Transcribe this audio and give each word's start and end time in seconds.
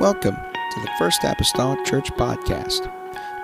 Welcome 0.00 0.36
to 0.36 0.80
the 0.80 0.90
First 0.98 1.24
Apostolic 1.24 1.84
Church 1.84 2.10
Podcast. 2.12 2.90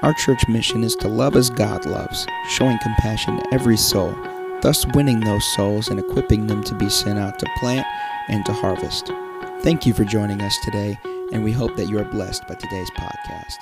Our 0.01 0.15
church 0.15 0.49
mission 0.49 0.85
is 0.85 0.97
to 0.97 1.07
love 1.07 1.37
as 1.37 1.51
God 1.51 1.85
loves, 1.85 2.27
showing 2.49 2.79
compassion 2.79 3.37
to 3.37 3.53
every 3.53 3.77
soul, 3.77 4.17
thus 4.63 4.87
winning 4.95 5.21
those 5.21 5.45
souls 5.55 5.89
and 5.89 6.01
equipping 6.01 6.47
them 6.47 6.65
to 6.65 6.75
be 6.75 6.89
sent 6.89 7.19
out 7.19 7.39
to 7.41 7.47
plant 7.59 7.87
and 8.29 8.43
to 8.47 8.55
harvest. 8.55 9.09
Thank 9.61 9.85
you 9.85 9.93
for 9.93 10.05
joining 10.05 10.41
us 10.41 10.57
today, 10.65 10.99
and 11.31 11.45
we 11.45 11.53
hope 11.53 11.77
that 11.77 11.91
you 11.91 11.99
are 11.99 12.07
blessed 12.07 12.49
by 12.49 12.55
today's 12.55 12.91
podcast. 12.93 13.61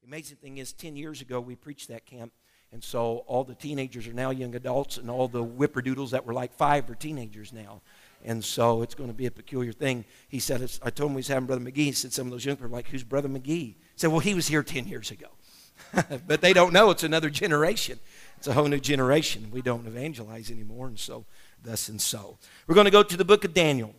The 0.00 0.06
amazing 0.06 0.38
thing 0.38 0.56
is, 0.56 0.72
10 0.72 0.96
years 0.96 1.20
ago, 1.20 1.42
we 1.42 1.56
preached 1.56 1.88
that 1.88 2.06
camp, 2.06 2.32
and 2.72 2.84
so 2.84 3.24
all 3.26 3.44
the 3.44 3.54
teenagers 3.54 4.06
are 4.06 4.12
now 4.12 4.30
young 4.30 4.54
adults, 4.54 4.98
and 4.98 5.10
all 5.10 5.28
the 5.28 5.44
whipperdoodles 5.44 6.10
that 6.10 6.26
were 6.26 6.34
like 6.34 6.52
five 6.52 6.88
are 6.90 6.94
teenagers 6.94 7.52
now. 7.52 7.80
And 8.24 8.44
so 8.44 8.82
it's 8.82 8.94
going 8.94 9.08
to 9.08 9.14
be 9.14 9.26
a 9.26 9.30
peculiar 9.30 9.72
thing. 9.72 10.04
He 10.28 10.40
said, 10.40 10.60
I 10.82 10.90
told 10.90 11.10
him 11.10 11.16
he's 11.16 11.28
having 11.28 11.46
Brother 11.46 11.62
McGee. 11.62 11.76
He 11.76 11.92
said, 11.92 12.12
some 12.12 12.26
of 12.26 12.32
those 12.32 12.44
young 12.44 12.56
people 12.56 12.66
are 12.66 12.74
like, 12.74 12.88
who's 12.88 13.04
Brother 13.04 13.28
McGee? 13.28 13.46
He 13.46 13.76
said, 13.96 14.10
well, 14.10 14.18
he 14.18 14.34
was 14.34 14.48
here 14.48 14.62
10 14.62 14.88
years 14.88 15.10
ago. 15.10 15.28
but 16.26 16.40
they 16.40 16.52
don't 16.52 16.72
know 16.72 16.90
it's 16.90 17.04
another 17.04 17.30
generation. 17.30 17.98
It's 18.36 18.48
a 18.48 18.52
whole 18.52 18.66
new 18.66 18.80
generation. 18.80 19.48
We 19.52 19.62
don't 19.62 19.86
evangelize 19.86 20.50
anymore, 20.50 20.88
and 20.88 20.98
so 20.98 21.24
thus 21.62 21.88
and 21.88 22.00
so. 22.00 22.38
We're 22.66 22.74
going 22.74 22.86
to 22.86 22.90
go 22.90 23.02
to 23.02 23.16
the 23.16 23.24
book 23.24 23.44
of 23.44 23.54
Daniel. 23.54 23.94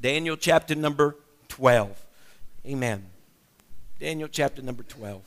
Daniel 0.00 0.36
chapter 0.36 0.74
number 0.74 1.16
12. 1.48 2.06
Amen. 2.66 3.06
Daniel 3.98 4.28
chapter 4.28 4.62
number 4.62 4.82
12. 4.82 5.22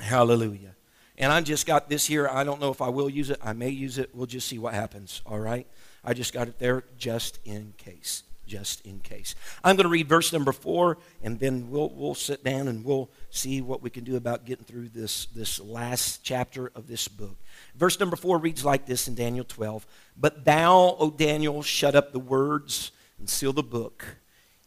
Hallelujah. 0.00 0.74
And 1.18 1.32
I 1.32 1.40
just 1.40 1.66
got 1.66 1.88
this 1.88 2.06
here. 2.06 2.28
I 2.28 2.44
don't 2.44 2.60
know 2.60 2.70
if 2.70 2.80
I 2.80 2.88
will 2.88 3.10
use 3.10 3.28
it. 3.28 3.40
I 3.42 3.52
may 3.52 3.70
use 3.70 3.98
it. 3.98 4.14
We'll 4.14 4.26
just 4.26 4.46
see 4.46 4.58
what 4.58 4.72
happens. 4.72 5.20
All 5.26 5.40
right? 5.40 5.66
I 6.04 6.14
just 6.14 6.32
got 6.32 6.46
it 6.46 6.60
there 6.60 6.84
just 6.96 7.40
in 7.44 7.74
case. 7.76 8.22
Just 8.46 8.86
in 8.86 9.00
case. 9.00 9.34
I'm 9.64 9.74
going 9.74 9.84
to 9.84 9.90
read 9.90 10.08
verse 10.08 10.32
number 10.32 10.52
four, 10.52 10.96
and 11.22 11.38
then 11.38 11.70
we'll, 11.70 11.90
we'll 11.90 12.14
sit 12.14 12.42
down 12.44 12.68
and 12.68 12.82
we'll 12.84 13.10
see 13.30 13.60
what 13.60 13.82
we 13.82 13.90
can 13.90 14.04
do 14.04 14.16
about 14.16 14.46
getting 14.46 14.64
through 14.64 14.88
this, 14.88 15.26
this 15.26 15.60
last 15.60 16.22
chapter 16.22 16.70
of 16.74 16.86
this 16.86 17.08
book. 17.08 17.36
Verse 17.74 17.98
number 17.98 18.16
four 18.16 18.38
reads 18.38 18.64
like 18.64 18.86
this 18.86 19.08
in 19.08 19.14
Daniel 19.14 19.44
12 19.44 19.86
But 20.16 20.44
thou, 20.44 20.96
O 20.98 21.10
Daniel, 21.10 21.62
shut 21.62 21.94
up 21.96 22.12
the 22.12 22.20
words 22.20 22.92
and 23.18 23.28
seal 23.28 23.52
the 23.52 23.62
book, 23.62 24.16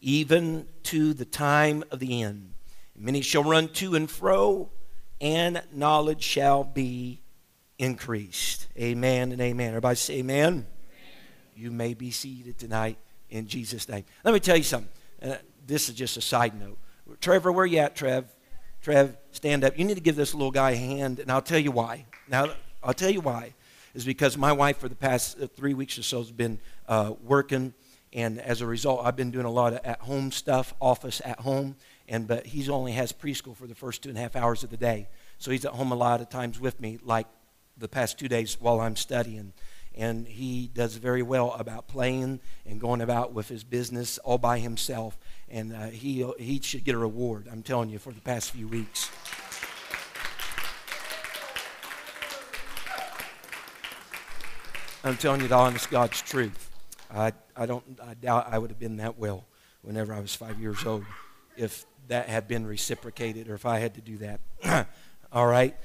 even 0.02 0.68
to 0.84 1.14
the 1.14 1.26
time 1.26 1.84
of 1.90 2.00
the 2.00 2.22
end. 2.22 2.54
Many 2.96 3.22
shall 3.22 3.44
run 3.44 3.70
to 3.70 3.96
and 3.96 4.12
fro, 4.12 4.70
and 5.22 5.62
knowledge 5.72 6.24
shall 6.24 6.64
be 6.64 7.22
increased. 7.78 8.68
Amen 8.78 9.32
and 9.32 9.40
amen. 9.40 9.70
Everybody 9.70 9.96
say 9.96 10.16
amen. 10.16 10.48
amen. 10.48 10.68
You 11.56 11.72
may 11.72 11.94
be 11.94 12.12
seated 12.12 12.58
tonight 12.58 12.98
in 13.30 13.48
Jesus' 13.48 13.88
name. 13.88 14.04
Let 14.26 14.34
me 14.34 14.40
tell 14.40 14.58
you 14.58 14.64
something. 14.64 14.90
Uh, 15.22 15.36
this 15.66 15.88
is 15.88 15.96
just 15.96 16.18
a 16.18 16.22
side 16.22 16.60
note. 16.60 16.78
Trevor, 17.22 17.52
where 17.52 17.66
you 17.66 17.78
at, 17.78 17.96
Trev? 17.96 18.26
Trev, 18.82 19.16
stand 19.32 19.64
up. 19.64 19.78
You 19.78 19.86
need 19.86 19.94
to 19.94 20.02
give 20.02 20.16
this 20.16 20.34
little 20.34 20.52
guy 20.52 20.72
a 20.72 20.76
hand, 20.76 21.20
and 21.20 21.32
I'll 21.32 21.42
tell 21.42 21.60
you 21.60 21.72
why. 21.72 22.06
Now, 22.28 22.50
I'll 22.84 22.96
tell 22.96 23.12
you 23.12 23.22
why. 23.22 23.54
Is 23.94 24.06
because 24.06 24.38
my 24.38 24.54
wife, 24.54 24.78
for 24.78 24.90
the 24.90 24.96
past 24.96 25.38
uh, 25.40 25.48
three 25.48 25.74
weeks 25.74 26.00
or 26.00 26.04
so, 26.04 26.20
has 26.20 26.32
been 26.32 26.60
uh, 26.88 27.14
working, 27.24 27.74
and 28.14 28.40
as 28.40 28.62
a 28.62 28.66
result, 28.66 29.02
I've 29.04 29.16
been 29.16 29.32
doing 29.32 29.46
a 29.46 29.52
lot 29.52 29.74
of 29.74 29.82
at-home 29.84 30.32
stuff, 30.32 30.74
office 30.80 31.22
at 31.24 31.42
home, 31.42 31.76
and 32.12 32.28
but 32.28 32.46
he 32.46 32.70
only 32.70 32.92
has 32.92 33.12
preschool 33.12 33.56
for 33.56 33.66
the 33.66 33.74
first 33.74 34.04
two 34.04 34.10
and 34.10 34.18
a 34.18 34.22
half 34.22 34.36
hours 34.36 34.64
of 34.64 34.70
the 34.70 34.78
day, 34.78 35.08
so 35.40 35.50
he's 35.50 35.66
at 35.66 35.72
home 35.72 35.92
a 35.92 35.96
lot 35.96 36.22
of 36.22 36.30
times 36.30 36.60
with 36.60 36.80
me, 36.80 37.00
like 37.04 37.26
the 37.78 37.88
past 37.88 38.20
two 38.20 38.28
days 38.28 38.58
while 38.60 38.80
I'm 38.80 38.96
studying 38.96 39.54
and 39.96 40.28
he 40.28 40.70
does 40.74 40.96
very 40.96 41.22
well 41.22 41.54
about 41.54 41.88
playing 41.88 42.40
and 42.66 42.80
going 42.80 43.02
about 43.02 43.34
with 43.34 43.50
his 43.50 43.64
business 43.64 44.18
all 44.20 44.38
by 44.38 44.60
himself. 44.60 45.18
And 45.50 45.74
uh, 45.74 45.88
he, 45.88 46.26
he 46.40 46.62
should 46.62 46.86
get 46.86 46.96
a 46.96 46.98
reward, 46.98 47.48
I'm 47.52 47.62
telling 47.62 47.90
you, 47.90 48.00
for 48.00 48.14
the 48.14 48.22
past 48.22 48.52
few 48.52 48.68
weeks. 48.68 49.12
I'm 55.04 55.18
telling 55.18 55.42
you 55.42 55.48
the 55.48 55.56
honest 55.56 55.90
God's 55.90 56.22
truth. 56.22 56.70
I, 57.14 57.34
I, 57.58 57.66
don't, 57.66 57.84
I 58.02 58.14
doubt 58.14 58.48
I 58.50 58.58
would 58.58 58.70
have 58.70 58.80
been 58.80 58.98
that 58.98 59.18
well 59.18 59.46
whenever 59.82 60.14
I 60.14 60.22
was 60.22 60.34
five 60.34 60.60
years 60.60 60.86
old 60.86 61.04
if 61.58 61.86
that 62.12 62.28
had 62.28 62.46
been 62.46 62.68
reciprocated 62.68 63.48
or 63.48 63.56
if 63.56 63.66
I 63.66 63.80
had 63.80 63.94
to 63.94 64.02
do 64.02 64.18
that. 64.18 64.88
All 65.32 65.48
right? 65.48 65.78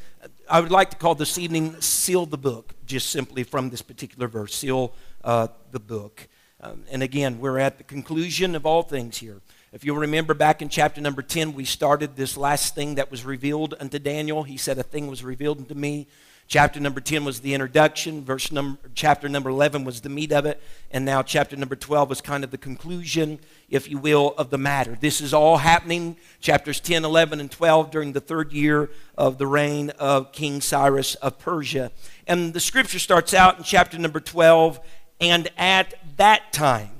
I 0.50 0.60
would 0.60 0.72
like 0.72 0.90
to 0.90 0.96
call 0.96 1.14
this 1.14 1.38
evening 1.38 1.80
Seal 1.80 2.26
the 2.26 2.36
Book, 2.36 2.74
just 2.84 3.10
simply 3.10 3.44
from 3.44 3.70
this 3.70 3.80
particular 3.80 4.26
verse. 4.26 4.52
Seal 4.52 4.92
uh, 5.22 5.46
the 5.70 5.78
book. 5.78 6.26
Um, 6.60 6.82
and 6.90 7.04
again, 7.04 7.38
we're 7.38 7.58
at 7.60 7.78
the 7.78 7.84
conclusion 7.84 8.56
of 8.56 8.66
all 8.66 8.82
things 8.82 9.18
here. 9.18 9.40
If 9.72 9.84
you'll 9.84 9.98
remember 9.98 10.34
back 10.34 10.62
in 10.62 10.68
chapter 10.68 11.00
number 11.00 11.22
10, 11.22 11.52
we 11.54 11.64
started 11.64 12.16
this 12.16 12.36
last 12.36 12.74
thing 12.74 12.96
that 12.96 13.08
was 13.08 13.24
revealed 13.24 13.74
unto 13.78 14.00
Daniel. 14.00 14.42
He 14.42 14.56
said, 14.56 14.78
A 14.78 14.82
thing 14.82 15.06
was 15.06 15.22
revealed 15.22 15.58
unto 15.58 15.74
me 15.74 16.08
Chapter 16.48 16.78
number 16.78 17.00
10 17.00 17.24
was 17.24 17.40
the 17.40 17.54
introduction. 17.54 18.24
Verse 18.24 18.52
number, 18.52 18.78
chapter 18.94 19.28
number 19.28 19.50
11 19.50 19.82
was 19.84 20.02
the 20.02 20.08
meat 20.08 20.30
of 20.30 20.46
it. 20.46 20.62
And 20.92 21.04
now 21.04 21.22
chapter 21.22 21.56
number 21.56 21.74
12 21.74 22.08
was 22.08 22.20
kind 22.20 22.44
of 22.44 22.52
the 22.52 22.58
conclusion, 22.58 23.40
if 23.68 23.90
you 23.90 23.98
will, 23.98 24.32
of 24.38 24.50
the 24.50 24.58
matter. 24.58 24.96
This 25.00 25.20
is 25.20 25.34
all 25.34 25.56
happening, 25.56 26.16
chapters 26.40 26.78
10, 26.78 27.04
11, 27.04 27.40
and 27.40 27.50
12, 27.50 27.90
during 27.90 28.12
the 28.12 28.20
third 28.20 28.52
year 28.52 28.90
of 29.18 29.38
the 29.38 29.46
reign 29.46 29.90
of 29.98 30.30
King 30.30 30.60
Cyrus 30.60 31.16
of 31.16 31.36
Persia. 31.40 31.90
And 32.28 32.54
the 32.54 32.60
scripture 32.60 33.00
starts 33.00 33.34
out 33.34 33.58
in 33.58 33.64
chapter 33.64 33.98
number 33.98 34.20
12, 34.20 34.78
and 35.20 35.48
at 35.58 35.94
that 36.16 36.52
time. 36.52 36.90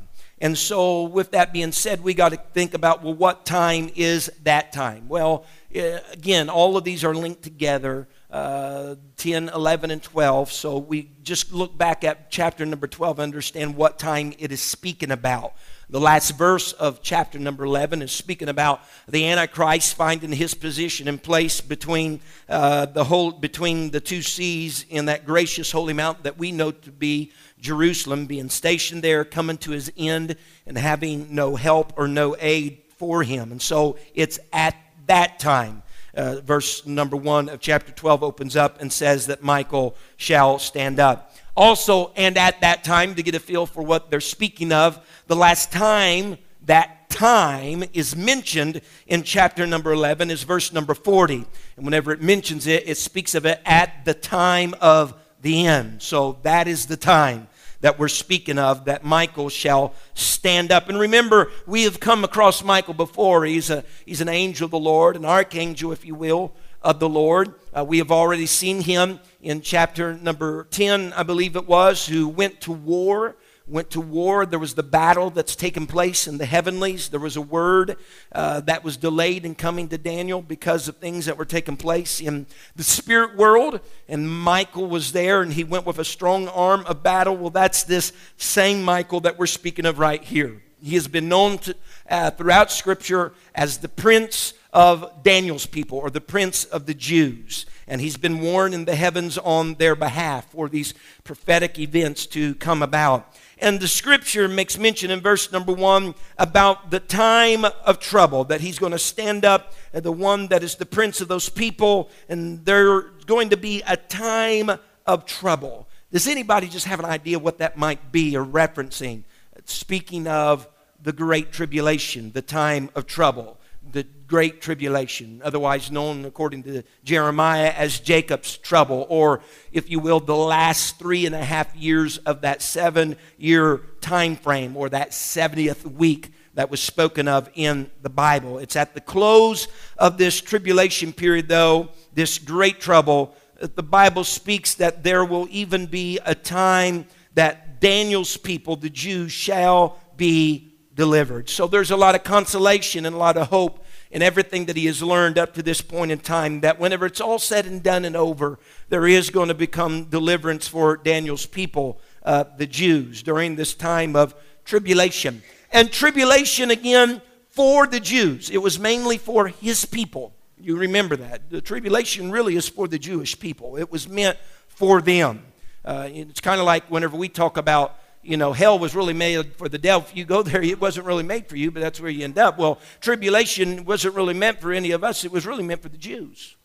And 0.41 0.59
so, 0.59 1.05
with 1.05 1.31
that 1.31 1.53
being 1.53 1.73
said, 1.73 2.03
we 2.03 2.15
got 2.15 2.31
to 2.31 2.37
think 2.53 2.75
about 2.75 3.03
well, 3.03 3.15
what 3.15 3.47
time 3.47 3.91
is 3.95 4.31
that 4.43 4.73
time? 4.73 5.09
Well, 5.09 5.47
eh, 5.73 6.01
again, 6.13 6.51
all 6.51 6.77
of 6.77 6.83
these 6.83 7.05
are 7.05 7.15
linked 7.15 7.43
together 7.43 8.09
uh, 8.31 8.97
10, 9.17 9.51
11, 9.51 9.91
and 9.91 10.03
12. 10.03 10.53
So 10.53 10.79
we 10.79 11.11
just 11.23 11.53
look 11.53 11.77
back 11.77 12.05
at 12.05 12.31
chapter 12.31 12.67
number 12.67 12.87
12 12.87 13.21
understand 13.21 13.77
what 13.77 13.99
time 13.99 14.35
it 14.39 14.53
is 14.53 14.61
speaking 14.61 15.11
about. 15.11 15.55
The 15.89 16.01
last 16.01 16.33
verse 16.33 16.73
of 16.73 17.01
chapter 17.01 17.39
number 17.39 17.65
11 17.65 18.03
is 18.03 18.11
speaking 18.11 18.49
about 18.49 18.81
the 19.07 19.29
Antichrist 19.29 19.95
finding 19.95 20.33
his 20.33 20.55
position 20.55 21.07
and 21.07 21.23
place 21.23 21.61
between, 21.61 22.21
uh, 22.49 22.87
the 22.87 23.05
whole, 23.05 23.31
between 23.31 23.91
the 23.91 24.01
two 24.01 24.23
seas 24.23 24.85
in 24.89 25.05
that 25.05 25.25
gracious 25.25 25.71
holy 25.71 25.93
mountain 25.93 26.25
that 26.25 26.39
we 26.39 26.51
know 26.51 26.73
to 26.73 26.91
be 26.91 27.31
Jerusalem, 27.61 28.27
being 28.27 28.49
stationed 28.49 29.03
there, 29.03 29.25
coming 29.25 29.59
to 29.59 29.71
his 29.71 29.93
end, 29.97 30.37
and 30.67 30.77
having 30.77 31.33
no 31.33 31.55
help 31.55 31.93
or 31.97 32.09
no 32.09 32.35
aid 32.41 32.83
for 32.97 33.23
him. 33.23 33.53
And 33.53 33.63
so 33.63 33.97
it's 34.15 34.41
at 34.53 34.75
that 35.07 35.39
time 35.39 35.85
uh, 36.17 36.41
verse 36.41 36.87
number 36.87 37.17
one 37.17 37.49
of 37.49 37.61
chapter 37.61 37.93
12 37.93 38.23
opens 38.23 38.57
up 38.57 38.81
and 38.81 38.93
says 38.93 39.27
that 39.27 39.43
Michael 39.43 39.97
shall 40.17 40.59
stand 40.59 40.99
up. 40.99 41.35
Also, 41.57 42.13
and 42.17 42.37
at 42.37 42.61
that 42.61 42.85
time, 42.85 43.15
to 43.15 43.23
get 43.23 43.35
a 43.35 43.41
feel 43.41 43.67
for 43.67 43.83
what 43.83 44.11
they're 44.11 44.21
speaking 44.21 44.73
of, 44.73 44.99
the 45.27 45.37
last 45.37 45.73
time 45.73 46.37
that 46.67 47.09
time 47.09 47.85
is 47.95 48.15
mentioned 48.15 48.83
in 49.07 49.23
chapter 49.23 49.67
number 49.67 49.93
11 49.93 50.31
is 50.31 50.43
verse 50.43 50.73
number 50.73 50.95
40. 50.95 51.47
And 51.77 51.85
whenever 51.85 52.13
it 52.13 52.21
mentions 52.21 52.67
it, 52.67 52.87
it 52.87 52.97
speaks 52.97 53.35
of 53.35 53.47
it 53.47 53.61
at 53.65 54.05
the 54.05 54.13
time 54.13 54.75
of 54.81 55.15
the 55.41 55.67
end. 55.67 56.03
So 56.03 56.39
that 56.43 56.69
is 56.69 56.87
the 56.87 56.97
time 56.97 57.49
that 57.81 57.99
we're 57.99 58.09
speaking 58.09 58.59
of, 58.59 58.87
that 58.87 59.05
Michael 59.05 59.49
shall 59.49 59.95
stand 60.15 60.73
up. 60.73 60.89
And 60.89 60.99
remember, 60.99 61.51
we 61.67 61.85
have 61.85 62.01
come 62.01 62.25
across 62.25 62.63
Michael 62.63 62.95
before. 62.95 63.45
He's, 63.45 63.71
a, 63.71 63.85
he's 64.05 64.21
an 64.21 64.29
angel 64.29 64.67
of 64.67 64.71
the 64.71 64.79
Lord, 64.79 65.17
an 65.17 65.25
archangel, 65.25 65.93
if 65.93 66.05
you 66.05 66.15
will, 66.15 66.55
of 66.83 67.01
the 67.01 67.09
Lord. 67.09 67.55
Uh, 67.77 67.85
we 67.85 67.99
have 67.99 68.11
already 68.11 68.47
seen 68.47 68.81
him 68.81 69.21
in 69.41 69.61
chapter 69.61 70.15
number 70.15 70.65
10, 70.71 71.13
I 71.13 71.23
believe 71.23 71.57
it 71.57 71.67
was, 71.67 72.07
who 72.07 72.29
went 72.29 72.61
to 72.63 72.73
war 72.73 73.37
went 73.67 73.91
to 73.91 74.01
war. 74.01 74.47
There 74.47 74.59
was 74.59 74.75
the 74.75 74.83
battle 74.83 75.31
that's 75.31 75.57
taken 75.57 75.87
place 75.87 76.27
in 76.27 76.39
the 76.39 76.47
heavenlies. 76.47 77.09
There 77.09 77.21
was 77.21 77.37
a 77.37 77.41
word 77.41 77.97
uh, 78.33 78.61
that 78.61 78.85
was 78.85 78.97
delayed 78.97 79.45
in 79.45 79.55
coming 79.55 79.89
to 79.89 79.99
Daniel 79.99 80.41
because 80.41 80.89
of 80.89 80.97
things 80.97 81.27
that 81.27 81.37
were 81.37 81.45
taking 81.45 81.77
place 81.77 82.21
in 82.21 82.47
the 82.77 82.85
spirit 82.85 83.37
world. 83.37 83.81
And 84.09 84.31
Michael 84.31 84.87
was 84.87 85.13
there 85.13 85.43
and 85.43 85.53
he 85.53 85.65
went 85.65 85.87
with 85.87 85.99
a 85.99 86.05
strong 86.05 86.49
arm 86.49 86.85
of 86.87 87.03
battle. 87.03 87.37
Well, 87.37 87.51
that's 87.51 87.83
this 87.83 88.13
same 88.37 88.83
Michael 88.83 89.21
that 89.21 89.39
we're 89.39 89.47
speaking 89.47 89.87
of 89.87 89.99
right 89.99 90.23
here. 90.23 90.63
He 90.83 90.95
has 90.95 91.09
been 91.09 91.29
known 91.29 91.59
to, 91.59 91.75
uh, 92.09 92.31
throughout 92.31 92.71
Scripture 92.71 93.33
as 93.55 93.79
the 93.79 93.89
prince 93.89 94.53
of 94.73 95.23
Daniel's 95.23 95.67
people 95.67 95.99
or 95.99 96.11
the 96.11 96.21
prince 96.21 96.65
of 96.65 96.87
the 96.87 96.95
Jews. 96.95 97.67
And 97.89 98.01
he's 98.01 98.17
been 98.17 98.41
warned 98.41 98.75
in 98.75 98.85
the 98.85 98.95
heavens 98.95 99.39
on 99.39 99.75
their 99.75 99.97
behalf 99.97 100.51
for 100.51 100.69
these 100.69 100.93
prophetic 101.25 101.79
events 101.79 102.27
to 102.27 102.55
come 102.57 102.83
about. 102.83 103.33
And 103.59 103.81
the 103.81 103.89
scripture 103.89 104.49
makes 104.49 104.79
mention 104.79 105.11
in 105.11 105.21
verse 105.21 105.51
number 105.51 105.73
one 105.73 106.15
about 106.37 106.91
the 106.91 107.01
time 107.01 107.65
of 107.65 107.99
trouble, 107.99 108.45
that 108.45 108.61
he's 108.61 108.79
going 108.79 108.93
to 108.93 108.99
stand 108.99 109.45
up, 109.47 109.73
the 109.93 110.13
one 110.13 110.49
that 110.49 110.63
is 110.63 110.75
the 110.75 110.85
prince 110.85 111.23
of 111.23 111.29
those 111.29 111.49
people, 111.49 112.11
and 112.29 112.65
there's 112.67 113.25
going 113.25 113.49
to 113.51 113.57
be 113.57 113.83
a 113.87 113.97
time 113.97 114.71
of 115.07 115.25
trouble. 115.25 115.89
Does 116.13 116.29
anybody 116.29 116.69
just 116.69 116.87
have 116.87 116.99
an 116.99 117.07
idea 117.07 117.39
what 117.39 117.59
that 117.59 117.79
might 117.79 118.13
be 118.13 118.37
or 118.37 118.45
referencing? 118.45 119.25
Speaking 119.65 120.27
of 120.27 120.69
the 121.03 121.13
Great 121.13 121.51
Tribulation, 121.51 122.33
the 122.33 122.43
time 122.43 122.91
of 122.95 123.07
trouble, 123.07 123.59
the 123.93 124.05
Great 124.27 124.61
Tribulation, 124.61 125.41
otherwise 125.45 125.91
known 125.91 126.25
according 126.25 126.63
to 126.65 126.83
Jeremiah 127.05 127.73
as 127.77 128.01
Jacob's 128.01 128.57
trouble, 128.57 129.07
or 129.09 129.41
if 129.73 129.89
you 129.89 130.01
will, 130.01 130.21
the 130.21 130.37
last 130.37 130.99
three 130.99 131.27
and 131.27 131.35
a 131.35 131.45
half 131.45 131.75
years 131.77 132.19
of 132.19 132.41
that 132.41 132.63
seven 132.63 133.17
year 133.39 133.83
time 134.01 134.37
frame 134.37 134.77
or 134.77 134.89
that 134.89 135.11
70th 135.11 135.85
week 135.85 136.33
that 136.55 136.71
was 136.71 136.81
spoken 136.81 137.29
of 137.29 137.49
in 137.55 137.91
the 138.03 138.11
Bible. 138.11 138.59
It's 138.59 138.77
at 138.77 138.95
the 138.95 139.01
close 139.01 139.69
of 139.99 140.19
this 140.19 140.41
tribulation 140.41 141.13
period, 141.13 141.49
though, 141.49 141.91
this 142.15 142.39
great 142.39 142.81
trouble, 142.81 143.35
the 143.61 143.83
Bible 143.83 144.25
speaks 144.25 144.75
that 144.75 145.03
there 145.03 145.25
will 145.25 145.47
even 145.51 145.87
be 145.87 146.19
a 146.25 146.35
time 146.35 147.07
that 147.35 147.81
Daniel's 147.81 148.37
people, 148.37 148.77
the 148.77 148.91
Jews, 148.91 149.33
shall 149.33 149.99
be 150.17 150.73
delivered. 150.97 151.49
So 151.49 151.69
there's 151.69 151.93
a 151.93 151.97
lot 151.97 152.17
of 152.17 152.25
consolation 152.25 153.07
and 153.07 153.15
a 153.15 153.19
lot 153.19 153.37
of 153.37 153.49
hope 153.49 153.85
in 154.11 154.23
everything 154.23 154.65
that 154.67 154.77
he 154.77 154.87
has 154.87 155.03
learned 155.03 155.39
up 155.39 155.55
to 155.55 155.63
this 155.63 155.81
point 155.81 156.11
in 156.11 156.19
time 156.19 156.63
that 156.63 156.81
whenever 156.81 157.07
it's 157.07 157.21
all 157.21 157.39
said 157.39 157.67
and 157.67 157.83
done 157.83 158.05
and 158.05 158.17
over, 158.17 158.59
there 158.89 159.07
is 159.07 159.31
going 159.31 159.49
to 159.49 159.55
become 159.55 160.05
deliverance 160.05 160.67
for 160.67 160.97
Daniel's 160.97 161.45
people, 161.47 162.01
uh, 162.25 162.45
the 162.57 162.67
Jews, 162.67 163.23
during 163.23 163.57
this 163.57 163.75
time 163.75 164.17
of 164.17 164.35
tribulation. 164.65 165.43
And 165.71 165.93
tribulation, 165.93 166.71
again, 166.71 167.21
for 167.51 167.87
the 167.87 168.01
Jews. 168.01 168.51
It 168.51 168.59
was 168.59 168.79
mainly 168.79 169.19
for 169.19 169.49
his 169.49 169.85
people. 169.85 170.35
You 170.59 170.77
remember 170.77 171.17
that. 171.17 171.51
The 171.51 171.61
tribulation 171.61 172.31
really 172.31 172.57
is 172.57 172.69
for 172.69 172.89
the 172.89 172.99
Jewish 172.99 173.39
people, 173.39 173.77
it 173.77 173.93
was 173.93 174.09
meant 174.09 174.39
for 174.69 175.03
them. 175.03 175.45
Uh, 175.85 176.09
it's 176.11 176.41
kind 176.41 176.59
of 176.59 176.67
like 176.67 176.91
whenever 176.91 177.17
we 177.17 177.29
talk 177.29 177.57
about 177.57 177.99
you 178.27 178.37
know, 178.37 178.53
hell 178.53 178.79
was 178.79 178.95
really 178.95 179.13
made 179.13 179.55
for 179.57 179.69
the 179.69 179.79
devil. 179.79 180.07
If 180.09 180.17
you 180.17 180.25
go 180.25 180.43
there, 180.43 180.63
it 180.63 180.81
wasn't 180.81 181.07
really 181.07 181.23
made 181.23 181.49
for 181.49 181.57
you, 181.57 181.71
but 181.71 181.81
that's 181.81 182.01
where 182.01 182.11
you 182.11 182.25
end 182.25 182.39
up. 182.39 182.59
Well, 182.59 182.81
tribulation 183.01 183.85
wasn't 183.85 184.15
really 184.15 184.35
meant 184.35 184.61
for 184.61 184.73
any 184.73 184.91
of 184.91 185.05
us, 185.05 185.25
it 185.25 185.33
was 185.33 185.47
really 185.47 185.65
meant 185.65 185.83
for 185.83 185.89
the 185.89 185.99
Jews. 185.99 186.57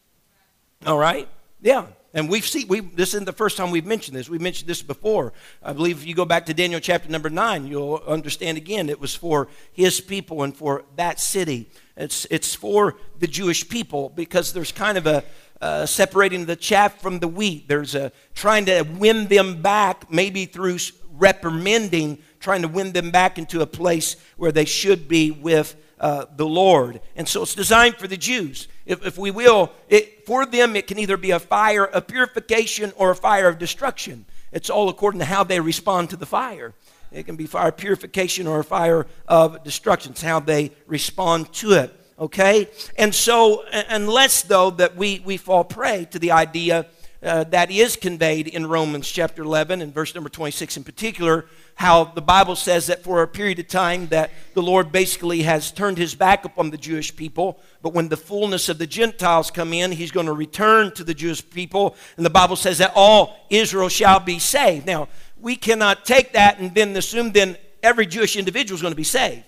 All 0.86 0.98
right? 0.98 1.28
Yeah. 1.62 1.86
And 2.13 2.28
we've 2.30 2.46
seen, 2.46 2.68
we, 2.68 2.81
this 2.81 3.10
isn't 3.10 3.25
the 3.25 3.31
first 3.31 3.56
time 3.56 3.72
we've 3.72 3.86
mentioned 3.86 4.18
this. 4.18 4.28
We've 4.28 4.42
mentioned 4.42 4.69
this 4.69 4.81
before. 4.81 5.31
I 5.63 5.72
believe 5.72 6.00
if 6.00 6.08
you 6.08 6.13
go 6.13 6.25
back 6.25 6.48
to 6.48 6.54
Daniel 6.54 6.81
chapter 6.81 7.10
number 7.10 7.30
9, 7.30 7.68
you'll 7.68 8.04
understand 8.06 8.58
again 8.58 8.90
it 8.90 9.00
was 9.00 9.16
for 9.16 9.48
his 9.72 10.02
people 10.02 10.44
and 10.44 10.56
for 10.56 10.84
that 10.98 11.22
city. 11.22 11.69
It's, 11.96 12.25
it's 12.30 12.54
for 12.54 12.98
the 13.19 13.28
Jewish 13.28 13.69
people 13.69 14.10
because 14.10 14.52
there's 14.52 14.74
kind 14.74 14.98
of 14.98 15.08
a 15.08 15.24
uh, 15.62 15.86
separating 15.86 16.46
the 16.46 16.56
chaff 16.56 17.00
from 17.00 17.19
the 17.19 17.28
wheat. 17.28 17.68
There's 17.68 17.94
a 17.94 18.12
trying 18.34 18.66
to 18.66 18.81
win 18.81 19.28
them 19.28 19.62
back, 19.62 20.12
maybe 20.12 20.46
through 20.46 20.80
reprimanding, 21.18 22.19
trying 22.40 22.62
to 22.62 22.68
win 22.68 22.92
them 22.92 23.12
back 23.12 23.38
into 23.38 23.62
a 23.62 23.68
place 23.68 24.16
where 24.38 24.52
they 24.52 24.66
should 24.66 25.08
be 25.08 25.31
with 25.31 25.75
uh, 26.00 26.25
the 26.36 26.48
Lord. 26.48 27.00
And 27.16 27.28
so 27.28 27.44
it's 27.44 27.56
designed 27.56 27.96
for 27.96 28.08
the 28.08 28.18
Jews. 28.18 28.68
If, 28.86 29.06
if 29.06 29.18
we 29.18 29.31
will, 29.31 29.72
it, 29.88 30.25
for 30.25 30.46
them, 30.46 30.75
it 30.75 30.88
can 30.88 30.98
either 30.98 31.18
be 31.18 31.31
a 31.31 31.40
fire 31.40 31.86
of 31.86 32.08
purification 32.08 32.92
or 32.96 33.12
a 33.12 33.16
fire 33.16 33.48
of 33.48 33.60
destruction. 33.60 34.25
It's 34.52 34.69
all 34.69 34.90
according 34.90 35.19
to 35.19 35.25
how 35.25 35.44
they 35.44 35.60
respond 35.60 36.10
to 36.10 36.18
the 36.18 36.25
fire. 36.25 36.74
It 37.12 37.25
can 37.25 37.36
be 37.36 37.46
fire 37.46 37.72
purification 37.72 38.48
or 38.48 38.60
a 38.60 38.63
fire 38.63 39.06
of 39.28 39.63
destruction. 39.63 40.13
It's 40.13 40.22
how 40.22 40.40
they 40.40 40.72
respond 40.88 41.54
to 41.54 41.74
it. 41.74 41.94
Okay? 42.18 42.68
And 42.98 43.13
so, 43.13 43.63
unless, 43.72 44.44
though, 44.44 44.72
that 44.72 44.96
we, 44.96 45.22
we 45.25 45.38
fall 45.38 45.63
prey 45.63 46.08
to 46.12 46.19
the 46.19 46.31
idea 46.31 46.88
uh, 47.23 47.44
that 47.45 47.69
is 47.69 47.95
conveyed 47.95 48.47
in 48.47 48.65
Romans 48.65 49.07
chapter 49.07 49.44
11 49.44 49.81
and 49.81 49.94
verse 49.94 50.15
number 50.15 50.29
26 50.29 50.77
in 50.77 50.83
particular, 50.83 51.45
how 51.75 52.03
the 52.03 52.21
Bible 52.21 52.56
says 52.56 52.88
that 52.88 53.03
for 53.03 53.21
a 53.21 53.27
period 53.27 53.59
of 53.59 53.68
time 53.68 54.07
that 54.07 54.31
the 54.53 54.62
Lord 54.62 54.91
basically 54.91 55.44
has 55.44 55.71
turned 55.71 55.97
his 55.97 56.15
back 56.15 56.45
upon 56.45 56.71
the 56.71 56.77
Jewish 56.77 57.15
people, 57.15 57.59
but 57.81 57.94
when 57.94 58.09
the 58.09 58.18
fullness 58.18 58.69
of 58.69 58.79
the 58.79 58.88
Gentiles 58.88 59.51
come 59.51 59.71
in, 59.73 59.91
he's 59.91 60.12
going 60.12 60.25
to 60.25 60.33
return 60.33 60.91
to 60.94 61.03
the 61.03 61.13
Jewish 61.13 61.47
people, 61.47 61.95
and 62.18 62.25
the 62.25 62.31
Bible 62.31 62.56
says 62.56 62.79
that 62.79 62.94
all 62.95 63.38
Israel 63.50 63.89
shall 63.89 64.19
be 64.19 64.39
saved. 64.39 64.85
Now, 64.85 65.07
we 65.39 65.56
cannot 65.56 66.06
take 66.06 66.33
that 66.33 66.59
and 66.59 66.74
then 66.74 66.95
assume 66.95 67.31
then 67.31 67.57
every 67.83 68.06
Jewish 68.06 68.35
individual 68.35 68.75
is 68.75 68.81
going 68.81 68.94
to 68.94 68.95
be 68.95 69.03
saved. 69.03 69.44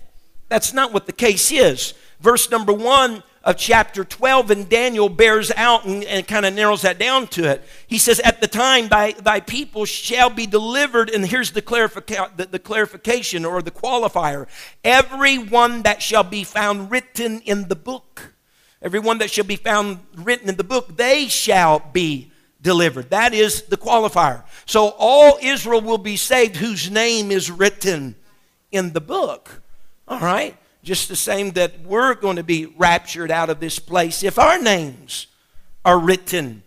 That's 0.48 0.72
not 0.72 0.92
what 0.92 1.06
the 1.06 1.12
case 1.12 1.50
is. 1.50 1.94
Verse 2.20 2.50
number 2.50 2.72
1 2.72 3.22
of 3.44 3.58
chapter 3.58 4.04
12 4.04 4.50
and 4.50 4.68
Daniel 4.68 5.10
bears 5.10 5.52
out 5.54 5.84
and, 5.84 6.02
and 6.04 6.26
kind 6.26 6.46
of 6.46 6.54
narrows 6.54 6.82
that 6.82 6.98
down 6.98 7.26
to 7.28 7.48
it. 7.48 7.62
He 7.86 7.98
says, 7.98 8.18
At 8.20 8.40
the 8.40 8.48
time 8.48 8.88
thy, 8.88 9.12
thy 9.12 9.40
people 9.40 9.84
shall 9.84 10.30
be 10.30 10.46
delivered, 10.46 11.10
and 11.10 11.26
here's 11.26 11.52
the, 11.52 11.60
clarifica- 11.60 12.34
the, 12.36 12.46
the 12.46 12.58
clarification 12.58 13.44
or 13.44 13.60
the 13.60 13.70
qualifier 13.70 14.46
everyone 14.82 15.82
that 15.82 16.02
shall 16.02 16.24
be 16.24 16.42
found 16.42 16.90
written 16.90 17.40
in 17.40 17.68
the 17.68 17.76
book. 17.76 18.34
Everyone 18.80 19.18
that 19.18 19.30
shall 19.30 19.44
be 19.44 19.56
found 19.56 20.00
written 20.16 20.48
in 20.48 20.56
the 20.56 20.64
book, 20.64 20.96
they 20.96 21.28
shall 21.28 21.78
be 21.92 22.32
delivered. 22.60 23.10
That 23.10 23.34
is 23.34 23.62
the 23.62 23.76
qualifier. 23.76 24.42
So 24.66 24.94
all 24.98 25.38
Israel 25.42 25.82
will 25.82 25.98
be 25.98 26.16
saved 26.16 26.56
whose 26.56 26.90
name 26.90 27.30
is 27.30 27.50
written 27.50 28.14
in 28.72 28.92
the 28.92 29.00
book. 29.00 29.62
All 30.08 30.20
right? 30.20 30.56
Just 30.84 31.08
the 31.08 31.16
same 31.16 31.52
that 31.52 31.80
we're 31.80 32.14
going 32.14 32.36
to 32.36 32.44
be 32.44 32.66
raptured 32.66 33.30
out 33.30 33.50
of 33.50 33.58
this 33.58 33.78
place 33.78 34.22
if 34.22 34.38
our 34.38 34.60
names 34.60 35.26
are 35.84 35.98
written 35.98 36.62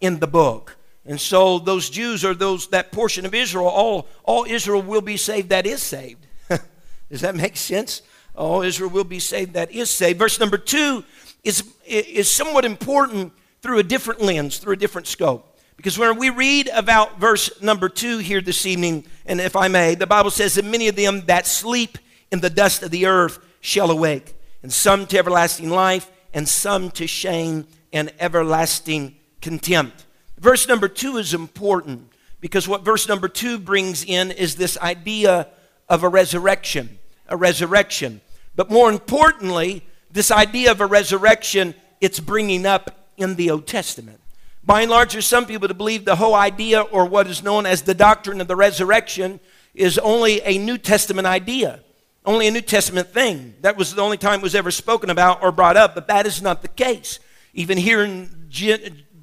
in 0.00 0.20
the 0.20 0.26
book. 0.26 0.76
And 1.04 1.20
so 1.20 1.58
those 1.58 1.90
Jews 1.90 2.24
or 2.24 2.34
those 2.34 2.68
that 2.68 2.92
portion 2.92 3.26
of 3.26 3.34
Israel, 3.34 3.66
all, 3.66 4.06
all 4.24 4.44
Israel 4.44 4.82
will 4.82 5.00
be 5.00 5.16
saved 5.16 5.48
that 5.48 5.66
is 5.66 5.82
saved. 5.82 6.26
Does 7.10 7.22
that 7.22 7.34
make 7.34 7.56
sense? 7.56 8.02
All 8.34 8.62
Israel 8.62 8.90
will 8.90 9.04
be 9.04 9.18
saved 9.18 9.54
that 9.54 9.72
is 9.72 9.90
saved. 9.90 10.18
Verse 10.18 10.38
number 10.38 10.58
two 10.58 11.04
is, 11.42 11.64
is 11.86 12.30
somewhat 12.30 12.64
important 12.64 13.32
through 13.62 13.78
a 13.78 13.82
different 13.82 14.20
lens, 14.20 14.58
through 14.58 14.74
a 14.74 14.76
different 14.76 15.08
scope. 15.08 15.58
Because 15.76 15.98
when 15.98 16.18
we 16.18 16.30
read 16.30 16.68
about 16.74 17.18
verse 17.18 17.62
number 17.62 17.88
two 17.88 18.18
here 18.18 18.40
this 18.40 18.66
evening, 18.66 19.06
and 19.26 19.40
if 19.40 19.56
I 19.56 19.68
may, 19.68 19.94
the 19.94 20.06
Bible 20.06 20.30
says 20.30 20.54
that 20.54 20.64
many 20.64 20.88
of 20.88 20.96
them 20.96 21.22
that 21.26 21.46
sleep 21.46 21.98
in 22.30 22.40
the 22.40 22.50
dust 22.50 22.82
of 22.82 22.90
the 22.90 23.06
earth 23.06 23.38
shall 23.60 23.90
awake, 23.90 24.34
and 24.62 24.72
some 24.72 25.06
to 25.06 25.18
everlasting 25.18 25.70
life, 25.70 26.10
and 26.32 26.48
some 26.48 26.90
to 26.92 27.06
shame 27.06 27.66
and 27.92 28.12
everlasting 28.20 29.16
contempt. 29.40 30.06
Verse 30.38 30.68
number 30.68 30.88
two 30.88 31.16
is 31.16 31.34
important 31.34 32.12
because 32.40 32.68
what 32.68 32.84
verse 32.84 33.08
number 33.08 33.28
two 33.28 33.58
brings 33.58 34.04
in 34.04 34.30
is 34.30 34.56
this 34.56 34.78
idea 34.78 35.48
of 35.88 36.02
a 36.02 36.08
resurrection. 36.08 36.98
A 37.28 37.36
resurrection. 37.36 38.20
But 38.54 38.70
more 38.70 38.90
importantly, 38.90 39.84
this 40.10 40.30
idea 40.30 40.70
of 40.70 40.80
a 40.80 40.86
resurrection, 40.86 41.74
it's 42.00 42.20
bringing 42.20 42.66
up 42.66 43.10
in 43.16 43.34
the 43.34 43.50
Old 43.50 43.66
Testament. 43.66 44.20
By 44.64 44.82
and 44.82 44.90
large, 44.90 45.12
there's 45.12 45.26
some 45.26 45.46
people 45.46 45.68
that 45.68 45.74
believe 45.74 46.04
the 46.04 46.16
whole 46.16 46.34
idea, 46.34 46.82
or 46.82 47.06
what 47.06 47.26
is 47.26 47.42
known 47.42 47.66
as 47.66 47.82
the 47.82 47.94
doctrine 47.94 48.40
of 48.40 48.48
the 48.48 48.56
resurrection, 48.56 49.40
is 49.74 49.98
only 49.98 50.42
a 50.42 50.58
New 50.58 50.78
Testament 50.78 51.26
idea 51.26 51.80
only 52.28 52.46
a 52.46 52.50
New 52.50 52.60
Testament 52.60 53.08
thing. 53.08 53.54
That 53.62 53.78
was 53.78 53.94
the 53.94 54.02
only 54.02 54.18
time 54.18 54.40
it 54.40 54.42
was 54.42 54.54
ever 54.54 54.70
spoken 54.70 55.08
about 55.08 55.42
or 55.42 55.50
brought 55.50 55.78
up, 55.78 55.94
but 55.94 56.08
that 56.08 56.26
is 56.26 56.42
not 56.42 56.60
the 56.60 56.68
case. 56.68 57.20
Even 57.54 57.78
here 57.78 58.04
in 58.04 58.28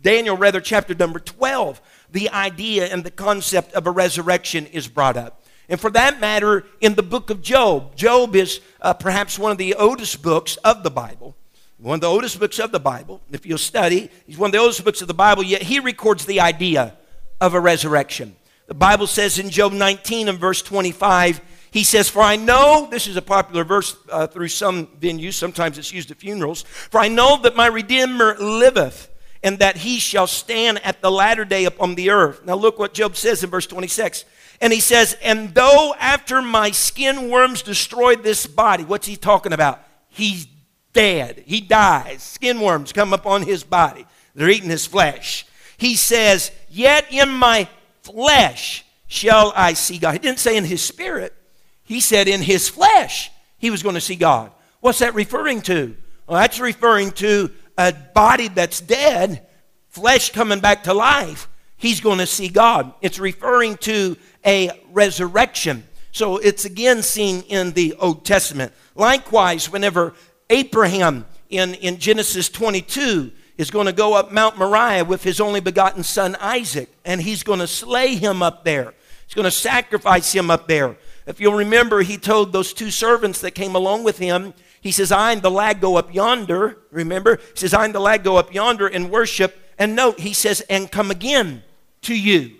Daniel, 0.01 0.35
rather, 0.35 0.59
chapter 0.59 0.95
number 0.95 1.19
12, 1.19 1.79
the 2.09 2.31
idea 2.31 2.87
and 2.87 3.03
the 3.03 3.11
concept 3.11 3.73
of 3.73 3.85
a 3.85 3.91
resurrection 3.91 4.65
is 4.65 4.87
brought 4.87 5.17
up. 5.17 5.43
And 5.69 5.79
for 5.79 5.91
that 5.91 6.19
matter, 6.19 6.65
in 6.81 6.95
the 6.95 7.03
book 7.03 7.29
of 7.29 7.43
Job, 7.43 7.95
Job 7.95 8.35
is 8.35 8.59
uh, 8.81 8.95
perhaps 8.95 9.37
one 9.37 9.51
of 9.51 9.59
the 9.59 9.75
oldest 9.75 10.23
books 10.23 10.57
of 10.57 10.81
the 10.81 10.89
Bible. 10.89 11.35
One 11.77 11.95
of 11.95 12.01
the 12.01 12.07
oldest 12.07 12.39
books 12.39 12.57
of 12.57 12.71
the 12.71 12.79
Bible. 12.79 13.21
If 13.31 13.45
you'll 13.45 13.59
study, 13.59 14.09
he's 14.25 14.39
one 14.39 14.47
of 14.47 14.51
the 14.51 14.57
oldest 14.57 14.83
books 14.83 15.03
of 15.03 15.07
the 15.07 15.13
Bible, 15.13 15.43
yet 15.43 15.61
he 15.61 15.79
records 15.79 16.25
the 16.25 16.39
idea 16.39 16.97
of 17.39 17.53
a 17.53 17.59
resurrection. 17.59 18.35
The 18.65 18.73
Bible 18.73 19.05
says 19.05 19.37
in 19.37 19.51
Job 19.51 19.73
19 19.73 20.27
and 20.27 20.39
verse 20.39 20.63
25, 20.63 21.39
he 21.75 21.83
says, 21.83 22.07
For 22.07 22.21
I 22.21 22.37
know, 22.37 22.87
this 22.89 23.05
is 23.05 23.17
a 23.17 23.21
popular 23.21 23.65
verse 23.65 23.97
uh, 24.09 24.27
through 24.27 24.47
some 24.47 24.87
venues, 24.87 25.33
sometimes 25.33 25.77
it's 25.77 25.91
used 25.91 26.09
at 26.09 26.15
funerals. 26.15 26.61
For 26.61 27.01
I 27.01 27.09
know 27.09 27.37
that 27.41 27.57
my 27.57 27.67
Redeemer 27.67 28.37
liveth, 28.39 29.09
and 29.43 29.59
that 29.59 29.75
he 29.75 29.99
shall 29.99 30.25
stand 30.25 30.81
at 30.85 31.01
the 31.01 31.11
latter 31.11 31.43
day 31.43 31.65
upon 31.65 31.95
the 31.95 32.11
earth. 32.11 32.45
Now 32.45 32.55
look 32.55 32.79
what 32.79 32.93
Job 32.93 33.17
says 33.17 33.43
in 33.43 33.49
verse 33.49 33.67
26. 33.67 34.23
And 34.61 34.71
he 34.71 34.79
says, 34.79 35.17
And 35.21 35.53
though 35.53 35.93
after 35.99 36.41
my 36.41 36.71
skin 36.71 37.29
worms 37.29 37.61
destroyed 37.61 38.23
this 38.23 38.47
body, 38.47 38.85
what's 38.85 39.05
he 39.07 39.17
talking 39.17 39.51
about? 39.51 39.83
He's 40.07 40.47
dead. 40.93 41.43
He 41.45 41.59
dies. 41.59 42.23
Skin 42.23 42.61
worms 42.61 42.93
come 42.93 43.11
upon 43.11 43.41
his 43.41 43.65
body, 43.65 44.05
they're 44.33 44.49
eating 44.49 44.69
his 44.69 44.85
flesh. 44.85 45.45
He 45.75 45.97
says, 45.97 46.51
Yet 46.69 47.11
in 47.11 47.31
my 47.31 47.67
flesh 48.01 48.85
shall 49.07 49.51
I 49.57 49.73
see 49.73 49.97
God. 49.97 50.13
He 50.13 50.19
didn't 50.19 50.39
say 50.39 50.55
in 50.55 50.63
his 50.63 50.81
spirit. 50.81 51.35
He 51.85 52.01
said 52.01 52.27
in 52.27 52.41
his 52.41 52.67
flesh 52.67 53.31
he 53.57 53.69
was 53.69 53.81
going 53.81 53.95
to 53.95 54.01
see 54.01 54.15
God. 54.15 54.51
What's 54.81 54.99
that 54.99 55.15
referring 55.15 55.61
to? 55.63 55.95
Well, 56.27 56.39
that's 56.39 56.59
referring 56.59 57.11
to 57.13 57.51
a 57.77 57.93
body 57.93 58.47
that's 58.47 58.81
dead, 58.81 59.47
flesh 59.89 60.31
coming 60.31 60.59
back 60.59 60.83
to 60.83 60.93
life. 60.93 61.47
he's 61.77 62.01
going 62.01 62.19
to 62.19 62.25
see 62.25 62.47
God. 62.47 62.93
It's 63.01 63.19
referring 63.19 63.77
to 63.77 64.17
a 64.45 64.71
resurrection. 64.91 65.83
So 66.11 66.37
it's 66.37 66.65
again 66.65 67.03
seen 67.03 67.41
in 67.43 67.71
the 67.71 67.95
Old 67.99 68.25
Testament. 68.25 68.73
Likewise, 68.95 69.71
whenever 69.71 70.13
Abraham 70.49 71.25
in, 71.49 71.73
in 71.75 71.97
Genesis 71.97 72.49
22 72.49 73.31
is 73.57 73.71
going 73.71 73.85
to 73.85 73.93
go 73.93 74.13
up 74.13 74.31
Mount 74.31 74.57
Moriah 74.57 75.05
with 75.05 75.23
his 75.23 75.39
only 75.39 75.59
begotten 75.59 76.03
son 76.03 76.35
Isaac, 76.39 76.89
and 77.03 77.21
he's 77.21 77.43
going 77.43 77.59
to 77.59 77.67
slay 77.67 78.15
him 78.15 78.41
up 78.41 78.63
there. 78.63 78.93
He's 79.25 79.33
going 79.33 79.45
to 79.45 79.51
sacrifice 79.51 80.31
him 80.31 80.49
up 80.49 80.67
there. 80.67 80.97
If 81.25 81.39
you'll 81.39 81.55
remember, 81.55 82.01
he 82.01 82.17
told 82.17 82.53
those 82.53 82.73
two 82.73 82.91
servants 82.91 83.41
that 83.41 83.51
came 83.51 83.75
along 83.75 84.03
with 84.03 84.19
him, 84.19 84.53
he 84.81 84.91
says, 84.91 85.11
I 85.11 85.31
and 85.31 85.41
the 85.41 85.49
lad 85.49 85.81
go 85.81 85.95
up 85.95 86.13
yonder. 86.13 86.77
Remember? 86.91 87.37
He 87.37 87.59
says, 87.59 87.73
I 87.73 87.85
and 87.85 87.95
the 87.95 87.99
lad 87.99 88.23
go 88.23 88.37
up 88.37 88.53
yonder 88.53 88.85
and 88.85 89.09
worship. 89.09 89.57
And 89.79 89.95
note, 89.95 90.19
he 90.19 90.33
says, 90.33 90.61
and 90.69 90.91
come 90.91 91.09
again 91.09 91.63
to 92.03 92.15
you. 92.15 92.51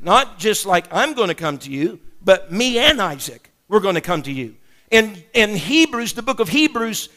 Not 0.00 0.38
just 0.38 0.64
like 0.64 0.86
I'm 0.90 1.12
going 1.12 1.28
to 1.28 1.34
come 1.34 1.58
to 1.58 1.70
you, 1.70 2.00
but 2.22 2.50
me 2.50 2.78
and 2.78 3.00
Isaac, 3.00 3.50
we're 3.68 3.80
going 3.80 3.96
to 3.96 4.00
come 4.00 4.22
to 4.22 4.32
you. 4.32 4.56
In, 4.90 5.22
in 5.34 5.54
Hebrews, 5.56 6.14
the 6.14 6.22
book 6.22 6.40
of 6.40 6.48
Hebrews, 6.48 7.10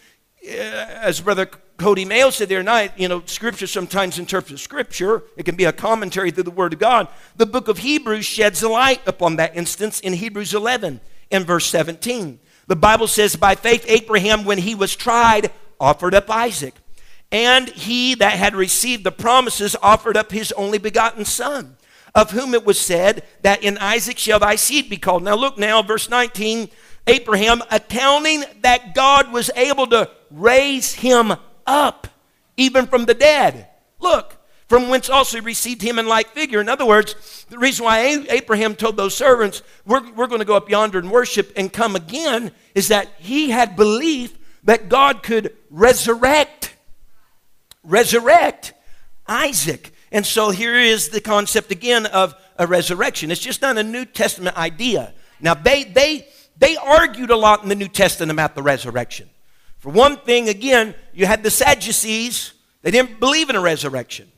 uh, 0.44 0.52
as 0.52 1.22
Brother 1.22 1.50
Cody 1.78 2.06
Mayo 2.06 2.32
said 2.32 2.50
the 2.50 2.56
other 2.56 2.64
night, 2.64 2.94
you 2.98 3.08
know, 3.08 3.22
Scripture 3.26 3.68
sometimes 3.68 4.18
interprets 4.18 4.64
Scripture. 4.64 5.24
It 5.38 5.44
can 5.44 5.56
be 5.56 5.66
a 5.66 5.72
commentary 5.72 6.32
through 6.32 6.44
the 6.44 6.52
Word 6.52 6.74
of 6.74 6.80
God. 6.80 7.08
The 7.36 7.46
book 7.46 7.68
of 7.68 7.78
Hebrews 7.78 8.26
sheds 8.26 8.64
light 8.64 9.02
upon 9.06 9.36
that 9.36 9.56
instance 9.56 10.00
in 10.00 10.14
Hebrews 10.14 10.56
11 10.56 11.00
and 11.32 11.46
verse 11.46 11.68
17. 11.68 12.40
The 12.66 12.76
Bible 12.76 13.08
says, 13.08 13.36
By 13.36 13.54
faith, 13.54 13.86
Abraham, 13.88 14.44
when 14.44 14.58
he 14.58 14.74
was 14.74 14.96
tried, 14.96 15.52
offered 15.80 16.16
up 16.16 16.30
Isaac. 16.32 16.74
And 17.32 17.70
he 17.70 18.16
that 18.16 18.34
had 18.34 18.56
received 18.56 19.04
the 19.04 19.12
promises 19.12 19.76
offered 19.84 20.18
up 20.18 20.32
his 20.32 20.52
only 20.54 20.80
begotten 20.80 21.26
son, 21.26 21.78
of 22.16 22.32
whom 22.32 22.56
it 22.56 22.66
was 22.66 22.80
said, 22.80 23.24
That 23.44 23.64
in 23.64 23.78
Isaac 23.78 24.18
shall 24.18 24.40
thy 24.40 24.56
seed 24.56 24.90
be 24.90 24.98
called. 24.98 25.24
Now 25.24 25.36
look 25.36 25.60
now, 25.60 25.84
verse 25.84 26.10
19 26.10 26.70
Abraham, 27.06 27.62
accounting 27.72 28.44
that 28.62 28.94
God 28.94 29.32
was 29.32 29.50
able 29.56 29.88
to 29.88 30.10
raise 30.30 30.94
him 30.94 31.34
up, 31.68 32.08
even 32.56 32.88
from 32.88 33.06
the 33.06 33.14
dead. 33.14 33.68
Look, 34.00 34.38
from 34.68 34.90
whence 34.90 35.10
also 35.10 35.42
received 35.42 35.82
him 35.82 36.00
in 36.00 36.08
like 36.08 36.30
figure. 36.30 36.60
In 36.60 36.70
other 36.70 36.86
words, 36.86 37.46
the 37.50 37.58
reason 37.58 37.86
why 37.86 38.26
Abraham 38.30 38.76
told 38.76 38.98
those 38.98 39.16
servants, 39.16 39.62
we're, 39.86 40.12
we're 40.14 40.28
going 40.28 40.40
to 40.40 40.46
go 40.46 40.58
up 40.58 40.70
yonder 40.70 41.00
and 41.00 41.12
worship 41.12 41.54
and 41.56 41.72
come 41.72 41.96
again, 41.96 42.52
is 42.76 42.90
that 42.90 43.10
he 43.20 43.50
had 43.50 43.76
belief 43.76 44.38
that 44.64 44.90
God 44.90 45.24
could 45.24 45.56
resurrect, 45.70 46.76
resurrect 47.84 48.74
Isaac. 49.26 49.94
And 50.12 50.26
so 50.26 50.50
here 50.50 50.76
is 50.76 51.10
the 51.10 51.22
concept 51.22 51.72
again 51.72 52.06
of 52.06 52.36
a 52.58 52.68
resurrection. 52.68 53.32
It's 53.32 53.42
just 53.42 53.62
not 53.62 53.78
a 53.78 53.84
New 53.84 54.04
Testament 54.04 54.58
idea. 54.58 55.14
Now, 55.40 55.54
they, 55.54 55.84
they, 55.86 56.28
they 56.58 56.76
argued 56.76 57.30
a 57.30 57.38
lot 57.38 57.64
in 57.64 57.70
the 57.70 57.76
New 57.76 57.88
Testament 57.88 58.32
about 58.32 58.56
the 58.56 58.64
resurrection. 58.64 59.30
For 59.88 59.94
one 59.94 60.18
thing, 60.18 60.50
again, 60.50 60.96
you 61.14 61.26
had 61.26 61.44
the 61.44 61.50
Sadducees, 61.50 62.52
they 62.82 62.92
didn't 62.92 63.22
believe 63.22 63.50
in 63.50 63.56
a 63.56 63.62
resurrection. 63.62 64.30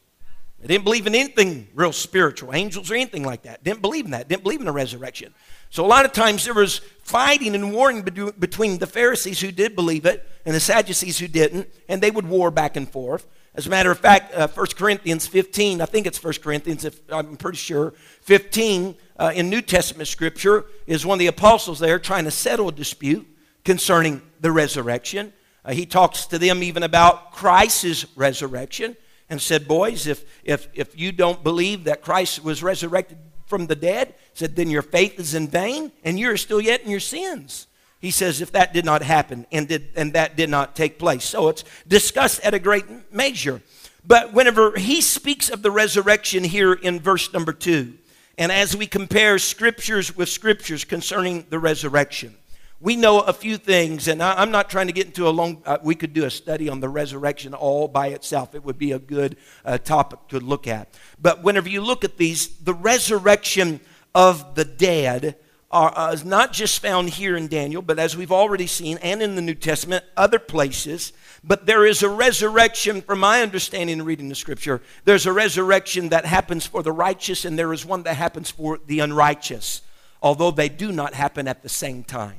They 0.60 0.68
didn't 0.68 0.84
believe 0.84 1.08
in 1.08 1.16
anything 1.16 1.70
real 1.74 1.92
spiritual, 1.92 2.54
angels 2.54 2.92
or 2.92 2.94
anything 2.94 3.24
like 3.24 3.42
that. 3.42 3.64
Didn't 3.64 3.82
believe 3.82 4.06
in 4.06 4.12
that. 4.12 4.28
Didn't 4.28 4.44
believe 4.44 4.62
in 4.62 4.68
a 4.68 4.72
resurrection. 4.72 5.34
So 5.72 5.84
a 5.84 5.88
lot 5.88 6.06
of 6.06 6.14
times 6.14 6.46
there 6.46 6.54
was 6.54 6.82
fighting 7.02 7.56
and 7.56 7.74
warring 7.74 8.04
between 8.04 8.78
the 8.78 8.86
Pharisees 8.86 9.40
who 9.40 9.52
did 9.52 9.76
believe 9.76 10.06
it 10.06 10.24
and 10.46 10.54
the 10.54 10.60
Sadducees 10.60 11.18
who 11.18 11.28
didn't, 11.28 11.68
and 11.88 12.00
they 12.00 12.12
would 12.12 12.28
war 12.28 12.52
back 12.52 12.76
and 12.76 12.88
forth. 12.88 13.26
As 13.56 13.66
a 13.66 13.72
matter 13.72 13.90
of 13.90 13.98
fact, 13.98 14.36
uh, 14.36 14.48
1 14.50 14.68
Corinthians 14.78 15.26
15, 15.26 15.82
I 15.82 15.86
think 15.86 16.06
it's 16.06 16.24
1 16.24 16.34
Corinthians, 16.44 16.86
if, 16.86 17.00
I'm 17.12 17.38
pretty 17.38 17.58
sure, 17.58 17.96
15 18.22 18.96
uh, 19.18 19.32
in 19.34 19.50
New 19.50 19.64
Testament 19.64 20.10
scripture 20.10 20.66
is 20.86 21.08
one 21.08 21.16
of 21.16 21.20
the 21.20 21.26
apostles 21.26 21.80
there 21.80 21.98
trying 21.98 22.26
to 22.26 22.32
settle 22.32 22.68
a 22.68 22.72
dispute 22.72 23.28
concerning 23.64 24.22
the 24.42 24.52
resurrection. 24.52 25.34
Uh, 25.64 25.74
he 25.74 25.86
talks 25.86 26.26
to 26.28 26.40
them 26.40 26.64
even 26.64 26.84
about 26.84 27.32
Christ's 27.32 28.06
resurrection 28.16 28.96
and 29.30 29.42
said, 29.42 29.68
Boys, 29.68 30.08
if, 30.08 30.26
if, 30.44 30.68
if 30.74 30.98
you 31.00 31.12
don't 31.12 31.44
believe 31.44 31.84
that 31.86 32.02
Christ 32.02 32.44
was 32.44 32.64
resurrected 32.64 33.18
from 33.46 33.68
the 33.68 33.76
dead, 33.76 34.14
said, 34.34 34.56
then 34.56 34.70
your 34.70 34.84
faith 34.84 35.20
is 35.20 35.34
in 35.34 35.48
vain 35.48 35.92
and 36.04 36.20
you're 36.20 36.38
still 36.38 36.62
yet 36.62 36.82
in 36.84 36.92
your 36.92 37.00
sins. 37.00 37.68
He 38.00 38.12
says, 38.12 38.40
if 38.40 38.54
that 38.54 38.74
did 38.74 38.86
not 38.86 39.02
happen 39.02 39.46
and, 39.52 39.68
did, 39.68 39.90
and 39.96 40.14
that 40.14 40.38
did 40.38 40.50
not 40.50 40.76
take 40.76 41.00
place. 41.00 41.26
So 41.26 41.50
it's 41.50 41.66
discussed 41.88 42.40
at 42.44 42.54
a 42.54 42.60
great 42.60 43.14
measure. 43.14 43.62
But 44.06 44.34
whenever 44.34 44.78
he 44.78 45.02
speaks 45.02 45.50
of 45.50 45.62
the 45.62 45.72
resurrection 45.72 46.46
here 46.46 46.74
in 46.74 47.02
verse 47.02 47.34
number 47.34 47.52
two, 47.52 47.96
and 48.38 48.54
as 48.54 48.78
we 48.78 48.88
compare 48.88 49.38
scriptures 49.38 50.16
with 50.16 50.30
scriptures 50.30 50.86
concerning 50.86 51.46
the 51.50 51.60
resurrection, 51.60 52.38
we 52.82 52.96
know 52.96 53.20
a 53.20 53.34
few 53.34 53.58
things, 53.58 54.08
and 54.08 54.24
I, 54.24 54.42
am 54.42 54.52
not 54.52 54.70
trying 54.70 54.88
to 54.88 54.94
get 54.94 55.08
into 55.08 55.28
a 55.28 55.32
long, 55.32 55.62
uh, 55.66 55.80
we 55.84 55.96
could 55.96 56.14
do 56.14 56.24
a 56.24 56.32
study 56.32 56.70
on 56.70 56.80
the 56.80 56.88
resurrection 56.88 57.54
all 57.54 57.90
by 57.90 58.08
itself. 58.08 58.56
It 58.56 58.64
would 58.64 58.78
be 58.78 58.94
a 58.94 59.00
good 59.00 59.36
uh, 59.66 59.78
topic 59.80 60.20
to 60.30 60.40
look 60.40 60.66
at. 60.66 60.98
But 61.22 61.44
whenever 61.44 61.68
you 61.68 61.82
look 61.82 62.06
at 62.06 62.18
these, 62.18 62.48
the 62.48 62.74
resurrection 62.74 63.82
of 64.16 64.56
the 64.56 64.64
dead 64.64 65.36
are, 65.72 65.96
uh, 65.98 66.14
is 66.14 66.24
not 66.24 66.54
just 66.54 66.82
found 66.82 67.10
here 67.10 67.36
in 67.36 67.50
Daniel, 67.50 67.82
but 67.82 68.00
as 68.00 68.16
we've 68.16 68.32
already 68.32 68.66
seen, 68.66 68.98
and 69.02 69.22
in 69.22 69.36
the 69.36 69.42
New 69.42 69.56
Testament, 69.56 70.06
other 70.16 70.40
places. 70.40 71.12
But 71.44 71.66
there 71.66 71.86
is 71.86 72.02
a 72.02 72.10
resurrection, 72.10 73.02
from 73.02 73.20
my 73.20 73.42
understanding 73.42 74.00
and 74.00 74.08
reading 74.08 74.30
the 74.30 74.36
scripture, 74.36 74.82
there's 75.04 75.26
a 75.26 75.34
resurrection 75.34 76.10
that 76.10 76.26
happens 76.26 76.66
for 76.66 76.82
the 76.82 76.94
righteous, 76.94 77.44
and 77.44 77.60
there 77.60 77.74
is 77.74 77.86
one 77.86 78.04
that 78.04 78.16
happens 78.16 78.50
for 78.50 78.80
the 78.88 79.00
unrighteous, 79.00 79.82
although 80.22 80.52
they 80.52 80.70
do 80.70 80.94
not 80.94 81.14
happen 81.14 81.46
at 81.46 81.62
the 81.62 81.70
same 81.70 82.06
time. 82.06 82.38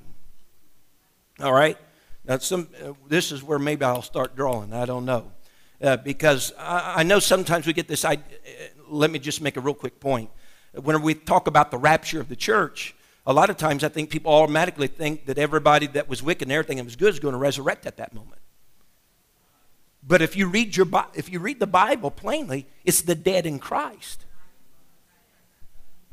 All 1.42 1.52
right? 1.52 1.76
Now, 2.25 2.38
some, 2.38 2.68
uh, 2.85 2.92
this 3.09 3.32
is 3.32 3.42
where 3.42 3.59
maybe 3.59 3.85
I'll 3.85 4.02
start 4.02 4.37
drawing. 4.37 4.73
I 4.73 4.85
don't 4.85 5.04
know. 5.04 5.32
Uh, 5.82 5.97
because 5.97 6.52
I, 6.59 6.94
I, 6.99 7.02
know 7.02 7.18
sometimes 7.18 7.66
we 7.66 7.73
get 7.73 7.88
this 7.88 8.04
idea. 8.04 8.25
Uh, 8.47 8.82
let 8.88 9.11
me 9.11 9.18
just 9.18 9.40
make 9.40 9.56
a 9.56 9.61
real 9.61 9.75
quick 9.75 9.99
point. 9.99 10.28
When 10.75 11.00
we 11.00 11.14
talk 11.14 11.47
about 11.47 11.70
the 11.70 11.78
rapture 11.78 12.20
of 12.20 12.28
the 12.28 12.37
church, 12.37 12.94
a 13.26 13.32
lot 13.32 13.49
of 13.49 13.56
times 13.56 13.82
I 13.82 13.88
think 13.88 14.11
people 14.11 14.32
automatically 14.32 14.88
think 14.88 15.26
that 15.26 15.38
everybody 15.38 15.87
that 15.88 16.09
was 16.09 16.23
wicked 16.23 16.42
and 16.42 16.52
everything 16.52 16.76
that 16.76 16.85
was 16.85 16.97
good 16.97 17.14
is 17.14 17.18
going 17.18 17.32
to 17.32 17.38
resurrect 17.38 17.87
at 17.87 17.97
that 17.97 18.14
moment. 18.14 18.40
But 20.02 20.23
if 20.23 20.37
you 20.37 20.49
read 20.49 20.76
your 20.76 20.87
if 21.14 21.30
you 21.30 21.40
read 21.40 21.61
the 21.61 21.66
Bible 21.66 22.11
plainly, 22.11 22.66
it's 22.85 23.02
the 23.02 23.14
dead 23.14 23.47
in 23.47 23.59
Christ. 23.59 24.25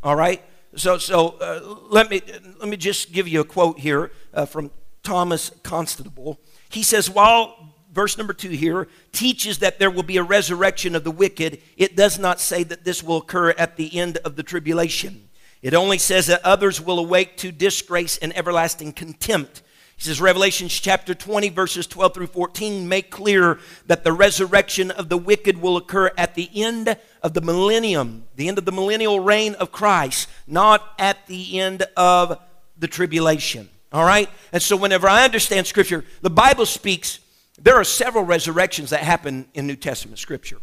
All 0.03 0.15
right. 0.15 0.43
So 0.75 0.97
so 0.97 1.29
uh, 1.39 1.77
let 1.89 2.09
me 2.09 2.21
let 2.59 2.67
me 2.67 2.77
just 2.77 3.11
give 3.11 3.27
you 3.27 3.41
a 3.41 3.45
quote 3.45 3.79
here 3.79 4.11
uh, 4.33 4.45
from 4.45 4.71
Thomas 5.07 5.51
Constable. 5.63 6.37
He 6.67 6.83
says, 6.83 7.09
while 7.09 7.73
verse 7.93 8.17
number 8.17 8.33
two 8.33 8.49
here 8.49 8.89
teaches 9.13 9.59
that 9.59 9.79
there 9.79 9.89
will 9.89 10.03
be 10.03 10.17
a 10.17 10.23
resurrection 10.23 10.97
of 10.97 11.05
the 11.05 11.11
wicked, 11.11 11.61
it 11.77 11.95
does 11.95 12.19
not 12.19 12.41
say 12.41 12.63
that 12.63 12.83
this 12.83 13.01
will 13.01 13.19
occur 13.19 13.51
at 13.51 13.77
the 13.77 13.97
end 13.97 14.17
of 14.25 14.35
the 14.35 14.43
tribulation. 14.43 15.29
It 15.61 15.73
only 15.73 15.97
says 15.97 16.27
that 16.27 16.43
others 16.43 16.81
will 16.81 16.99
awake 16.99 17.37
to 17.37 17.53
disgrace 17.53 18.17
and 18.17 18.35
everlasting 18.35 18.91
contempt. 18.91 19.61
He 19.95 20.01
says, 20.01 20.19
Revelation 20.19 20.67
chapter 20.67 21.15
20, 21.15 21.47
verses 21.51 21.87
12 21.87 22.13
through 22.13 22.27
14 22.27 22.89
make 22.89 23.09
clear 23.09 23.59
that 23.85 24.03
the 24.03 24.11
resurrection 24.11 24.91
of 24.91 25.07
the 25.07 25.17
wicked 25.17 25.61
will 25.61 25.77
occur 25.77 26.11
at 26.17 26.35
the 26.35 26.49
end 26.53 26.97
of 27.23 27.33
the 27.33 27.39
millennium, 27.39 28.25
the 28.35 28.49
end 28.49 28.57
of 28.57 28.65
the 28.65 28.73
millennial 28.73 29.21
reign 29.21 29.55
of 29.55 29.71
Christ, 29.71 30.27
not 30.45 30.85
at 30.99 31.27
the 31.27 31.61
end 31.61 31.83
of 31.95 32.41
the 32.77 32.89
tribulation. 32.89 33.69
All 33.91 34.05
right? 34.05 34.29
And 34.51 34.61
so 34.61 34.75
whenever 34.75 35.07
I 35.07 35.23
understand 35.23 35.67
Scripture, 35.67 36.03
the 36.21 36.29
Bible 36.29 36.65
speaks, 36.65 37.19
there 37.57 37.75
are 37.75 37.83
several 37.83 38.23
resurrections 38.23 38.89
that 38.89 39.01
happen 39.01 39.47
in 39.53 39.65
New 39.67 39.75
Testament 39.75 40.19
Scripture. 40.19 40.57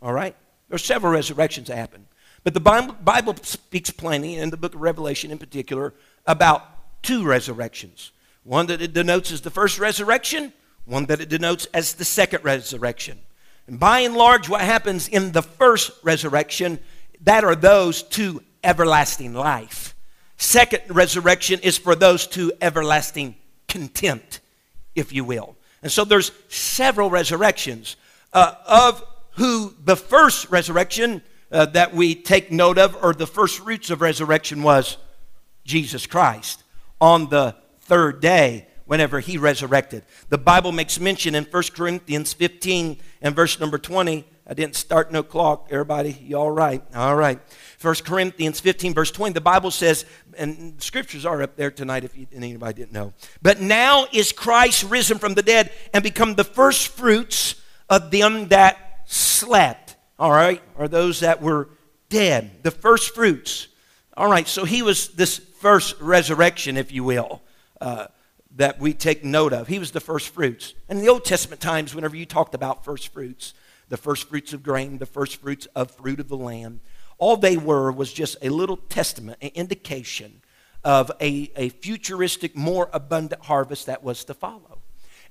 All 0.00 0.12
right? 0.12 0.34
There 0.68 0.76
are 0.76 0.78
several 0.78 1.12
resurrections 1.12 1.68
that 1.68 1.76
happen. 1.76 2.06
But 2.42 2.54
the 2.54 2.60
Bible, 2.60 2.94
Bible 3.02 3.36
speaks 3.42 3.90
plainly, 3.90 4.36
in 4.36 4.50
the 4.50 4.56
book 4.56 4.74
of 4.74 4.80
Revelation 4.80 5.30
in 5.30 5.38
particular, 5.38 5.94
about 6.26 7.02
two 7.02 7.24
resurrections. 7.24 8.12
One 8.42 8.66
that 8.66 8.82
it 8.82 8.92
denotes 8.92 9.32
as 9.32 9.40
the 9.40 9.50
first 9.50 9.78
resurrection, 9.78 10.52
one 10.84 11.06
that 11.06 11.20
it 11.20 11.28
denotes 11.28 11.66
as 11.66 11.94
the 11.94 12.04
second 12.04 12.44
resurrection. 12.44 13.18
And 13.66 13.80
by 13.80 14.00
and 14.00 14.14
large, 14.14 14.48
what 14.48 14.60
happens 14.60 15.08
in 15.08 15.32
the 15.32 15.42
first 15.42 15.92
resurrection, 16.02 16.78
that 17.22 17.44
are 17.44 17.54
those 17.54 18.02
to 18.02 18.42
everlasting 18.62 19.32
life. 19.32 19.93
Second 20.36 20.82
resurrection 20.88 21.60
is 21.60 21.78
for 21.78 21.94
those 21.94 22.26
to 22.28 22.52
everlasting 22.60 23.36
contempt, 23.68 24.40
if 24.94 25.12
you 25.12 25.24
will. 25.24 25.56
And 25.82 25.92
so 25.92 26.04
there's 26.04 26.32
several 26.48 27.10
resurrections. 27.10 27.96
Uh, 28.32 28.54
of 28.66 29.04
who 29.32 29.74
the 29.84 29.96
first 29.96 30.50
resurrection 30.50 31.22
uh, 31.52 31.66
that 31.66 31.94
we 31.94 32.14
take 32.14 32.50
note 32.50 32.78
of, 32.78 32.96
or 33.02 33.14
the 33.14 33.26
first 33.26 33.60
fruits 33.60 33.90
of 33.90 34.00
resurrection, 34.00 34.62
was 34.62 34.96
Jesus 35.64 36.06
Christ 36.06 36.64
on 37.00 37.28
the 37.28 37.54
third 37.80 38.20
day 38.20 38.66
whenever 38.86 39.20
he 39.20 39.38
resurrected. 39.38 40.04
The 40.30 40.38
Bible 40.38 40.72
makes 40.72 40.98
mention 40.98 41.34
in 41.34 41.44
1 41.44 41.62
Corinthians 41.74 42.32
15 42.32 42.98
and 43.22 43.36
verse 43.36 43.60
number 43.60 43.78
20 43.78 44.24
I 44.46 44.52
didn't 44.52 44.76
start 44.76 45.10
no 45.10 45.22
clock. 45.22 45.68
Everybody, 45.70 46.12
you 46.12 46.36
all 46.36 46.50
right? 46.50 46.82
All 46.94 47.16
right. 47.16 47.40
1 47.84 47.94
Corinthians 48.04 48.60
15, 48.60 48.94
verse 48.94 49.10
20, 49.10 49.34
the 49.34 49.40
Bible 49.40 49.70
says, 49.70 50.06
and 50.38 50.82
scriptures 50.82 51.26
are 51.26 51.42
up 51.42 51.56
there 51.56 51.70
tonight 51.70 52.04
if 52.04 52.16
you, 52.16 52.26
anybody 52.32 52.74
didn't 52.74 52.92
know. 52.92 53.12
But 53.42 53.60
now 53.60 54.06
is 54.12 54.32
Christ 54.32 54.84
risen 54.84 55.18
from 55.18 55.34
the 55.34 55.42
dead 55.42 55.70
and 55.92 56.02
become 56.02 56.34
the 56.34 56.44
first 56.44 56.88
fruits 56.88 57.56
of 57.90 58.10
them 58.10 58.48
that 58.48 59.02
slept. 59.04 59.96
All 60.18 60.30
right? 60.30 60.62
Or 60.78 60.88
those 60.88 61.20
that 61.20 61.42
were 61.42 61.68
dead. 62.08 62.62
The 62.62 62.70
first 62.70 63.14
fruits. 63.14 63.68
All 64.16 64.30
right, 64.30 64.46
so 64.46 64.64
he 64.64 64.80
was 64.80 65.08
this 65.08 65.38
first 65.38 66.00
resurrection, 66.00 66.76
if 66.76 66.92
you 66.92 67.04
will. 67.04 67.42
Uh, 67.80 68.06
that 68.56 68.78
we 68.78 68.94
take 68.94 69.24
note 69.24 69.52
of. 69.52 69.66
He 69.66 69.78
was 69.78 69.90
the 69.90 70.00
first 70.00 70.28
fruits. 70.28 70.74
And 70.88 70.98
in 70.98 71.04
the 71.04 71.10
Old 71.10 71.24
Testament 71.24 71.60
times, 71.60 71.94
whenever 71.94 72.16
you 72.16 72.24
talked 72.24 72.54
about 72.54 72.84
first 72.84 73.08
fruits, 73.08 73.52
the 73.88 73.96
first 73.96 74.28
fruits 74.28 74.52
of 74.52 74.62
grain, 74.62 74.98
the 74.98 75.06
first 75.06 75.36
fruits 75.40 75.66
of 75.74 75.90
fruit 75.90 76.20
of 76.20 76.28
the 76.28 76.36
land, 76.36 76.80
all 77.18 77.36
they 77.36 77.56
were 77.56 77.90
was 77.92 78.12
just 78.12 78.36
a 78.42 78.48
little 78.48 78.76
testament, 78.76 79.38
an 79.40 79.50
indication 79.54 80.42
of 80.82 81.10
a, 81.20 81.50
a 81.56 81.70
futuristic, 81.70 82.56
more 82.56 82.90
abundant 82.92 83.44
harvest 83.44 83.86
that 83.86 84.02
was 84.02 84.24
to 84.24 84.34
follow. 84.34 84.80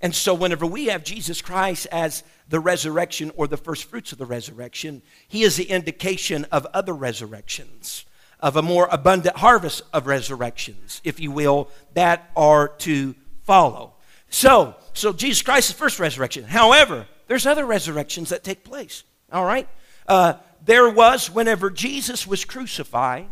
And 0.02 0.14
so, 0.14 0.34
whenever 0.34 0.66
we 0.66 0.86
have 0.88 1.04
Jesus 1.04 1.42
Christ 1.42 1.88
as 1.92 2.24
the 2.50 2.60
resurrection 2.60 3.32
or 3.36 3.48
the 3.48 3.58
first 3.58 3.86
fruits 3.86 4.12
of 4.12 4.18
the 4.18 4.26
resurrection, 4.26 5.02
he 5.28 5.44
is 5.44 5.56
the 5.56 5.64
indication 5.64 6.46
of 6.52 6.68
other 6.74 6.94
resurrections 6.94 8.06
of 8.44 8.58
a 8.58 8.62
more 8.62 8.90
abundant 8.92 9.38
harvest 9.38 9.82
of 9.94 10.06
resurrections, 10.06 11.00
if 11.06 11.20
you 11.22 11.32
will, 11.32 11.70
that 11.94 12.30
are 12.36 12.68
to 12.68 13.16
follow. 13.44 13.94
So, 14.30 14.76
so 14.92 15.14
Jesus 15.14 15.42
Christ 15.42 15.70
is 15.70 15.76
first 15.78 15.98
resurrection. 15.98 16.44
However, 16.44 17.08
there's 17.28 17.46
other 17.46 17.66
resurrections 17.66 18.30
that 18.30 18.44
take 18.44 18.66
place. 18.66 19.04
All 19.32 19.46
right? 19.46 19.70
Uh, 20.08 20.34
there 20.66 20.90
was, 20.90 21.30
whenever 21.30 21.70
Jesus 21.70 22.26
was 22.26 22.46
crucified, 22.46 23.28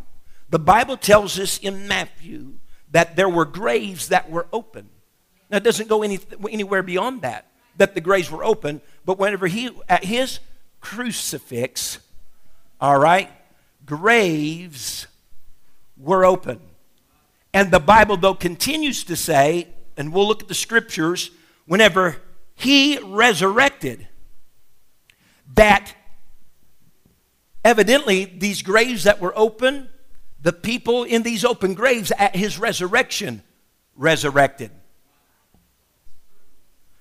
the 0.49 0.59
Bible 0.59 0.97
tells 0.97 1.39
us 1.39 1.57
in 1.57 1.87
Matthew 1.87 2.55
that 2.91 3.15
there 3.15 3.29
were 3.29 3.45
graves 3.45 4.09
that 4.09 4.29
were 4.29 4.47
open. 4.51 4.89
Now, 5.49 5.57
it 5.57 5.63
doesn't 5.63 5.89
go 5.89 6.03
any, 6.03 6.19
anywhere 6.49 6.83
beyond 6.83 7.21
that, 7.21 7.47
that 7.77 7.95
the 7.95 8.01
graves 8.01 8.29
were 8.29 8.43
open, 8.43 8.81
but 9.05 9.17
whenever 9.17 9.47
he, 9.47 9.69
at 9.87 10.03
his 10.03 10.39
crucifix, 10.81 11.99
all 12.79 12.99
right, 12.99 13.29
graves 13.85 15.07
were 15.97 16.25
open. 16.25 16.59
And 17.53 17.71
the 17.71 17.79
Bible, 17.79 18.17
though, 18.17 18.33
continues 18.33 19.03
to 19.05 19.15
say, 19.15 19.67
and 19.97 20.13
we'll 20.13 20.27
look 20.27 20.41
at 20.41 20.47
the 20.47 20.53
scriptures, 20.53 21.31
whenever 21.65 22.17
he 22.55 22.97
resurrected, 22.99 24.07
that 25.55 25.93
evidently 27.63 28.25
these 28.25 28.61
graves 28.61 29.03
that 29.03 29.19
were 29.19 29.33
open, 29.35 29.89
the 30.41 30.53
people 30.53 31.03
in 31.03 31.23
these 31.23 31.45
open 31.45 31.73
graves 31.73 32.11
at 32.17 32.35
his 32.35 32.57
resurrection 32.59 33.43
resurrected. 33.95 34.71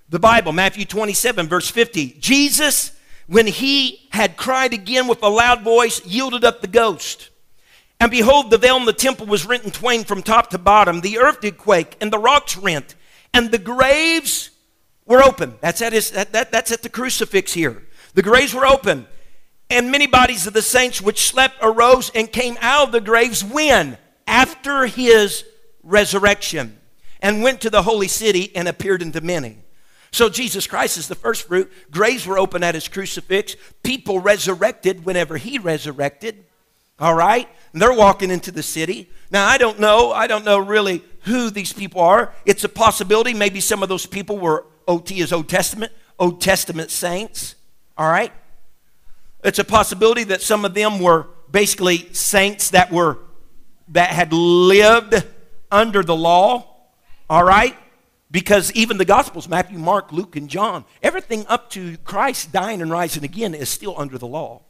The 0.09 0.19
Bible, 0.19 0.53
Matthew 0.53 0.85
27, 0.85 1.49
verse 1.49 1.71
50. 1.71 2.17
Jesus 2.19 2.93
when 3.31 3.47
he 3.47 4.09
had 4.11 4.37
cried 4.37 4.73
again 4.73 5.07
with 5.07 5.23
a 5.23 5.29
loud 5.29 5.63
voice, 5.63 6.05
yielded 6.05 6.43
up 6.43 6.61
the 6.61 6.67
ghost. 6.67 7.31
And 8.01 8.11
behold, 8.11 8.51
the 8.51 8.59
veil 8.59 8.77
in 8.77 8.87
the 8.87 8.93
temple 8.93 9.25
was 9.25 9.47
rent 9.47 9.63
in 9.63 9.71
twain 9.71 10.03
from 10.03 10.25
top 10.25 10.51
to 10.51 10.59
bottom. 10.59 11.01
The 11.01 11.19
earth 11.19 11.41
did 11.41 11.57
quake, 11.57 11.97
and 12.01 12.13
the 12.13 12.19
rocks 12.19 12.57
rent, 12.57 12.97
and 13.33 13.53
the 13.53 13.59
graves 13.59 14.51
were 15.07 15.23
open. 15.23 15.55
That's 15.61 15.81
at, 15.81 15.93
his, 15.93 16.11
that, 16.11 16.33
that, 16.33 16.51
that's 16.51 16.73
at 16.73 16.83
the 16.83 16.89
crucifix 16.89 17.53
here. 17.53 17.85
The 18.15 18.23
graves 18.23 18.53
were 18.53 18.67
open, 18.67 19.07
and 19.71 19.91
many 19.91 20.07
bodies 20.07 20.47
of 20.47 20.53
the 20.53 20.63
saints 20.63 21.01
which 21.01 21.21
slept 21.27 21.57
arose 21.63 22.11
and 22.15 22.31
came 22.31 22.59
out 22.61 22.89
of 22.89 22.93
the 22.93 23.01
graves 23.01 23.43
when? 23.43 23.97
After 24.27 24.87
his 24.87 25.45
resurrection, 25.83 26.81
and 27.23 27.43
went 27.43 27.61
to 27.61 27.71
the 27.71 27.83
holy 27.83 28.09
city 28.09 28.55
and 28.55 28.69
appeared 28.69 29.03
unto 29.03 29.21
many. 29.21 29.59
So 30.11 30.29
Jesus 30.29 30.67
Christ 30.67 30.97
is 30.99 31.09
the 31.09 31.15
first 31.15 31.47
fruit. 31.47 31.71
Graves 31.91 32.27
were 32.27 32.39
open 32.39 32.65
at 32.65 32.75
his 32.75 32.89
crucifix. 32.89 33.57
People 33.83 34.19
resurrected 34.19 35.05
whenever 35.05 35.37
he 35.37 35.59
resurrected. 35.59 36.45
All 36.99 37.15
right? 37.15 37.49
And 37.73 37.81
they're 37.81 37.93
walking 37.93 38.31
into 38.31 38.51
the 38.51 38.63
city. 38.63 39.09
Now, 39.31 39.47
I 39.47 39.57
don't 39.57 39.79
know. 39.79 40.11
I 40.13 40.27
don't 40.27 40.45
know 40.45 40.59
really 40.59 41.03
who 41.23 41.51
these 41.51 41.73
people 41.73 42.01
are. 42.01 42.35
It's 42.45 42.65
a 42.65 42.69
possibility. 42.69 43.35
Maybe 43.35 43.61
some 43.61 43.83
of 43.83 43.89
those 43.89 44.07
people 44.07 44.39
were 44.39 44.65
OT 44.89 45.21
is 45.21 45.33
Old 45.33 45.49
Testament, 45.49 45.93
Old 46.19 46.41
Testament 46.41 46.91
saints. 46.91 47.55
All 47.97 48.11
right? 48.11 48.33
It's 49.43 49.59
a 49.59 49.65
possibility 49.65 50.25
that 50.25 50.43
some 50.43 50.65
of 50.65 50.75
them 50.75 51.01
were 51.01 51.27
basically 51.51 52.13
saints 52.13 52.71
that 52.71 52.93
were 52.93 53.19
that 53.89 54.11
had 54.11 54.33
lived 54.33 55.25
under 55.71 56.03
the 56.03 56.17
law. 56.17 56.67
All 57.29 57.45
right? 57.45 57.77
Because 58.31 58.73
even 58.73 58.99
the 58.99 59.05
Gospels, 59.05 59.49
Matthew, 59.49 59.79
Mark, 59.79 60.13
Luke, 60.13 60.37
and 60.37 60.49
John, 60.49 60.85
everything 61.03 61.45
up 61.49 61.71
to 61.71 61.97
Christ 61.99 62.53
dying 62.53 62.81
and 62.81 62.91
rising 62.91 63.25
again 63.25 63.55
is 63.55 63.69
still 63.69 63.95
under 63.99 64.19
the 64.19 64.27
law. 64.27 64.63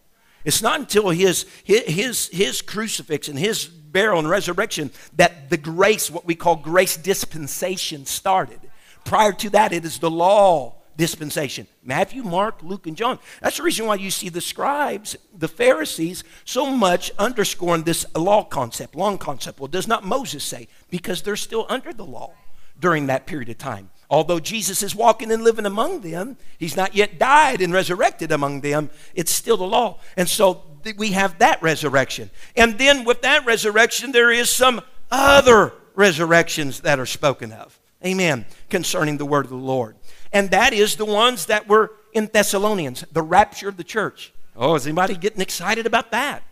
It's 0.45 0.63
not 0.63 0.81
until 0.81 1.11
his, 1.11 1.45
his, 1.65 2.29
his 2.29 2.63
crucifix 2.63 3.29
and 3.29 3.39
his 3.39 3.67
burial 3.67 4.19
and 4.19 4.31
resurrection 4.31 4.91
that 5.17 5.51
the 5.51 5.59
grace, 5.59 6.11
what 6.11 6.25
we 6.25 6.35
call 6.35 6.57
grace 6.57 6.97
dispensation, 6.97 8.07
started. 8.07 8.61
Prior 9.05 9.33
to 9.33 9.51
that, 9.51 9.73
it 9.73 9.85
is 9.85 9.99
the 9.99 10.11
law 10.11 10.80
dispensation. 11.01 11.67
Matthew, 11.83 12.23
Mark, 12.23 12.63
Luke, 12.63 12.87
and 12.87 12.97
John. 12.97 13.19
That's 13.41 13.57
the 13.57 13.63
reason 13.63 13.87
why 13.87 13.95
you 13.95 14.11
see 14.11 14.29
the 14.29 14.41
scribes, 14.41 15.17
the 15.35 15.49
Pharisees, 15.49 16.23
so 16.45 16.67
much 16.67 17.11
underscoring 17.19 17.85
this 17.85 18.05
law 18.15 18.45
concept, 18.45 18.95
long 18.95 19.17
concept. 19.17 19.59
Well, 19.59 19.69
does 19.69 19.89
not 19.89 20.05
Moses 20.05 20.45
say? 20.45 20.69
Because 20.91 21.23
they're 21.23 21.37
still 21.37 21.65
under 21.71 21.95
the 21.95 22.05
law 22.05 22.33
during 22.79 23.07
that 23.07 23.27
period 23.27 23.49
of 23.49 23.57
time. 23.59 23.91
Although 24.11 24.41
Jesus 24.41 24.83
is 24.83 24.95
walking 24.95 25.33
and 25.33 25.43
living 25.43 25.67
among 25.67 26.03
them, 26.03 26.37
he's 26.59 26.77
not 26.77 26.95
yet 26.95 27.19
died 27.19 27.63
and 27.63 27.73
resurrected 27.73 28.31
among 28.31 28.61
them. 28.61 28.91
It's 29.15 29.33
still 29.33 29.57
the 29.57 29.65
law. 29.65 30.01
And 30.17 30.29
so 30.29 30.65
we 30.99 31.13
have 31.13 31.39
that 31.39 31.63
resurrection. 31.63 32.31
And 32.57 32.77
then 32.77 33.05
with 33.05 33.23
that 33.23 33.47
resurrection, 33.47 34.13
there 34.13 34.31
is 34.31 34.51
some 34.51 34.83
other 35.11 35.73
resurrections 35.95 36.81
that 36.81 36.99
are 36.99 37.07
spoken 37.07 37.53
of. 37.53 37.79
Amen. 38.05 38.47
Concerning 38.69 39.19
the 39.19 39.27
word 39.27 39.45
of 39.45 39.51
the 39.51 39.57
Lord. 39.57 39.97
And 40.33 40.51
that 40.51 40.73
is 40.73 40.97
the 40.97 41.05
ones 41.05 41.47
that 41.47 41.69
were 41.69 41.93
in 42.13 42.31
Thessalonians, 42.33 43.05
the 43.13 43.23
rapture 43.23 43.69
of 43.69 43.77
the 43.77 43.85
church. 43.85 44.33
Oh, 44.57 44.75
is 44.75 44.87
anybody 44.87 45.17
getting 45.17 45.41
excited 45.41 45.87
about 45.87 46.11
that? 46.11 46.43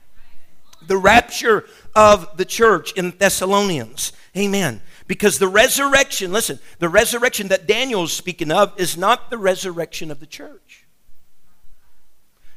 The 0.87 0.97
rapture 0.97 1.65
of 1.95 2.37
the 2.37 2.45
church 2.45 2.93
in 2.93 3.11
Thessalonians. 3.19 4.13
Amen. 4.37 4.81
Because 5.07 5.39
the 5.39 5.49
resurrection, 5.49 6.33
listen, 6.33 6.59
the 6.79 6.89
resurrection 6.89 7.49
that 7.49 7.67
Daniel 7.67 8.05
is 8.05 8.13
speaking 8.13 8.51
of 8.51 8.79
is 8.79 8.97
not 8.97 9.31
the 9.31 9.39
resurrection 9.39 10.11
of 10.11 10.21
the 10.21 10.27
church. 10.27 10.87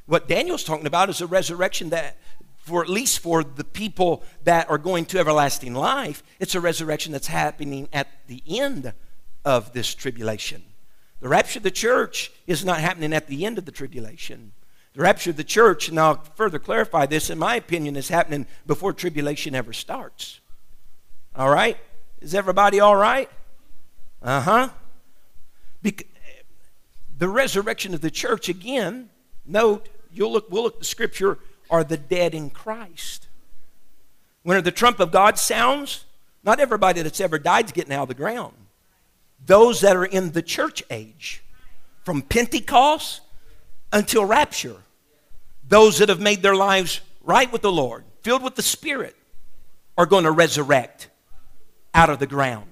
What 0.05 0.27
Daniel's 0.27 0.63
talking 0.63 0.87
about 0.87 1.09
is 1.09 1.21
a 1.21 1.27
resurrection 1.27 1.89
that, 1.89 2.17
for 2.57 2.81
at 2.81 2.89
least 2.89 3.19
for 3.19 3.43
the 3.43 3.63
people 3.63 4.23
that 4.43 4.69
are 4.69 4.77
going 4.77 5.05
to 5.05 5.19
everlasting 5.19 5.73
life, 5.73 6.23
it's 6.39 6.55
a 6.55 6.61
resurrection 6.61 7.11
that's 7.11 7.27
happening 7.27 7.87
at 7.93 8.07
the 8.27 8.43
end 8.47 8.93
of 9.45 9.73
this 9.73 9.95
tribulation. 9.95 10.63
The 11.21 11.29
rapture 11.29 11.59
of 11.59 11.63
the 11.63 11.71
church 11.71 12.31
is 12.47 12.65
not 12.65 12.79
happening 12.79 13.13
at 13.13 13.27
the 13.27 13.45
end 13.45 13.57
of 13.57 13.65
the 13.65 13.71
tribulation. 13.71 14.51
The 14.93 15.03
rapture 15.03 15.29
of 15.29 15.37
the 15.37 15.43
church, 15.43 15.87
and 15.87 15.99
I'll 15.99 16.21
further 16.35 16.59
clarify 16.59 17.05
this, 17.05 17.29
in 17.29 17.37
my 17.37 17.55
opinion, 17.55 17.95
is 17.95 18.09
happening 18.09 18.47
before 18.65 18.91
tribulation 18.91 19.55
ever 19.55 19.71
starts. 19.71 20.41
All 21.35 21.49
right? 21.49 21.77
Is 22.19 22.35
everybody 22.35 22.79
all 22.79 22.95
right? 22.95 23.29
Uh 24.21 24.41
huh. 24.41 24.69
the 27.17 27.29
resurrection 27.29 27.93
of 27.93 28.01
the 28.01 28.11
church, 28.11 28.49
again, 28.49 29.09
note, 29.45 29.89
you'll 30.11 30.33
look, 30.33 30.49
we'll 30.49 30.63
look 30.63 30.73
at 30.73 30.79
the 30.79 30.85
scripture, 30.85 31.37
are 31.69 31.83
the 31.83 31.97
dead 31.97 32.33
in 32.33 32.49
Christ. 32.49 33.27
When 34.43 34.61
the 34.63 34.71
trump 34.71 34.99
of 34.99 35.11
God 35.11 35.37
sounds, 35.37 36.05
not 36.43 36.59
everybody 36.59 37.03
that's 37.03 37.21
ever 37.21 37.37
died 37.37 37.65
is 37.65 37.71
getting 37.71 37.93
out 37.93 38.03
of 38.03 38.07
the 38.07 38.15
ground. 38.15 38.55
Those 39.45 39.81
that 39.81 39.95
are 39.95 40.05
in 40.05 40.31
the 40.31 40.41
church 40.41 40.83
age, 40.89 41.43
from 42.03 42.21
Pentecost 42.21 43.21
until 43.91 44.25
rapture, 44.25 44.77
those 45.67 45.99
that 45.99 46.09
have 46.09 46.19
made 46.19 46.41
their 46.41 46.55
lives 46.55 47.01
right 47.21 47.51
with 47.51 47.61
the 47.61 47.71
Lord, 47.71 48.03
filled 48.21 48.43
with 48.43 48.55
the 48.55 48.61
Spirit, 48.61 49.15
are 49.97 50.05
going 50.05 50.23
to 50.23 50.31
resurrect 50.31 51.09
out 51.93 52.09
of 52.09 52.19
the 52.19 52.27
ground. 52.27 52.65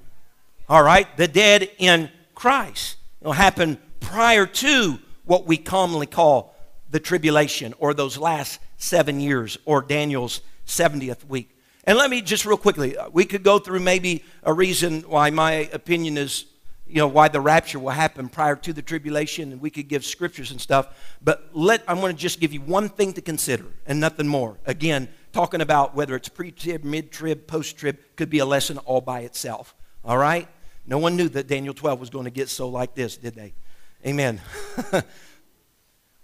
All 0.67 0.83
right? 0.83 1.07
The 1.17 1.27
dead 1.27 1.69
in 1.77 2.09
Christ. 2.35 2.97
It'll 3.21 3.33
happen 3.33 3.77
prior 3.99 4.45
to 4.45 4.99
what 5.25 5.45
we 5.45 5.57
commonly 5.57 6.05
call 6.05 6.55
the 6.89 6.99
tribulation 6.99 7.73
or 7.79 7.93
those 7.93 8.17
last 8.17 8.59
seven 8.77 9.19
years 9.19 9.57
or 9.65 9.81
Daniel's 9.81 10.41
70th 10.65 11.25
week. 11.25 11.55
And 11.83 11.97
let 11.97 12.09
me 12.09 12.21
just 12.21 12.45
real 12.45 12.57
quickly, 12.57 12.97
uh, 12.97 13.09
we 13.09 13.25
could 13.25 13.43
go 13.43 13.59
through 13.59 13.79
maybe 13.79 14.23
a 14.43 14.53
reason 14.53 15.01
why 15.01 15.29
my 15.29 15.51
opinion 15.51 16.17
is 16.17 16.45
you 16.89 16.95
know, 16.95 17.07
why 17.07 17.27
the 17.27 17.39
rapture 17.39 17.79
will 17.79 17.91
happen 17.91 18.29
prior 18.29 18.55
to 18.55 18.73
the 18.73 18.81
tribulation, 18.81 19.51
and 19.51 19.61
we 19.61 19.69
could 19.69 19.87
give 19.87 20.03
scriptures 20.03 20.51
and 20.51 20.59
stuff. 20.59 20.87
But 21.21 21.49
let 21.53 21.83
I'm 21.87 21.99
going 21.99 22.15
to 22.15 22.19
just 22.19 22.39
give 22.39 22.51
you 22.51 22.61
one 22.61 22.89
thing 22.89 23.13
to 23.13 23.21
consider 23.21 23.65
and 23.85 23.99
nothing 23.99 24.27
more. 24.27 24.57
Again, 24.65 25.07
talking 25.31 25.61
about 25.61 25.95
whether 25.95 26.15
it's 26.15 26.29
pre-trib, 26.29 26.83
mid-trib, 26.83 27.45
post-trib 27.45 27.97
could 28.15 28.29
be 28.29 28.39
a 28.39 28.45
lesson 28.45 28.79
all 28.79 29.01
by 29.01 29.21
itself. 29.21 29.75
All 30.03 30.17
right? 30.17 30.47
No 30.87 30.97
one 30.97 31.15
knew 31.15 31.29
that 31.29 31.47
Daniel 31.47 31.73
12 31.73 31.99
was 31.99 32.09
going 32.09 32.25
to 32.25 32.31
get 32.31 32.49
so 32.49 32.67
like 32.67 32.95
this, 32.95 33.17
did 33.17 33.35
they? 33.35 33.53
Amen. 34.05 34.41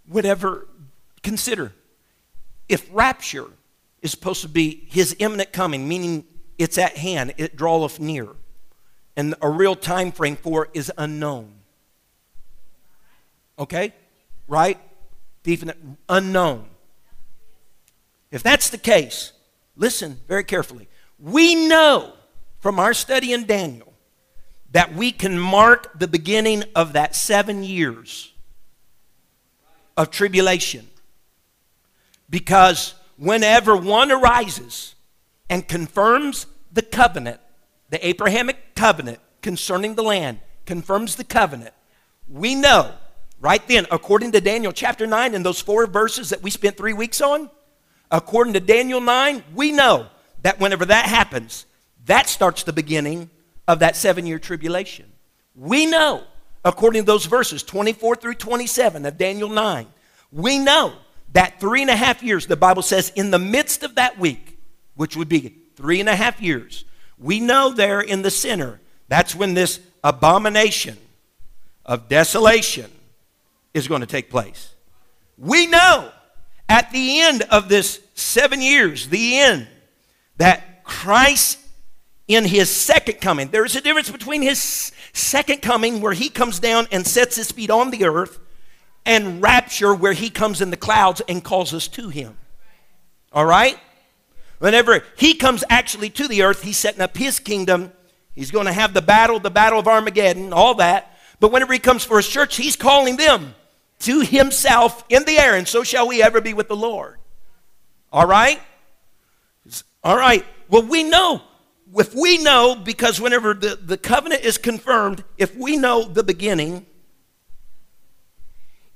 Whatever, 0.08 0.68
consider 1.22 1.72
if 2.68 2.90
rapture 2.92 3.48
is 4.02 4.12
supposed 4.12 4.42
to 4.42 4.50
be 4.50 4.88
his 4.90 5.16
imminent 5.20 5.54
coming, 5.54 5.88
meaning 5.88 6.26
it's 6.58 6.78
at 6.78 6.98
hand, 6.98 7.34
it 7.38 7.56
draweth 7.56 8.00
near, 8.00 8.30
and 9.16 9.36
a 9.42 9.50
real 9.50 9.76
time 9.76 10.12
frame 10.12 10.36
for 10.36 10.70
is 10.74 10.92
unknown. 10.98 11.52
Okay? 13.58 13.94
Right? 14.48 14.80
Definite 15.44 15.78
unknown. 16.10 16.68
If 18.32 18.44
that's 18.44 18.70
the 18.70 18.78
case, 18.78 19.32
listen 19.76 20.20
very 20.28 20.44
carefully. 20.44 20.88
We 21.20 21.68
know 21.68 22.14
from 22.60 22.80
our 22.80 22.94
study 22.94 23.32
in 23.32 23.46
Daniel 23.46 23.94
that 24.72 24.94
we 24.94 25.12
can 25.12 25.40
mark 25.40 25.98
the 25.98 26.08
beginning 26.08 26.64
of 26.76 26.94
that 26.94 27.16
seven 27.16 27.64
years 27.64 28.34
of 29.96 30.10
tribulation. 30.12 30.88
Because 32.30 32.96
whenever 33.18 33.78
one 33.78 34.12
arises 34.12 34.96
and 35.50 35.66
confirms 35.68 36.48
the 36.74 36.82
covenant, 36.82 37.40
the 37.90 38.06
Abrahamic 38.06 38.76
covenant 38.76 39.20
concerning 39.42 39.96
the 39.96 40.04
land, 40.04 40.40
confirms 40.66 41.16
the 41.16 41.24
covenant, 41.24 41.74
we 42.28 42.56
know 42.56 42.94
right 43.40 43.66
then, 43.68 43.86
according 43.92 44.32
to 44.32 44.42
Daniel 44.42 44.72
chapter 44.72 45.06
9 45.06 45.36
and 45.36 45.46
those 45.46 45.62
four 45.62 45.86
verses 45.86 46.30
that 46.32 46.42
we 46.42 46.50
spent 46.50 46.78
three 46.78 46.94
weeks 46.94 47.22
on, 47.22 47.50
according 48.12 48.54
to 48.54 48.60
Daniel 48.60 49.02
9, 49.02 49.44
we 49.54 49.72
know 49.72 50.08
that 50.42 50.60
whenever 50.60 50.86
that 50.86 51.06
happens, 51.06 51.66
that 52.06 52.28
starts 52.28 52.64
the 52.64 52.74
beginning 52.74 53.30
of 53.68 53.80
that 53.80 53.96
seven 53.96 54.26
year 54.26 54.40
tribulation. 54.40 55.12
We 55.56 55.86
know, 55.86 56.24
according 56.64 57.04
to 57.04 57.06
those 57.06 57.26
verses 57.26 57.64
24 57.64 58.18
through 58.18 58.36
27 58.36 59.06
of 59.06 59.18
Daniel 59.18 59.50
9, 59.50 59.88
we 60.32 60.60
know 60.60 60.94
that 61.34 61.60
three 61.60 61.82
and 61.82 61.90
a 61.90 61.96
half 61.96 62.24
years, 62.24 62.48
the 62.48 62.56
Bible 62.56 62.82
says, 62.82 63.12
in 63.16 63.32
the 63.32 63.40
midst 63.40 63.84
of 63.84 63.96
that 63.96 64.18
week, 64.20 64.60
which 64.96 65.16
would 65.16 65.30
be 65.30 65.56
three 65.76 66.00
and 66.00 66.10
a 66.10 66.16
half 66.16 66.42
years, 66.42 66.86
we 67.18 67.40
know 67.40 67.72
there 67.74 68.02
in 68.02 68.22
the 68.22 68.32
center, 68.32 68.80
that's 69.08 69.36
when 69.36 69.54
this 69.54 69.80
abomination 70.04 70.98
of 71.86 72.08
desolation 72.10 72.92
is 73.74 73.88
going 73.88 74.02
to 74.02 74.08
take 74.08 74.30
place. 74.30 74.74
We 75.38 75.68
know 75.68 76.12
at 76.68 76.92
the 76.92 77.22
end 77.22 77.44
of 77.44 77.70
this 77.70 78.02
seven 78.16 78.62
years, 78.62 79.10
the 79.10 79.38
end, 79.38 79.68
that 80.38 80.84
Christ 80.84 81.60
in 82.28 82.46
his 82.46 82.70
second 82.70 83.22
coming, 83.22 83.50
there 83.50 83.66
is 83.66 83.76
a 83.76 83.82
difference 83.82 84.10
between 84.10 84.42
his 84.42 84.92
second 85.14 85.62
coming, 85.62 86.02
where 86.02 86.14
he 86.14 86.30
comes 86.30 86.60
down 86.60 86.88
and 86.92 87.06
sets 87.06 87.36
his 87.36 87.52
feet 87.52 87.70
on 87.70 87.92
the 87.92 88.06
earth, 88.06 88.40
and 89.06 89.42
rapture, 89.42 89.94
where 89.94 90.14
he 90.14 90.30
comes 90.30 90.62
in 90.62 90.72
the 90.72 90.78
clouds 90.78 91.22
and 91.30 91.44
calls 91.44 91.74
us 91.74 91.88
to 91.90 92.10
him. 92.10 92.38
All 93.32 93.46
right? 93.46 93.78
Whenever 94.66 95.04
he 95.16 95.36
comes 95.36 95.64
actually 95.70 96.10
to 96.10 96.28
the 96.28 96.42
earth, 96.42 96.64
he's 96.64 96.76
setting 96.76 97.00
up 97.00 97.16
his 97.16 97.40
kingdom. 97.40 97.92
He's 98.34 98.50
going 98.50 98.66
to 98.66 98.74
have 98.74 98.96
the 98.96 99.02
battle, 99.04 99.40
the 99.40 99.52
battle 99.52 99.78
of 99.78 99.88
Armageddon, 99.88 100.54
all 100.54 100.74
that. 100.74 101.16
But 101.40 101.52
whenever 101.52 101.72
he 101.72 101.78
comes 101.78 102.04
for 102.04 102.18
his 102.18 102.28
church, 102.28 102.56
he's 102.56 102.76
calling 102.76 103.16
them 103.16 103.54
to 104.00 104.22
himself 104.22 105.04
in 105.08 105.24
the 105.26 105.38
air, 105.38 105.54
and 105.54 105.68
so 105.68 105.84
shall 105.84 106.08
we 106.08 106.24
ever 106.24 106.42
be 106.42 106.56
with 106.56 106.68
the 106.68 106.76
Lord. 106.76 107.20
All 108.12 108.26
right? 108.26 108.60
All 110.04 110.18
right. 110.18 110.44
Well, 110.68 110.82
we 110.82 111.04
know. 111.04 111.44
If 111.96 112.16
we 112.16 112.40
know, 112.40 112.74
because 112.74 113.22
whenever 113.22 113.54
the, 113.54 113.76
the 113.76 113.98
covenant 113.98 114.44
is 114.46 114.58
confirmed, 114.58 115.24
if 115.38 115.56
we 115.56 115.78
know 115.78 116.06
the 116.06 116.24
beginning, 116.24 116.88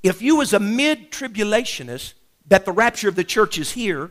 if 0.01 0.19
you 0.23 0.35
was 0.35 0.51
a 0.51 0.59
mid-tribulationist 0.59 2.13
that 2.47 2.65
the 2.65 2.71
rapture 2.71 3.07
of 3.07 3.13
the 3.13 3.23
church 3.23 3.59
is 3.59 3.73
here, 3.73 4.09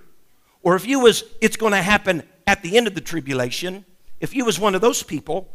or 0.62 0.76
if 0.76 0.86
you 0.86 1.00
was 1.00 1.24
it's 1.40 1.56
going 1.56 1.72
to 1.72 1.82
happen 1.82 2.22
at 2.46 2.62
the 2.62 2.76
end 2.76 2.86
of 2.86 2.94
the 2.94 3.00
tribulation, 3.00 3.84
if 4.20 4.34
you 4.34 4.44
was 4.44 4.58
one 4.58 4.74
of 4.74 4.80
those 4.80 5.02
people, 5.02 5.48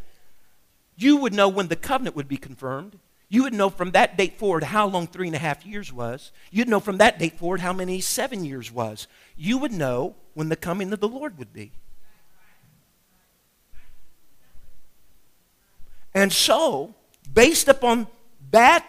you 0.95 1.17
would 1.17 1.33
know 1.33 1.49
when 1.49 1.67
the 1.67 1.75
covenant 1.75 2.15
would 2.15 2.27
be 2.27 2.37
confirmed. 2.37 2.99
You 3.29 3.43
would 3.43 3.53
know 3.53 3.69
from 3.69 3.91
that 3.91 4.15
date 4.15 4.37
forward 4.37 4.63
how 4.63 4.87
long 4.87 5.07
three 5.07 5.27
and 5.27 5.35
a 5.35 5.39
half 5.39 5.65
years 5.65 5.91
was. 5.91 6.31
You'd 6.51 6.69
know 6.69 6.79
from 6.79 6.97
that 6.99 7.17
date 7.17 7.39
forward 7.39 7.61
how 7.61 7.73
many 7.73 7.99
seven 7.99 8.45
years 8.45 8.71
was. 8.71 9.07
You 9.35 9.57
would 9.57 9.71
know 9.71 10.15
when 10.35 10.49
the 10.49 10.55
coming 10.55 10.93
of 10.93 10.99
the 10.99 11.07
Lord 11.07 11.39
would 11.39 11.51
be. 11.51 11.71
And 16.13 16.31
so, 16.31 16.93
based 17.33 17.67
upon 17.67 18.07
that, 18.51 18.85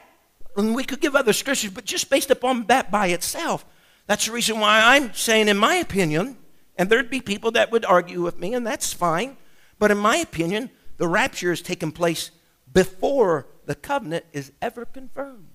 and 0.57 0.75
we 0.75 0.85
could 0.85 1.01
give 1.01 1.17
other 1.17 1.33
scriptures, 1.33 1.71
but 1.71 1.87
just 1.87 2.11
based 2.11 2.31
upon 2.31 2.67
that 2.67 2.91
by 2.91 3.07
itself, 3.09 3.65
that's 4.07 4.27
the 4.27 4.33
reason 4.33 4.61
why 4.61 4.81
I'm 4.83 5.15
saying, 5.15 5.49
in 5.49 5.57
my 5.57 5.77
opinion, 5.77 6.37
and 6.77 6.91
there'd 6.91 7.11
be 7.11 7.21
people 7.21 7.51
that 7.53 7.71
would 7.71 7.85
argue 7.85 8.23
with 8.23 8.39
me, 8.39 8.55
and 8.55 8.67
that's 8.67 8.93
fine, 8.93 9.37
but 9.79 9.91
in 9.91 9.99
my 9.99 10.17
opinion, 10.17 10.71
the 10.97 11.09
rapture 11.09 11.51
has 11.51 11.61
taken 11.61 11.93
place 11.93 12.31
before 12.73 13.47
the 13.67 13.75
covenant 13.75 14.25
is 14.33 14.53
ever 14.61 14.85
confirmed. 14.85 15.47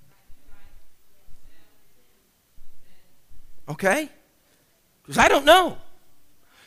Okay? 3.67 4.09
Because 5.03 5.17
I 5.17 5.27
don't 5.27 5.45
know. 5.45 5.77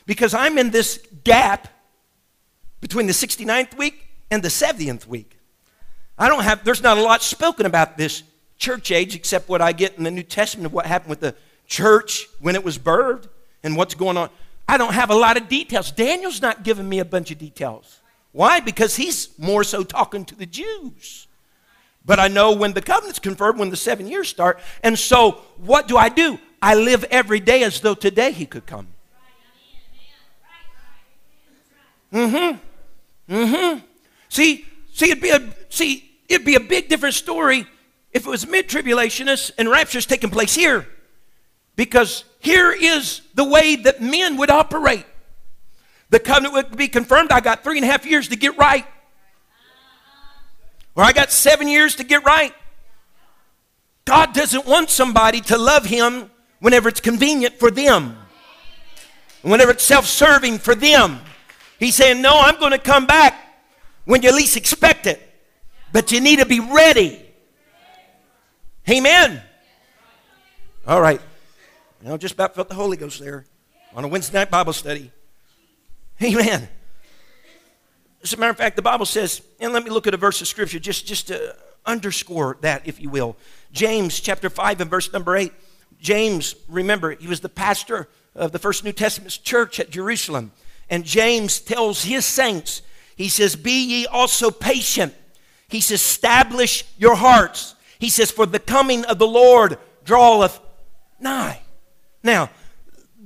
Because 0.05 0.33
I'm 0.33 0.57
in 0.57 0.71
this 0.71 1.05
gap 1.23 1.67
between 2.79 3.07
the 3.07 3.13
69th 3.13 3.77
week 3.77 4.07
and 4.31 4.41
the 4.41 4.49
70th 4.49 5.05
week. 5.05 5.37
I 6.17 6.29
don't 6.29 6.43
have, 6.43 6.63
there's 6.63 6.83
not 6.83 6.97
a 6.97 7.01
lot 7.01 7.21
spoken 7.21 7.65
about 7.65 7.97
this 7.97 8.23
church 8.57 8.91
age 8.91 9.15
except 9.15 9.49
what 9.49 9.61
I 9.61 9.73
get 9.73 9.97
in 9.97 10.03
the 10.03 10.11
New 10.11 10.23
Testament 10.23 10.67
of 10.67 10.73
what 10.73 10.85
happened 10.85 11.09
with 11.09 11.19
the 11.19 11.35
church 11.67 12.27
when 12.39 12.55
it 12.55 12.63
was 12.63 12.77
birthed 12.77 13.27
and 13.63 13.75
what's 13.75 13.95
going 13.95 14.17
on. 14.17 14.29
I 14.67 14.77
don't 14.77 14.93
have 14.93 15.09
a 15.09 15.15
lot 15.15 15.37
of 15.37 15.47
details. 15.47 15.91
Daniel's 15.91 16.41
not 16.41 16.63
giving 16.63 16.87
me 16.87 16.99
a 16.99 17.05
bunch 17.05 17.31
of 17.31 17.37
details. 17.37 17.99
Why? 18.31 18.59
Because 18.59 18.95
he's 18.95 19.29
more 19.37 19.63
so 19.63 19.83
talking 19.83 20.25
to 20.25 20.35
the 20.35 20.45
Jews. 20.45 21.27
But 22.05 22.19
I 22.19 22.27
know 22.27 22.51
when 22.51 22.73
the 22.73 22.81
covenant's 22.81 23.19
confirmed, 23.19 23.59
when 23.59 23.69
the 23.69 23.77
seven 23.77 24.07
years 24.07 24.27
start. 24.27 24.59
And 24.83 24.97
so, 24.97 25.41
what 25.57 25.87
do 25.87 25.97
I 25.97 26.09
do? 26.09 26.39
I 26.61 26.75
live 26.75 27.03
every 27.05 27.39
day 27.39 27.63
as 27.63 27.79
though 27.79 27.93
today 27.93 28.31
he 28.31 28.45
could 28.45 28.65
come. 28.65 28.87
Mm 32.11 32.59
hmm. 33.27 33.33
Mm 33.33 33.49
hmm. 33.49 33.79
See, 34.29 34.65
see, 34.93 35.11
it'd 35.11 35.21
be 35.21 35.29
a 35.29 35.41
see, 35.69 36.11
it'd 36.29 36.45
be 36.45 36.55
a 36.55 36.59
big 36.59 36.89
different 36.89 37.15
story 37.15 37.65
if 38.11 38.25
it 38.27 38.29
was 38.29 38.45
mid-tribulationists 38.47 39.51
and 39.57 39.69
rapture's 39.69 40.05
taking 40.05 40.29
place 40.29 40.53
here. 40.53 40.87
Because 41.75 42.23
here 42.39 42.71
is 42.71 43.21
the 43.33 43.43
way 43.43 43.75
that 43.77 44.01
men 44.01 44.37
would 44.37 44.49
operate. 44.49 45.05
The 46.09 46.19
covenant 46.19 46.53
would 46.53 46.77
be 46.77 46.87
confirmed. 46.87 47.31
I 47.31 47.39
got 47.39 47.63
three 47.63 47.77
and 47.77 47.85
a 47.85 47.91
half 47.91 48.05
years 48.05 48.27
to 48.27 48.35
get 48.35 48.57
right. 48.57 48.85
Or 50.95 51.03
I 51.03 51.11
got 51.11 51.31
seven 51.31 51.67
years 51.67 51.95
to 51.95 52.03
get 52.03 52.23
right. 52.23 52.53
God 54.05 54.33
doesn't 54.33 54.67
want 54.67 54.89
somebody 54.89 55.41
to 55.41 55.57
love 55.57 55.85
Him 55.85 56.29
whenever 56.59 56.89
it's 56.89 56.99
convenient 56.99 57.57
for 57.57 57.71
them, 57.71 58.17
whenever 59.41 59.71
it's 59.71 59.83
self 59.83 60.05
serving 60.05 60.59
for 60.59 60.75
them. 60.75 61.19
He's 61.79 61.95
saying, 61.95 62.21
No, 62.21 62.39
I'm 62.39 62.59
going 62.59 62.73
to 62.73 62.77
come 62.77 63.07
back 63.07 63.33
when 64.05 64.21
you 64.21 64.31
least 64.35 64.57
expect 64.57 65.07
it, 65.07 65.21
but 65.91 66.11
you 66.11 66.21
need 66.21 66.39
to 66.39 66.45
be 66.45 66.59
ready. 66.59 67.19
Amen. 68.89 69.41
All 70.85 71.01
right. 71.01 71.21
Now, 72.03 72.17
just 72.17 72.33
about 72.33 72.53
felt 72.53 72.67
the 72.67 72.75
Holy 72.75 72.97
Ghost 72.97 73.21
there 73.21 73.45
on 73.95 74.03
a 74.03 74.09
Wednesday 74.09 74.37
night 74.37 74.51
Bible 74.51 74.73
study. 74.73 75.09
Amen. 76.21 76.67
As 78.21 78.33
a 78.33 78.37
matter 78.37 78.51
of 78.51 78.57
fact, 78.57 78.75
the 78.75 78.81
Bible 78.81 79.05
says, 79.05 79.41
and 79.61 79.71
let 79.71 79.85
me 79.85 79.89
look 79.89 80.05
at 80.05 80.13
a 80.13 80.17
verse 80.17 80.41
of 80.41 80.49
Scripture 80.49 80.79
just, 80.79 81.05
just 81.05 81.27
to 81.27 81.55
underscore 81.85 82.57
that, 82.59 82.81
if 82.85 82.99
you 82.99 83.09
will. 83.09 83.37
James 83.71 84.19
chapter 84.19 84.49
5 84.49 84.81
and 84.81 84.89
verse 84.89 85.13
number 85.13 85.37
8. 85.37 85.53
James, 86.01 86.55
remember, 86.67 87.11
he 87.11 87.27
was 87.27 87.39
the 87.39 87.47
pastor 87.47 88.09
of 88.35 88.51
the 88.51 88.59
first 88.59 88.83
New 88.83 88.91
Testament 88.91 89.39
church 89.41 89.79
at 89.79 89.89
Jerusalem. 89.89 90.51
And 90.89 91.05
James 91.05 91.61
tells 91.61 92.03
his 92.03 92.25
saints, 92.25 92.81
he 93.15 93.29
says, 93.29 93.55
Be 93.55 93.81
ye 93.81 94.07
also 94.07 94.51
patient. 94.51 95.13
He 95.69 95.79
says, 95.79 96.01
Establish 96.01 96.83
your 96.97 97.15
hearts. 97.15 97.75
He 97.97 98.09
says, 98.09 98.29
For 98.29 98.45
the 98.45 98.59
coming 98.59 99.05
of 99.05 99.19
the 99.19 99.27
Lord 99.27 99.77
draweth 100.03 100.59
nigh. 101.17 101.62
Now, 102.23 102.49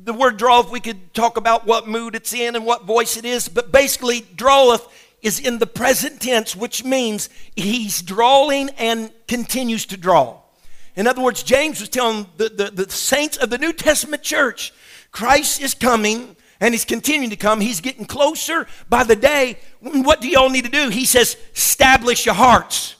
the 0.04 0.14
word 0.14 0.38
draweth, 0.38 0.72
we 0.72 0.80
could 0.80 1.14
talk 1.14 1.38
about 1.38 1.66
what 1.66 1.88
mood 1.88 2.16
it's 2.16 2.34
in 2.34 2.56
and 2.56 2.66
what 2.66 2.86
voice 2.86 3.18
it 3.18 3.26
is, 3.26 3.48
but 3.48 3.72
basically, 3.72 4.22
draweth, 4.36 4.88
is 5.22 5.40
in 5.40 5.60
the 5.60 5.68
present 5.68 6.22
tense, 6.22 6.56
which 6.56 6.84
means 6.84 7.30
he's 7.56 8.02
drawing 8.02 8.70
and 8.78 9.12
continues 9.28 9.86
to 9.88 9.98
draw. 9.98 10.40
In 10.96 11.08
other 11.08 11.22
words, 11.22 11.44
James 11.44 11.80
was 11.80 11.90
telling 11.90 12.28
the, 12.38 12.50
the, 12.50 12.86
the, 12.86 12.92
saints 12.92 13.38
of 13.38 13.50
the 13.50 13.58
New 13.58 13.74
Testament 13.74 14.24
church 14.24 14.74
Christ 15.12 15.62
is 15.62 15.74
coming 15.74 16.36
and 16.60 16.74
he's 16.74 16.86
continuing 16.86 17.30
to 17.30 17.36
come. 17.36 17.60
He's 17.62 17.82
getting 17.82 18.06
closer 18.06 18.68
by 18.90 19.04
the 19.04 19.16
day. 19.16 19.60
What 19.80 20.22
do 20.22 20.28
y'all 20.28 20.50
need 20.50 20.66
to 20.66 20.72
do? 20.72 20.90
He 20.90 21.06
says, 21.06 21.38
establish 21.56 22.26
your 22.26 22.36
hearts, 22.36 22.96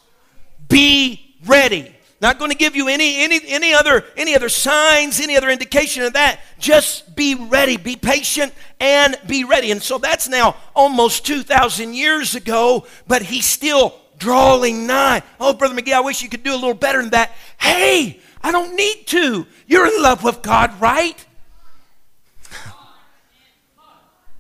be 0.68 1.36
ready. 1.46 1.97
Not 2.20 2.40
going 2.40 2.50
to 2.50 2.58
give 2.58 2.76
you 2.76 2.88
any, 2.88 3.24
any, 3.24 3.40
any, 3.48 3.74
other, 3.74 4.04
any 4.16 4.36
other 4.36 4.50
signs, 4.50 5.20
any 5.20 5.38
other 5.38 5.50
indication 5.50 6.04
of 6.04 6.14
that. 6.14 6.40
Just 6.58 7.16
be 7.16 7.36
ready, 7.36 7.78
be 7.78 7.96
patient, 7.96 8.54
and 8.80 9.16
be 9.28 9.44
ready. 9.44 9.70
And 9.70 9.82
so 9.82 10.00
that's 10.00 10.28
now 10.28 10.56
almost 10.76 11.26
2,000 11.28 11.94
years 11.94 12.34
ago, 12.34 12.88
but 13.08 13.22
he's 13.22 13.46
still 13.46 13.94
drawing 14.18 14.88
nigh. 14.88 15.22
Oh, 15.40 15.54
Brother 15.54 15.80
McGee, 15.80 15.94
I 15.94 16.00
wish 16.00 16.24
you 16.24 16.30
could 16.30 16.44
do 16.44 16.54
a 16.54 16.56
little 16.56 16.74
better 16.74 17.02
than 17.02 17.12
that. 17.12 17.34
Hey, 17.60 18.20
I 18.42 18.52
don't 18.52 18.76
need 18.76 19.06
to. 19.08 19.46
You're 19.68 19.86
in 19.86 20.02
love 20.02 20.24
with 20.24 20.42
God, 20.42 20.80
right? 20.82 21.24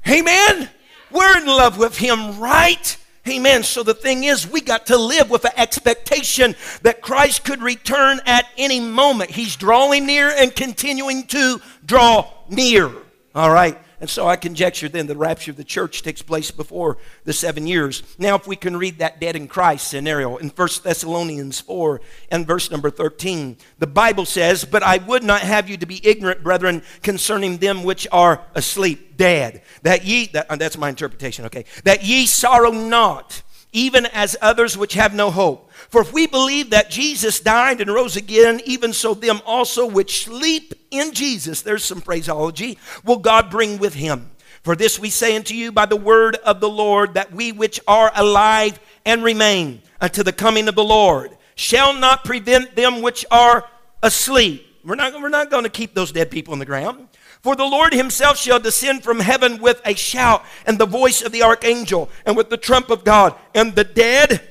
Amen. 0.09 0.69
We're 1.11 1.37
in 1.37 1.45
love 1.45 1.77
with 1.77 1.97
Him, 1.97 2.39
right? 2.39 2.97
Amen. 3.29 3.63
So 3.63 3.83
the 3.83 3.93
thing 3.93 4.23
is, 4.23 4.47
we 4.47 4.61
got 4.61 4.87
to 4.87 4.97
live 4.97 5.29
with 5.29 5.45
an 5.45 5.51
expectation 5.57 6.55
that 6.83 7.01
Christ 7.01 7.43
could 7.43 7.61
return 7.61 8.19
at 8.25 8.45
any 8.57 8.79
moment. 8.79 9.31
He's 9.31 9.55
drawing 9.55 10.05
near 10.05 10.29
and 10.29 10.55
continuing 10.55 11.27
to 11.27 11.61
draw 11.85 12.31
near. 12.49 12.91
All 13.35 13.51
right. 13.51 13.77
And 13.99 14.10
so 14.10 14.27
I 14.27 14.36
conjecture 14.36 14.88
then 14.88 15.07
the 15.07 15.15
rapture 15.15 15.51
of 15.51 15.57
the 15.57 15.63
church 15.63 16.03
takes 16.03 16.21
place 16.21 16.51
before 16.51 16.97
the 17.23 17.33
seven 17.33 17.65
years. 17.65 18.03
Now, 18.19 18.36
if 18.36 18.45
we 18.45 18.55
can 18.55 18.77
read 18.77 18.99
that 18.99 19.19
dead 19.19 19.36
in 19.36 19.47
Christ 19.47 19.88
scenario 19.88 20.38
in 20.38 20.49
1 20.49 20.69
Thessalonians 20.83 21.60
4 21.62 22.01
and 22.29 22.45
verse 22.45 22.69
number 22.69 22.91
13, 22.91 23.57
the 23.79 23.88
Bible 23.88 24.25
says, 24.25 24.65
But 24.65 24.83
I 24.83 24.97
would 24.97 25.23
not 25.23 25.41
have 25.41 25.67
you 25.67 25.77
to 25.77 25.88
be 25.88 26.05
ignorant, 26.07 26.43
brethren, 26.43 26.83
concerning 27.01 27.57
them 27.57 27.83
which 27.83 28.07
are 28.12 28.43
asleep, 28.53 29.17
dead. 29.17 29.63
That 29.81 30.05
ye, 30.05 30.27
that, 30.27 30.49
uh, 30.49 30.55
that's 30.57 30.77
my 30.77 30.89
interpretation, 30.89 31.45
okay. 31.45 31.65
That 31.83 32.03
ye 32.03 32.27
sorrow 32.27 32.71
not, 32.71 33.41
even 33.71 34.06
as 34.08 34.36
others 34.41 34.77
which 34.77 34.93
have 34.93 35.13
no 35.13 35.30
hope. 35.30 35.71
For 35.89 36.01
if 36.01 36.13
we 36.13 36.27
believe 36.27 36.69
that 36.71 36.89
Jesus 36.89 37.39
died 37.39 37.82
and 37.82 37.93
rose 37.93 38.15
again, 38.15 38.62
even 38.65 38.93
so 38.93 39.13
them 39.13 39.41
also 39.45 39.86
which 39.86 40.25
sleep 40.25 40.73
in 40.91 41.13
Jesus, 41.13 41.62
there's 41.62 41.84
some 41.84 42.01
phraseology, 42.01 42.77
will 43.03 43.17
God 43.17 43.49
bring 43.49 43.77
with 43.77 43.93
him. 43.93 44.32
For 44.63 44.75
this 44.75 44.99
we 44.99 45.10
say 45.10 45.36
unto 45.36 45.53
you 45.53 45.71
by 45.71 45.86
the 45.86 45.95
word 45.95 46.36
of 46.38 46.60
the 46.60 46.69
Lord, 46.69 47.13
that 47.13 47.32
we 47.32 47.51
which 47.51 47.80
are 47.88 48.12
alive 48.15 48.80
and 49.06 49.23
remain 49.23 49.82
unto 50.01 50.23
the 50.23 50.34
coming 50.34 50.67
of 50.67 50.75
the 50.75 50.84
Lord 50.84 51.38
shall 51.56 51.93
not 51.93 52.23
prevent 52.23 52.75
them 52.75 53.01
which 53.01 53.25
are 53.32 53.67
asleep. 54.03 54.65
We're 54.84 54.95
not, 54.95 55.13
we're 55.19 55.30
not 55.30 55.49
going 55.49 55.63
to 55.63 55.69
keep 55.69 55.93
those 55.93 56.12
dead 56.12 56.32
people 56.32 56.53
in 56.53 56.60
the 56.60 56.65
ground. 56.65 57.08
For 57.47 57.55
the 57.55 57.63
Lord 57.63 57.93
himself 57.93 58.38
shall 58.38 58.60
descend 58.60 59.05
from 59.05 59.21
heaven 59.21 59.62
with 59.62 59.81
a 59.86 59.95
shout 59.95 60.43
and 60.65 60.77
the 60.77 60.86
voice 60.86 61.21
of 61.21 61.31
the 61.31 61.43
archangel 61.43 62.10
and 62.25 62.36
with 62.36 62.49
the 62.49 62.57
trump 62.57 62.89
of 62.89 63.05
God, 63.05 63.36
and 63.55 63.73
the 63.73 63.86
dead 63.86 64.45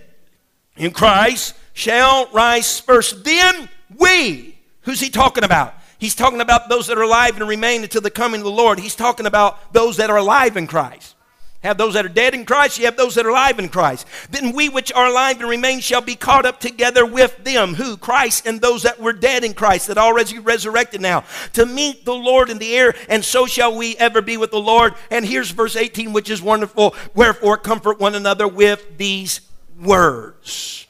in 0.79 0.93
Christ 0.93 1.55
shall 1.75 2.27
rise 2.33 2.81
first. 2.81 3.23
Then 3.23 3.69
we, 3.99 4.59
who's 4.81 4.99
he 4.99 5.11
talking 5.11 5.45
about? 5.45 5.75
He's 5.99 6.15
talking 6.15 6.41
about 6.41 6.71
those 6.71 6.87
that 6.87 6.97
are 6.97 7.03
alive 7.03 7.39
and 7.39 7.47
remain 7.47 7.83
until 7.83 8.01
the 8.01 8.11
coming 8.11 8.41
of 8.41 8.47
the 8.47 8.51
Lord. 8.51 8.81
He's 8.81 8.97
talking 8.97 9.27
about 9.27 9.75
those 9.75 9.99
that 9.99 10.09
are 10.09 10.17
alive 10.17 10.57
in 10.57 10.67
Christ. 10.67 11.16
Have 11.63 11.79
those 11.79 11.95
that 11.95 12.05
are 12.05 12.11
dead 12.11 12.35
in 12.35 12.45
Christ, 12.45 12.79
you 12.79 12.85
have 12.85 12.97
those 12.97 13.17
that 13.17 13.27
are 13.27 13.31
alive 13.31 13.59
in 13.59 13.69
Christ. 13.69 14.07
Then 14.31 14.55
we 14.55 14.69
which 14.69 14.93
are 14.93 15.07
alive 15.07 15.41
and 15.41 15.49
remain 15.49 15.81
shall 15.81 16.01
be 16.01 16.15
caught 16.15 16.47
up 16.47 16.61
together 16.61 17.05
with 17.05 17.43
them. 17.43 17.75
Who? 17.75 17.97
Christ 17.97 18.47
and 18.47 18.61
those 18.61 18.83
that 18.83 19.01
were 19.01 19.13
dead 19.13 19.43
in 19.43 19.55
Christ, 19.55 19.89
that 19.89 19.99
already 19.99 20.39
resurrected 20.39 21.01
now, 21.01 21.25
to 21.55 21.67
meet 21.67 22.05
the 22.05 22.15
Lord 22.15 22.51
in 22.51 22.59
the 22.59 22.77
air, 22.77 22.95
and 23.09 23.25
so 23.25 23.47
shall 23.47 23.77
we 23.77 23.97
ever 23.97 24.23
be 24.23 24.37
with 24.37 24.53
the 24.53 24.61
Lord. 24.61 24.95
And 25.11 25.25
here's 25.25 25.51
verse 25.51 25.75
18, 25.75 26.13
which 26.13 26.31
is 26.31 26.41
wonderful. 26.41 26.95
Wherefore 27.15 27.57
comfort 27.57 27.99
one 27.99 28.15
another 28.15 28.47
with 28.47 28.97
these 28.97 29.41
words. 29.81 30.87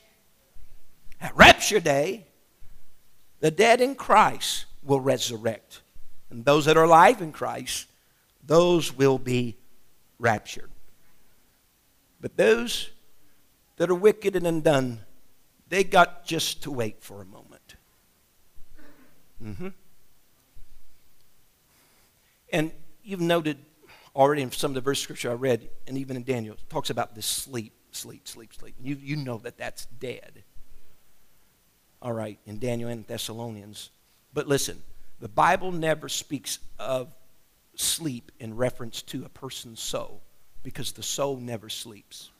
At 1.20 1.34
rapture 1.36 1.80
day, 1.80 2.26
the 3.40 3.50
dead 3.50 3.80
in 3.80 3.94
Christ 3.94 4.66
will 4.82 5.00
resurrect. 5.00 5.80
And 6.28 6.44
those 6.44 6.66
that 6.66 6.76
are 6.76 6.84
alive 6.84 7.22
in 7.22 7.32
Christ, 7.32 7.86
those 8.44 8.92
will 8.92 9.18
be 9.18 9.56
raptured. 10.18 10.70
But 12.20 12.36
those 12.36 12.90
that 13.76 13.90
are 13.90 13.94
wicked 13.94 14.36
and 14.36 14.46
undone, 14.46 15.00
they 15.68 15.84
got 15.84 16.24
just 16.24 16.62
to 16.62 16.70
wait 16.70 17.02
for 17.02 17.20
a 17.20 17.24
moment. 17.24 17.76
Mm-hmm. 19.42 19.68
And 22.52 22.72
you've 23.02 23.20
noted 23.20 23.58
already 24.14 24.42
in 24.42 24.50
some 24.50 24.70
of 24.70 24.74
the 24.74 24.80
verse 24.80 25.00
scripture 25.00 25.30
I 25.30 25.34
read, 25.34 25.68
and 25.86 25.98
even 25.98 26.16
in 26.16 26.22
Daniel, 26.22 26.56
talks 26.68 26.90
about 26.90 27.14
this 27.14 27.26
sleep 27.26 27.72
sleep, 27.96 28.28
sleep, 28.28 28.54
sleep. 28.54 28.74
You, 28.80 28.96
you 29.00 29.16
know 29.16 29.38
that 29.38 29.56
that's 29.56 29.86
dead. 29.86 30.44
All 32.02 32.12
right, 32.12 32.38
in 32.46 32.58
Daniel 32.58 32.90
and 32.90 33.06
Thessalonians. 33.06 33.90
But 34.32 34.46
listen, 34.46 34.82
the 35.18 35.28
Bible 35.28 35.72
never 35.72 36.08
speaks 36.08 36.58
of 36.78 37.14
sleep 37.76 38.32
in 38.40 38.56
reference 38.56 39.02
to 39.02 39.24
a 39.24 39.28
person's 39.28 39.80
soul 39.80 40.20
because 40.62 40.92
the 40.92 41.02
soul 41.02 41.36
never 41.36 41.68
sleeps. 41.68 42.30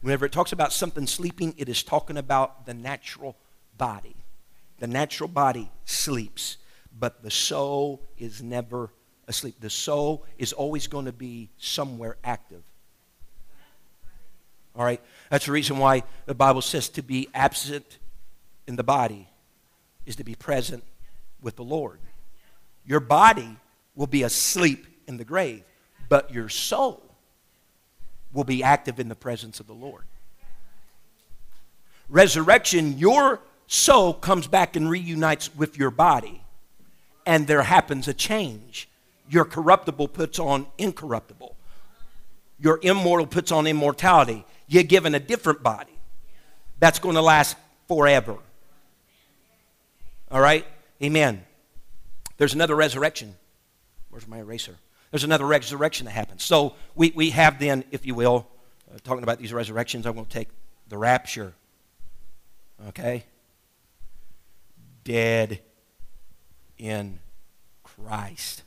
Whenever 0.00 0.24
it 0.24 0.32
talks 0.32 0.52
about 0.52 0.72
something 0.72 1.06
sleeping, 1.06 1.54
it 1.56 1.68
is 1.68 1.82
talking 1.82 2.16
about 2.16 2.66
the 2.66 2.74
natural 2.74 3.36
body. 3.76 4.16
The 4.78 4.86
natural 4.86 5.28
body 5.28 5.70
sleeps, 5.84 6.56
but 6.98 7.22
the 7.22 7.30
soul 7.30 8.00
is 8.18 8.42
never 8.42 8.90
asleep. 9.28 9.56
The 9.60 9.70
soul 9.70 10.24
is 10.38 10.52
always 10.52 10.86
going 10.86 11.04
to 11.04 11.12
be 11.12 11.50
somewhere 11.58 12.16
active. 12.24 12.62
All 14.74 14.84
right? 14.84 15.00
That's 15.30 15.46
the 15.46 15.52
reason 15.52 15.78
why 15.78 16.04
the 16.26 16.34
Bible 16.34 16.62
says 16.62 16.88
to 16.90 17.02
be 17.02 17.28
absent 17.34 17.98
in 18.66 18.76
the 18.76 18.84
body 18.84 19.28
is 20.06 20.16
to 20.16 20.24
be 20.24 20.34
present 20.34 20.82
with 21.42 21.56
the 21.56 21.64
Lord. 21.64 21.98
Your 22.90 22.98
body 22.98 23.56
will 23.94 24.08
be 24.08 24.24
asleep 24.24 24.84
in 25.06 25.16
the 25.16 25.24
grave, 25.24 25.62
but 26.08 26.34
your 26.34 26.48
soul 26.48 27.00
will 28.32 28.42
be 28.42 28.64
active 28.64 28.98
in 28.98 29.08
the 29.08 29.14
presence 29.14 29.60
of 29.60 29.68
the 29.68 29.72
Lord. 29.72 30.02
Resurrection, 32.08 32.98
your 32.98 33.38
soul 33.68 34.12
comes 34.12 34.48
back 34.48 34.74
and 34.74 34.90
reunites 34.90 35.54
with 35.54 35.78
your 35.78 35.92
body, 35.92 36.42
and 37.24 37.46
there 37.46 37.62
happens 37.62 38.08
a 38.08 38.12
change. 38.12 38.88
Your 39.28 39.44
corruptible 39.44 40.08
puts 40.08 40.40
on 40.40 40.66
incorruptible, 40.76 41.54
your 42.58 42.80
immortal 42.82 43.28
puts 43.28 43.52
on 43.52 43.68
immortality 43.68 44.44
you're 44.66 44.82
given 44.82 45.14
a 45.14 45.20
different 45.20 45.62
body 45.62 45.96
that's 46.80 46.98
going 46.98 47.14
to 47.14 47.22
last 47.22 47.56
forever. 47.86 48.36
All 50.28 50.40
right? 50.40 50.66
Amen. 51.00 51.44
There's 52.40 52.54
another 52.54 52.74
resurrection. 52.74 53.34
Where's 54.08 54.26
my 54.26 54.38
eraser? 54.38 54.76
There's 55.10 55.24
another 55.24 55.44
resurrection 55.44 56.06
that 56.06 56.12
happens. 56.12 56.42
So 56.42 56.74
we, 56.94 57.12
we 57.14 57.28
have 57.30 57.58
then, 57.58 57.84
if 57.90 58.06
you 58.06 58.14
will, 58.14 58.48
uh, 58.90 58.96
talking 59.04 59.22
about 59.22 59.38
these 59.38 59.52
resurrections, 59.52 60.06
I'm 60.06 60.14
going 60.14 60.24
to 60.24 60.32
take 60.32 60.48
the 60.88 60.96
rapture. 60.96 61.52
Okay? 62.88 63.24
Dead 65.04 65.60
in 66.78 67.18
Christ. 67.82 68.62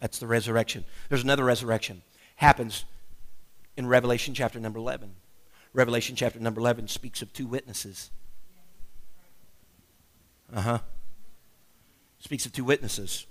That's 0.00 0.18
the 0.18 0.26
resurrection. 0.26 0.86
There's 1.10 1.22
another 1.22 1.44
resurrection. 1.44 2.00
Happens 2.36 2.86
in 3.76 3.86
Revelation 3.86 4.32
chapter 4.32 4.58
number 4.58 4.78
11. 4.78 5.14
Revelation 5.74 6.16
chapter 6.16 6.40
number 6.40 6.58
11 6.62 6.88
speaks 6.88 7.20
of 7.20 7.34
two 7.34 7.46
witnesses. 7.46 8.10
Uh 10.56 10.60
huh. 10.62 10.78
Speaks 12.20 12.46
of 12.46 12.52
two 12.52 12.64
witnesses. 12.64 13.26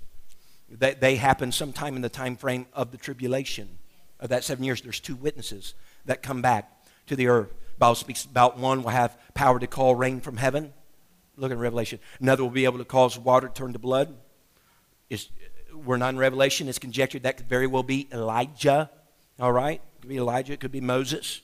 They, 0.70 0.94
they 0.94 1.16
happen 1.16 1.52
sometime 1.52 1.96
in 1.96 2.02
the 2.02 2.10
time 2.10 2.36
frame 2.36 2.68
of 2.74 2.92
the 2.92 2.98
tribulation 2.98 3.78
of 4.20 4.30
that 4.30 4.44
seven 4.44 4.64
years. 4.64 4.82
There's 4.82 5.00
two 5.00 5.16
witnesses 5.16 5.74
that 6.06 6.22
come 6.22 6.42
back 6.42 6.72
to 7.08 7.16
the 7.16 7.28
earth. 7.28 7.54
Bible 7.78 7.96
speaks 7.96 8.26
about 8.26 8.58
one 8.58 8.84
will 8.84 8.90
have 8.90 9.18
power 9.34 9.58
to 9.60 9.68
call 9.68 9.96
rain 9.96 10.20
from 10.20 10.38
heaven. 10.38 10.74
Look 11.38 11.52
in 11.52 11.60
Revelation. 11.60 12.00
Another 12.20 12.44
will 12.44 12.50
be 12.50 12.66
able 12.66 12.80
to 12.80 12.86
cause 12.86 13.18
water 13.18 13.48
to 13.48 13.54
turn 13.54 13.74
to 13.74 13.80
blood. 13.80 14.14
It's, 15.10 15.30
we're 15.74 15.98
not 15.98 16.10
in 16.10 16.18
Revelation. 16.18 16.68
It's 16.68 16.80
conjectured 16.80 17.24
that 17.24 17.38
could 17.38 17.48
very 17.48 17.68
well 17.68 17.84
be 17.84 18.10
Elijah. 18.12 18.90
All 19.40 19.52
right? 19.52 19.82
It 19.82 20.02
could 20.02 20.10
be 20.10 20.18
Elijah. 20.18 20.54
It 20.54 20.60
could 20.60 20.74
be 20.74 20.82
Moses. 20.82 21.42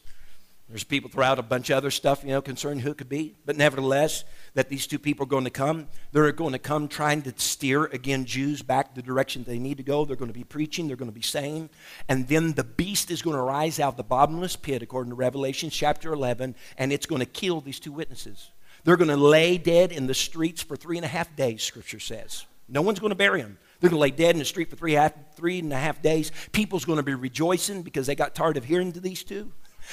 There's 0.67 0.83
people 0.83 1.11
throughout 1.11 1.37
a 1.37 1.43
bunch 1.43 1.69
of 1.69 1.77
other 1.77 1.91
stuff, 1.91 2.23
you 2.23 2.31
know, 2.31 2.41
concerning 2.41 2.79
who 2.79 2.89
it 2.89 2.97
could 2.97 3.09
be. 3.09 3.35
But 3.45 3.55
nevertheless, 3.55 4.23
that 4.55 4.67
these 4.67 4.87
two 4.87 4.97
people 4.97 5.25
are 5.25 5.29
going 5.29 5.43
to 5.43 5.51
come. 5.51 5.87
They're 6.11 6.31
going 6.31 6.53
to 6.53 6.59
come 6.59 6.87
trying 6.87 7.21
to 7.23 7.33
steer, 7.37 7.85
again, 7.85 8.25
Jews 8.25 8.63
back 8.63 8.95
the 8.95 9.03
direction 9.03 9.43
they 9.43 9.59
need 9.59 9.77
to 9.77 9.83
go. 9.83 10.05
They're 10.05 10.15
going 10.15 10.31
to 10.31 10.37
be 10.37 10.43
preaching. 10.43 10.87
They're 10.87 10.95
going 10.95 11.11
to 11.11 11.15
be 11.15 11.21
saying. 11.21 11.69
And 12.09 12.27
then 12.27 12.53
the 12.53 12.63
beast 12.63 13.11
is 13.11 13.21
going 13.21 13.35
to 13.35 13.43
rise 13.43 13.79
out 13.79 13.89
of 13.89 13.97
the 13.97 14.03
bottomless 14.03 14.55
pit, 14.55 14.81
according 14.81 15.11
to 15.11 15.15
Revelation 15.15 15.69
chapter 15.69 16.11
11, 16.11 16.55
and 16.79 16.91
it's 16.91 17.05
going 17.05 17.19
to 17.19 17.27
kill 17.27 17.61
these 17.61 17.79
two 17.79 17.91
witnesses. 17.91 18.49
They're 18.85 18.97
going 18.97 19.09
to 19.09 19.17
lay 19.17 19.59
dead 19.59 19.91
in 19.91 20.07
the 20.07 20.13
streets 20.15 20.63
for 20.63 20.75
three 20.75 20.97
and 20.97 21.05
a 21.05 21.09
half 21.09 21.35
days, 21.35 21.61
Scripture 21.61 21.99
says. 21.99 22.45
No 22.67 22.81
one's 22.81 22.99
going 22.99 23.11
to 23.11 23.15
bury 23.15 23.41
them. 23.41 23.59
They're 23.79 23.91
going 23.91 23.99
to 23.99 24.01
lay 24.01 24.11
dead 24.11 24.33
in 24.33 24.39
the 24.39 24.45
street 24.45 24.71
for 24.71 24.75
three, 24.75 24.93
half, 24.93 25.13
three 25.35 25.59
and 25.59 25.71
a 25.71 25.77
half 25.77 26.01
days. 26.01 26.31
People's 26.51 26.85
going 26.85 26.97
to 26.97 27.03
be 27.03 27.13
rejoicing 27.13 27.83
because 27.83 28.07
they 28.07 28.15
got 28.15 28.33
tired 28.33 28.57
of 28.57 28.65
hearing 28.65 28.91
to 28.93 28.99
these 28.99 29.23
two. 29.23 29.51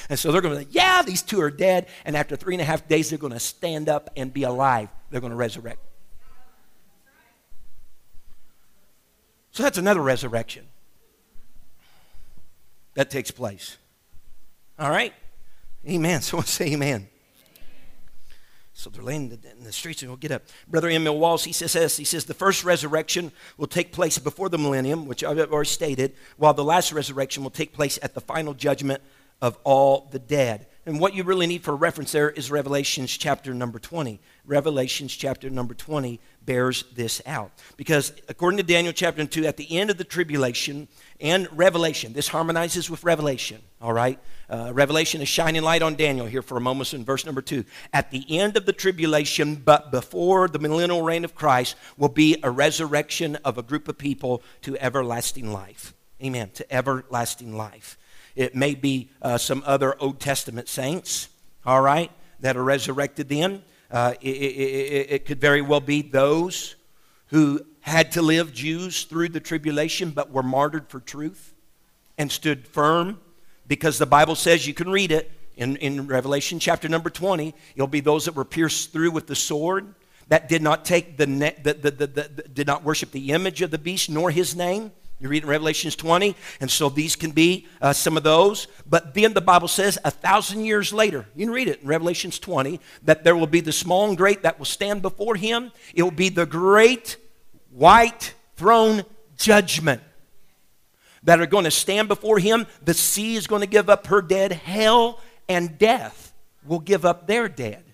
And 0.08 0.18
so 0.18 0.32
they're 0.32 0.40
going 0.40 0.54
to 0.54 0.62
say, 0.62 0.68
yeah, 0.70 1.02
these 1.02 1.22
two 1.22 1.40
are 1.40 1.50
dead. 1.50 1.86
And 2.04 2.16
after 2.16 2.36
three 2.36 2.54
and 2.54 2.62
a 2.62 2.64
half 2.64 2.88
days, 2.88 3.10
they're 3.10 3.18
going 3.18 3.32
to 3.32 3.40
stand 3.40 3.88
up 3.88 4.10
and 4.16 4.32
be 4.32 4.42
alive. 4.42 4.88
They're 5.10 5.20
going 5.20 5.30
to 5.32 5.36
resurrect. 5.36 5.80
So 9.52 9.62
that's 9.62 9.78
another 9.78 10.00
resurrection 10.00 10.66
that 12.94 13.10
takes 13.10 13.30
place. 13.30 13.76
All 14.78 14.90
right? 14.90 15.12
Amen. 15.88 16.22
Someone 16.22 16.46
say 16.46 16.72
amen. 16.72 17.08
So 18.74 18.88
they're 18.88 19.04
laying 19.04 19.30
in 19.30 19.64
the 19.64 19.72
streets 19.72 20.02
and 20.02 20.10
we'll 20.10 20.16
get 20.16 20.32
up. 20.32 20.42
Brother 20.66 20.88
Emil 20.88 21.18
Walls, 21.18 21.44
he 21.44 21.52
says 21.52 21.74
this. 21.74 21.98
He 21.98 22.04
says 22.04 22.24
the 22.24 22.34
first 22.34 22.64
resurrection 22.64 23.30
will 23.58 23.66
take 23.66 23.92
place 23.92 24.18
before 24.18 24.48
the 24.48 24.58
millennium, 24.58 25.06
which 25.06 25.22
I've 25.22 25.38
already 25.38 25.68
stated, 25.68 26.14
while 26.38 26.54
the 26.54 26.64
last 26.64 26.90
resurrection 26.90 27.42
will 27.42 27.50
take 27.50 27.74
place 27.74 27.98
at 28.02 28.14
the 28.14 28.20
final 28.20 28.54
judgment 28.54 29.02
of 29.42 29.58
all 29.64 30.08
the 30.10 30.20
dead. 30.20 30.68
And 30.84 30.98
what 30.98 31.14
you 31.14 31.22
really 31.22 31.46
need 31.46 31.62
for 31.62 31.76
reference 31.76 32.10
there 32.10 32.30
is 32.30 32.50
Revelations 32.50 33.16
chapter 33.16 33.54
number 33.54 33.78
20. 33.78 34.20
Revelations 34.44 35.14
chapter 35.14 35.48
number 35.48 35.74
20 35.74 36.18
bears 36.44 36.84
this 36.94 37.22
out. 37.24 37.52
Because 37.76 38.12
according 38.28 38.56
to 38.56 38.64
Daniel 38.64 38.92
chapter 38.92 39.24
2, 39.24 39.46
at 39.46 39.56
the 39.56 39.78
end 39.78 39.90
of 39.90 39.98
the 39.98 40.04
tribulation 40.04 40.88
and 41.20 41.46
Revelation, 41.56 42.12
this 42.14 42.26
harmonizes 42.26 42.90
with 42.90 43.04
Revelation, 43.04 43.60
all 43.80 43.92
right? 43.92 44.18
Uh, 44.50 44.72
Revelation 44.74 45.20
is 45.20 45.28
shining 45.28 45.62
light 45.62 45.82
on 45.82 45.94
Daniel 45.94 46.26
here 46.26 46.42
for 46.42 46.56
a 46.56 46.60
moment 46.60 46.92
in 46.94 47.04
verse 47.04 47.24
number 47.24 47.42
2. 47.42 47.64
At 47.92 48.10
the 48.10 48.24
end 48.28 48.56
of 48.56 48.66
the 48.66 48.72
tribulation, 48.72 49.54
but 49.54 49.92
before 49.92 50.48
the 50.48 50.58
millennial 50.58 51.02
reign 51.02 51.24
of 51.24 51.36
Christ, 51.36 51.76
will 51.96 52.08
be 52.08 52.38
a 52.42 52.50
resurrection 52.50 53.36
of 53.44 53.56
a 53.56 53.62
group 53.62 53.86
of 53.86 53.98
people 53.98 54.42
to 54.62 54.76
everlasting 54.78 55.52
life. 55.52 55.94
Amen. 56.20 56.50
To 56.54 56.72
everlasting 56.74 57.56
life. 57.56 57.98
It 58.34 58.54
may 58.54 58.74
be 58.74 59.10
uh, 59.20 59.38
some 59.38 59.62
other 59.66 60.00
Old 60.00 60.20
Testament 60.20 60.68
saints, 60.68 61.28
all 61.66 61.80
right, 61.80 62.10
that 62.40 62.56
are 62.56 62.64
resurrected 62.64 63.28
then. 63.28 63.62
Uh, 63.90 64.14
it, 64.20 64.28
it, 64.28 65.06
it, 65.10 65.26
could 65.26 65.40
very 65.40 65.60
well 65.60 65.80
be 65.80 66.00
those 66.00 66.76
who 67.26 67.60
had 67.80 68.12
to 68.12 68.22
live 68.22 68.52
Jews 68.52 69.04
through 69.04 69.28
the 69.28 69.40
tribulation 69.40 70.10
but 70.12 70.30
were 70.30 70.42
martyred 70.42 70.88
for 70.88 70.98
truth 70.98 71.52
and 72.16 72.32
stood 72.32 72.66
firm 72.66 73.20
because 73.66 73.98
the 73.98 74.06
Bible 74.06 74.34
says 74.34 74.66
you 74.66 74.72
can 74.72 74.90
read 74.90 75.12
it 75.12 75.30
in, 75.56 75.76
in 75.76 76.06
Revelation 76.06 76.58
chapter 76.58 76.88
number 76.88 77.10
20. 77.10 77.54
It'll 77.74 77.86
be 77.86 78.00
those 78.00 78.24
that 78.24 78.34
were 78.34 78.46
pierced 78.46 78.92
through 78.92 79.10
with 79.10 79.26
the 79.26 79.36
sword 79.36 79.94
that 80.28 80.48
did 80.48 80.62
not 80.62 80.86
take 80.86 81.18
the, 81.18 81.26
the, 81.26 81.74
the, 81.74 81.90
the, 81.90 82.06
the 82.06 82.42
did 82.48 82.66
not 82.66 82.84
worship 82.84 83.10
the 83.10 83.32
image 83.32 83.60
of 83.60 83.70
the 83.70 83.78
beast 83.78 84.08
nor 84.08 84.30
his 84.30 84.56
name 84.56 84.90
you 85.22 85.28
read 85.28 85.44
in 85.44 85.48
Revelations 85.48 85.94
20, 85.94 86.34
and 86.60 86.68
so 86.68 86.88
these 86.88 87.14
can 87.14 87.30
be 87.30 87.68
uh, 87.80 87.92
some 87.92 88.16
of 88.16 88.24
those. 88.24 88.66
But 88.88 89.14
then 89.14 89.34
the 89.34 89.40
Bible 89.40 89.68
says 89.68 89.96
a 90.04 90.10
thousand 90.10 90.64
years 90.64 90.92
later, 90.92 91.26
you 91.36 91.46
can 91.46 91.54
read 91.54 91.68
it 91.68 91.80
in 91.80 91.86
Revelations 91.86 92.40
20, 92.40 92.80
that 93.04 93.22
there 93.22 93.36
will 93.36 93.46
be 93.46 93.60
the 93.60 93.70
small 93.70 94.08
and 94.08 94.16
great 94.18 94.42
that 94.42 94.58
will 94.58 94.66
stand 94.66 95.00
before 95.00 95.36
him. 95.36 95.70
It 95.94 96.02
will 96.02 96.10
be 96.10 96.28
the 96.28 96.44
great 96.44 97.18
white 97.70 98.34
throne 98.56 99.04
judgment 99.36 100.02
that 101.22 101.40
are 101.40 101.46
going 101.46 101.64
to 101.64 101.70
stand 101.70 102.08
before 102.08 102.40
him. 102.40 102.66
The 102.84 102.94
sea 102.94 103.36
is 103.36 103.46
going 103.46 103.60
to 103.60 103.68
give 103.68 103.88
up 103.88 104.08
her 104.08 104.22
dead. 104.22 104.50
Hell 104.50 105.20
and 105.48 105.78
death 105.78 106.34
will 106.66 106.80
give 106.80 107.04
up 107.04 107.28
their 107.28 107.48
dead. 107.48 107.84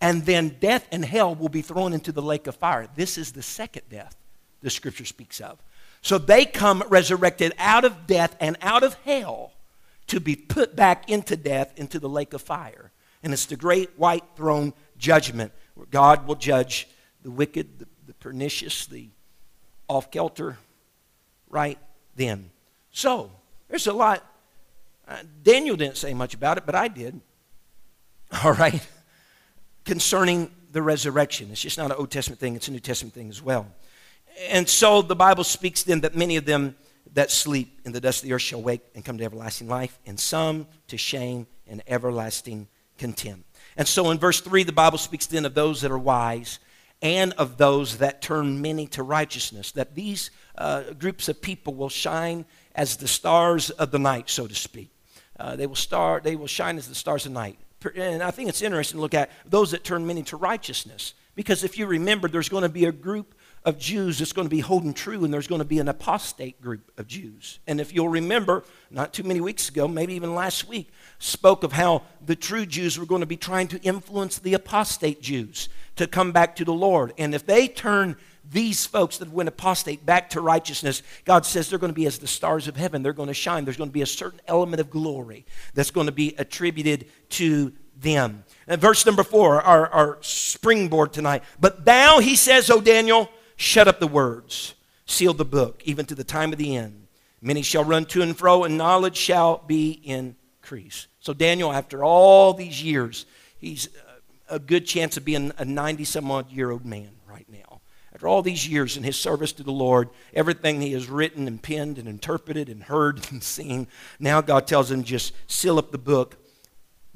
And 0.00 0.24
then 0.24 0.56
death 0.60 0.88
and 0.90 1.04
hell 1.04 1.34
will 1.34 1.50
be 1.50 1.62
thrown 1.62 1.92
into 1.92 2.10
the 2.10 2.22
lake 2.22 2.46
of 2.46 2.56
fire. 2.56 2.88
This 2.96 3.18
is 3.18 3.32
the 3.32 3.42
second 3.42 3.82
death 3.90 4.16
the 4.62 4.70
scripture 4.70 5.04
speaks 5.04 5.40
of. 5.40 5.58
So 6.04 6.18
they 6.18 6.44
come 6.44 6.84
resurrected 6.88 7.54
out 7.56 7.86
of 7.86 8.06
death 8.06 8.36
and 8.38 8.58
out 8.60 8.82
of 8.82 8.92
hell 9.06 9.52
to 10.08 10.20
be 10.20 10.36
put 10.36 10.76
back 10.76 11.08
into 11.08 11.34
death, 11.34 11.72
into 11.76 11.98
the 11.98 12.10
lake 12.10 12.34
of 12.34 12.42
fire. 12.42 12.92
And 13.22 13.32
it's 13.32 13.46
the 13.46 13.56
great 13.56 13.98
white 13.98 14.22
throne 14.36 14.74
judgment 14.98 15.52
where 15.74 15.86
God 15.90 16.26
will 16.26 16.34
judge 16.34 16.86
the 17.22 17.30
wicked, 17.30 17.78
the, 17.78 17.86
the 18.06 18.12
pernicious, 18.12 18.84
the 18.84 19.08
off 19.88 20.10
kilter, 20.10 20.58
right 21.48 21.78
then. 22.16 22.50
So, 22.90 23.30
there's 23.70 23.86
a 23.86 23.94
lot. 23.94 24.22
Uh, 25.08 25.22
Daniel 25.42 25.74
didn't 25.74 25.96
say 25.96 26.12
much 26.12 26.34
about 26.34 26.58
it, 26.58 26.66
but 26.66 26.74
I 26.74 26.88
did. 26.88 27.18
All 28.44 28.52
right? 28.52 28.86
Concerning 29.86 30.50
the 30.70 30.82
resurrection. 30.82 31.48
It's 31.50 31.62
just 31.62 31.78
not 31.78 31.90
an 31.90 31.96
Old 31.96 32.10
Testament 32.10 32.40
thing, 32.40 32.56
it's 32.56 32.68
a 32.68 32.72
New 32.72 32.80
Testament 32.80 33.14
thing 33.14 33.30
as 33.30 33.40
well. 33.40 33.68
And 34.48 34.68
so 34.68 35.02
the 35.02 35.16
Bible 35.16 35.44
speaks 35.44 35.82
then 35.82 36.00
that 36.00 36.14
many 36.14 36.36
of 36.36 36.44
them 36.44 36.76
that 37.14 37.30
sleep 37.30 37.80
in 37.84 37.92
the 37.92 38.00
dust 38.00 38.22
of 38.22 38.28
the 38.28 38.34
earth 38.34 38.42
shall 38.42 38.62
wake 38.62 38.82
and 38.94 39.04
come 39.04 39.18
to 39.18 39.24
everlasting 39.24 39.68
life, 39.68 39.98
and 40.04 40.18
some 40.18 40.66
to 40.88 40.98
shame 40.98 41.46
and 41.66 41.82
everlasting 41.86 42.68
contempt. 42.98 43.44
And 43.76 43.86
so 43.86 44.10
in 44.10 44.18
verse 44.18 44.40
3, 44.40 44.64
the 44.64 44.72
Bible 44.72 44.98
speaks 44.98 45.26
then 45.26 45.44
of 45.44 45.54
those 45.54 45.80
that 45.80 45.90
are 45.90 45.98
wise 45.98 46.58
and 47.02 47.32
of 47.34 47.56
those 47.56 47.98
that 47.98 48.22
turn 48.22 48.62
many 48.62 48.86
to 48.88 49.02
righteousness, 49.02 49.72
that 49.72 49.94
these 49.94 50.30
uh, 50.56 50.92
groups 50.98 51.28
of 51.28 51.40
people 51.40 51.74
will 51.74 51.88
shine 51.88 52.44
as 52.74 52.96
the 52.96 53.08
stars 53.08 53.70
of 53.70 53.90
the 53.90 53.98
night, 53.98 54.30
so 54.30 54.46
to 54.46 54.54
speak. 54.54 54.90
Uh, 55.38 55.56
they 55.56 55.66
will 55.66 55.74
star, 55.74 56.20
they 56.20 56.36
will 56.36 56.46
shine 56.46 56.78
as 56.78 56.88
the 56.88 56.94
stars 56.94 57.26
of 57.26 57.32
night. 57.32 57.58
And 57.96 58.22
I 58.22 58.30
think 58.30 58.48
it's 58.48 58.62
interesting 58.62 58.98
to 58.98 59.02
look 59.02 59.14
at 59.14 59.30
those 59.44 59.72
that 59.72 59.84
turn 59.84 60.06
many 60.06 60.22
to 60.24 60.36
righteousness. 60.36 61.14
Because 61.34 61.64
if 61.64 61.76
you 61.76 61.86
remember, 61.86 62.28
there's 62.28 62.48
going 62.48 62.62
to 62.62 62.68
be 62.68 62.84
a 62.84 62.92
group 62.92 63.34
of 63.64 63.78
Jews 63.78 64.18
that's 64.18 64.32
going 64.32 64.46
to 64.46 64.54
be 64.54 64.60
holding 64.60 64.92
true, 64.92 65.24
and 65.24 65.32
there's 65.32 65.46
going 65.46 65.60
to 65.60 65.64
be 65.64 65.78
an 65.78 65.88
apostate 65.88 66.60
group 66.60 66.92
of 66.98 67.06
Jews. 67.06 67.60
And 67.66 67.80
if 67.80 67.94
you'll 67.94 68.10
remember, 68.10 68.62
not 68.90 69.14
too 69.14 69.22
many 69.22 69.40
weeks 69.40 69.68
ago, 69.68 69.88
maybe 69.88 70.14
even 70.14 70.34
last 70.34 70.68
week, 70.68 70.90
spoke 71.18 71.62
of 71.62 71.72
how 71.72 72.02
the 72.24 72.36
true 72.36 72.66
Jews 72.66 72.98
were 72.98 73.06
going 73.06 73.22
to 73.22 73.26
be 73.26 73.38
trying 73.38 73.68
to 73.68 73.80
influence 73.80 74.38
the 74.38 74.54
apostate 74.54 75.22
Jews 75.22 75.70
to 75.96 76.06
come 76.06 76.32
back 76.32 76.56
to 76.56 76.64
the 76.64 76.74
Lord. 76.74 77.14
And 77.16 77.34
if 77.34 77.46
they 77.46 77.66
turn 77.68 78.16
these 78.50 78.84
folks 78.84 79.16
that 79.18 79.30
went 79.30 79.48
apostate 79.48 80.04
back 80.04 80.28
to 80.30 80.42
righteousness, 80.42 81.02
God 81.24 81.46
says 81.46 81.70
they're 81.70 81.78
going 81.78 81.92
to 81.92 81.94
be 81.94 82.06
as 82.06 82.18
the 82.18 82.26
stars 82.26 82.68
of 82.68 82.76
heaven. 82.76 83.02
They're 83.02 83.14
going 83.14 83.28
to 83.28 83.34
shine. 83.34 83.64
There's 83.64 83.78
going 83.78 83.88
to 83.88 83.94
be 83.94 84.02
a 84.02 84.06
certain 84.06 84.40
element 84.46 84.80
of 84.80 84.90
glory 84.90 85.46
that's 85.72 85.90
going 85.90 86.06
to 86.06 86.12
be 86.12 86.34
attributed 86.36 87.06
to 87.30 87.72
them. 87.98 88.44
And 88.66 88.80
verse 88.80 89.06
number 89.06 89.22
four, 89.22 89.62
our, 89.62 89.88
our 89.88 90.18
springboard 90.20 91.12
tonight. 91.14 91.42
But 91.58 91.86
thou, 91.86 92.18
he 92.18 92.36
says, 92.36 92.68
O 92.68 92.80
Daniel, 92.80 93.30
Shut 93.56 93.88
up 93.88 94.00
the 94.00 94.06
words, 94.06 94.74
seal 95.06 95.34
the 95.34 95.44
book, 95.44 95.82
even 95.84 96.06
to 96.06 96.14
the 96.14 96.24
time 96.24 96.52
of 96.52 96.58
the 96.58 96.76
end. 96.76 97.06
Many 97.40 97.62
shall 97.62 97.84
run 97.84 98.06
to 98.06 98.22
and 98.22 98.36
fro, 98.36 98.64
and 98.64 98.78
knowledge 98.78 99.16
shall 99.16 99.58
be 99.66 100.00
increased. 100.02 101.08
So, 101.20 101.34
Daniel, 101.34 101.72
after 101.72 102.02
all 102.02 102.54
these 102.54 102.82
years, 102.82 103.26
he's 103.58 103.88
uh, 103.88 104.20
a 104.48 104.58
good 104.58 104.86
chance 104.86 105.16
of 105.16 105.24
being 105.24 105.52
a 105.58 105.64
90 105.64 106.04
some 106.04 106.30
odd 106.30 106.50
year 106.50 106.70
old 106.70 106.86
man 106.86 107.10
right 107.28 107.46
now. 107.48 107.80
After 108.14 108.28
all 108.28 108.42
these 108.42 108.68
years 108.68 108.96
in 108.96 109.02
his 109.02 109.16
service 109.16 109.52
to 109.52 109.62
the 109.62 109.72
Lord, 109.72 110.08
everything 110.32 110.80
he 110.80 110.92
has 110.92 111.10
written 111.10 111.48
and 111.48 111.60
penned 111.60 111.98
and 111.98 112.08
interpreted 112.08 112.68
and 112.68 112.82
heard 112.82 113.26
and 113.30 113.42
seen, 113.42 113.88
now 114.18 114.40
God 114.40 114.66
tells 114.66 114.90
him 114.90 115.04
just 115.04 115.34
seal 115.46 115.78
up 115.78 115.90
the 115.90 115.98
book. 115.98 116.36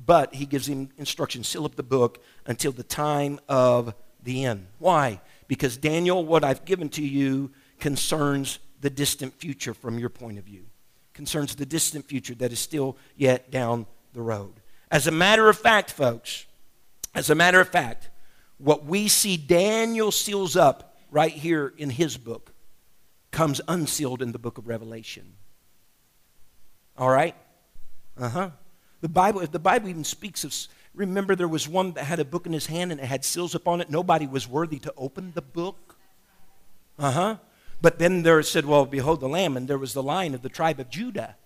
But 0.05 0.35
he 0.35 0.47
gives 0.47 0.69
him 0.69 0.91
instructions 0.99 1.49
seal 1.49 1.65
up 1.65 1.77
the 1.77 1.83
book 1.83 2.23
until 2.47 2.73
the 2.73 2.83
time 2.83 3.41
of 3.49 3.95
the 4.23 4.45
end. 4.45 4.67
Why? 4.79 5.21
Because 5.49 5.77
Daniel, 5.77 6.25
what 6.25 6.45
I've 6.45 6.65
given 6.65 6.89
to 6.91 7.03
you 7.03 7.51
concerns 7.81 8.59
the 8.81 8.91
distant 8.91 9.35
future 9.35 9.75
from 9.75 9.99
your 9.99 10.11
point 10.11 10.39
of 10.39 10.45
view, 10.45 10.67
concerns 11.15 11.57
the 11.57 11.67
distant 11.67 12.07
future 12.07 12.35
that 12.37 12.53
is 12.53 12.61
still 12.61 12.97
yet 13.17 13.51
down 13.51 13.87
the 14.13 14.23
road. 14.23 14.61
As 14.91 15.07
a 15.07 15.11
matter 15.11 15.49
of 15.49 15.59
fact, 15.59 15.91
folks, 15.91 16.47
as 17.15 17.31
a 17.31 17.35
matter 17.35 17.61
of 17.61 17.69
fact, 17.69 18.11
what 18.59 18.85
we 18.85 19.09
see 19.09 19.37
Daniel 19.37 20.13
seals 20.13 20.55
up 20.55 20.97
right 21.11 21.33
here 21.33 21.73
in 21.77 21.91
his 21.91 22.17
book 22.17 22.53
comes 23.31 23.61
unsealed 23.69 24.23
in 24.23 24.33
the 24.33 24.39
book 24.39 24.59
of 24.59 24.69
Revelation. 24.69 25.35
All 26.97 27.11
right? 27.11 27.35
Uh 28.19 28.29
huh. 28.29 28.51
The 29.01 29.09
Bible, 29.09 29.41
if 29.41 29.53
the 29.53 29.59
Bible 29.59 29.89
even 29.89 30.05
speaks 30.05 30.45
of 30.45 30.55
Remember, 30.95 31.37
there 31.37 31.49
was 31.49 31.69
one 31.69 31.93
that 31.93 32.05
had 32.05 32.19
a 32.19 32.25
book 32.25 32.47
in 32.47 32.53
his 32.53 32.67
hand 32.67 32.91
and 32.91 33.01
it 33.01 33.07
had 33.07 33.25
seals 33.25 33.55
upon 33.55 33.81
it. 33.81 33.91
Nobody 33.91 34.27
was 34.27 34.49
worthy 34.49 34.79
to 34.81 34.93
open 34.97 35.33
the 35.35 35.43
book. 35.43 35.97
Uh 36.99 37.13
huh. 37.13 37.37
But 37.81 37.99
then 37.99 38.23
there 38.23 38.43
said, 38.43 38.67
Well, 38.67 38.87
behold 38.87 39.21
the 39.21 39.29
Lamb, 39.29 39.57
and 39.57 39.69
there 39.69 39.79
was 39.79 39.93
the 39.93 40.03
lion 40.03 40.35
of 40.35 40.43
the 40.43 40.49
tribe 40.49 40.81
of 40.81 40.91
Judah. 40.91 41.37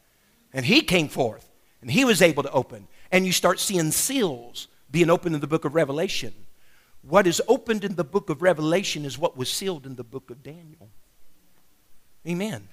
And 0.52 0.64
he 0.64 0.80
came 0.82 1.08
forth, 1.08 1.50
and 1.80 1.90
he 1.90 2.04
was 2.04 2.22
able 2.22 2.42
to 2.42 2.52
open. 2.52 2.88
and 3.10 3.26
you 3.26 3.32
start 3.32 3.60
seeing 3.60 3.90
seals 3.90 4.68
being 4.90 5.10
opened 5.10 5.34
in 5.34 5.40
the 5.40 5.46
book 5.46 5.64
of 5.64 5.74
Revelation. 5.74 6.32
What 7.02 7.26
is 7.26 7.42
opened 7.48 7.84
in 7.84 7.96
the 7.96 8.04
book 8.04 8.30
of 8.30 8.42
Revelation 8.42 9.04
is 9.04 9.18
what 9.18 9.36
was 9.36 9.52
sealed 9.52 9.86
in 9.86 9.96
the 9.96 10.04
book 10.04 10.30
of 10.30 10.42
Daniel. 10.42 10.88
Amen. 12.26 12.68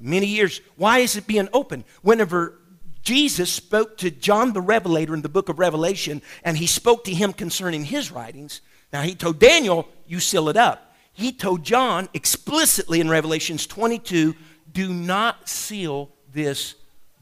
Many 0.00 0.26
years. 0.26 0.60
Why 0.76 0.98
is 0.98 1.16
it 1.16 1.26
being 1.26 1.48
opened? 1.52 1.84
Whenever 2.02 2.58
Jesus 3.04 3.50
spoke 3.50 3.98
to 3.98 4.10
John 4.10 4.54
the 4.54 4.62
Revelator 4.62 5.14
in 5.14 5.22
the 5.22 5.28
book 5.28 5.50
of 5.50 5.58
Revelation, 5.58 6.22
and 6.42 6.56
he 6.56 6.66
spoke 6.66 7.04
to 7.04 7.14
him 7.14 7.34
concerning 7.34 7.84
his 7.84 8.10
writings. 8.10 8.62
Now, 8.92 9.02
he 9.02 9.14
told 9.14 9.38
Daniel, 9.38 9.86
You 10.06 10.20
seal 10.20 10.48
it 10.48 10.56
up. 10.56 10.94
He 11.12 11.30
told 11.30 11.62
John 11.62 12.08
explicitly 12.14 13.00
in 13.00 13.08
Revelations 13.10 13.66
22, 13.66 14.34
Do 14.72 14.92
not 14.92 15.48
seal 15.48 16.10
this 16.32 16.74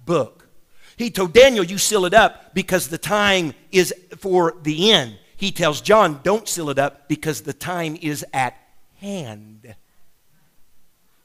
book. 0.04 0.48
He 0.96 1.10
told 1.10 1.32
Daniel, 1.32 1.64
You 1.64 1.78
seal 1.78 2.04
it 2.04 2.14
up 2.14 2.54
because 2.54 2.88
the 2.88 2.98
time 2.98 3.52
is 3.72 3.92
for 4.18 4.54
the 4.62 4.92
end. 4.92 5.18
He 5.36 5.50
tells 5.50 5.80
John, 5.80 6.20
Don't 6.22 6.48
seal 6.48 6.70
it 6.70 6.78
up 6.78 7.08
because 7.08 7.40
the 7.40 7.52
time 7.52 7.98
is 8.00 8.24
at 8.32 8.56
hand. 9.00 9.74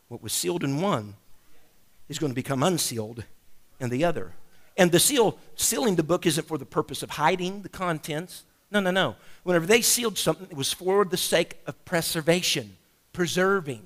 What 0.08 0.24
was 0.24 0.34
sealed 0.34 0.64
in 0.64 0.82
one 0.82 1.16
is 2.10 2.18
going 2.18 2.32
to 2.32 2.36
become 2.36 2.64
unsealed 2.64 3.24
in 3.80 3.90
the 3.90 4.04
other. 4.04 4.34
And 4.78 4.92
the 4.92 5.00
seal, 5.00 5.38
sealing 5.56 5.96
the 5.96 6.04
book 6.04 6.26
isn't 6.26 6.48
for 6.48 6.58
the 6.58 6.66
purpose 6.66 7.02
of 7.02 7.12
hiding 7.12 7.64
the 7.64 7.70
contents. 7.70 8.44
No, 8.72 8.80
no, 8.80 8.92
no. 8.92 9.16
Whenever 9.44 9.66
they 9.66 9.82
sealed 9.82 10.18
something, 10.18 10.48
it 10.50 10.58
was 10.58 10.72
for 10.72 11.04
the 11.04 11.18
sake 11.18 11.58
of 11.66 11.84
preservation, 11.86 12.78
preserving. 13.12 13.86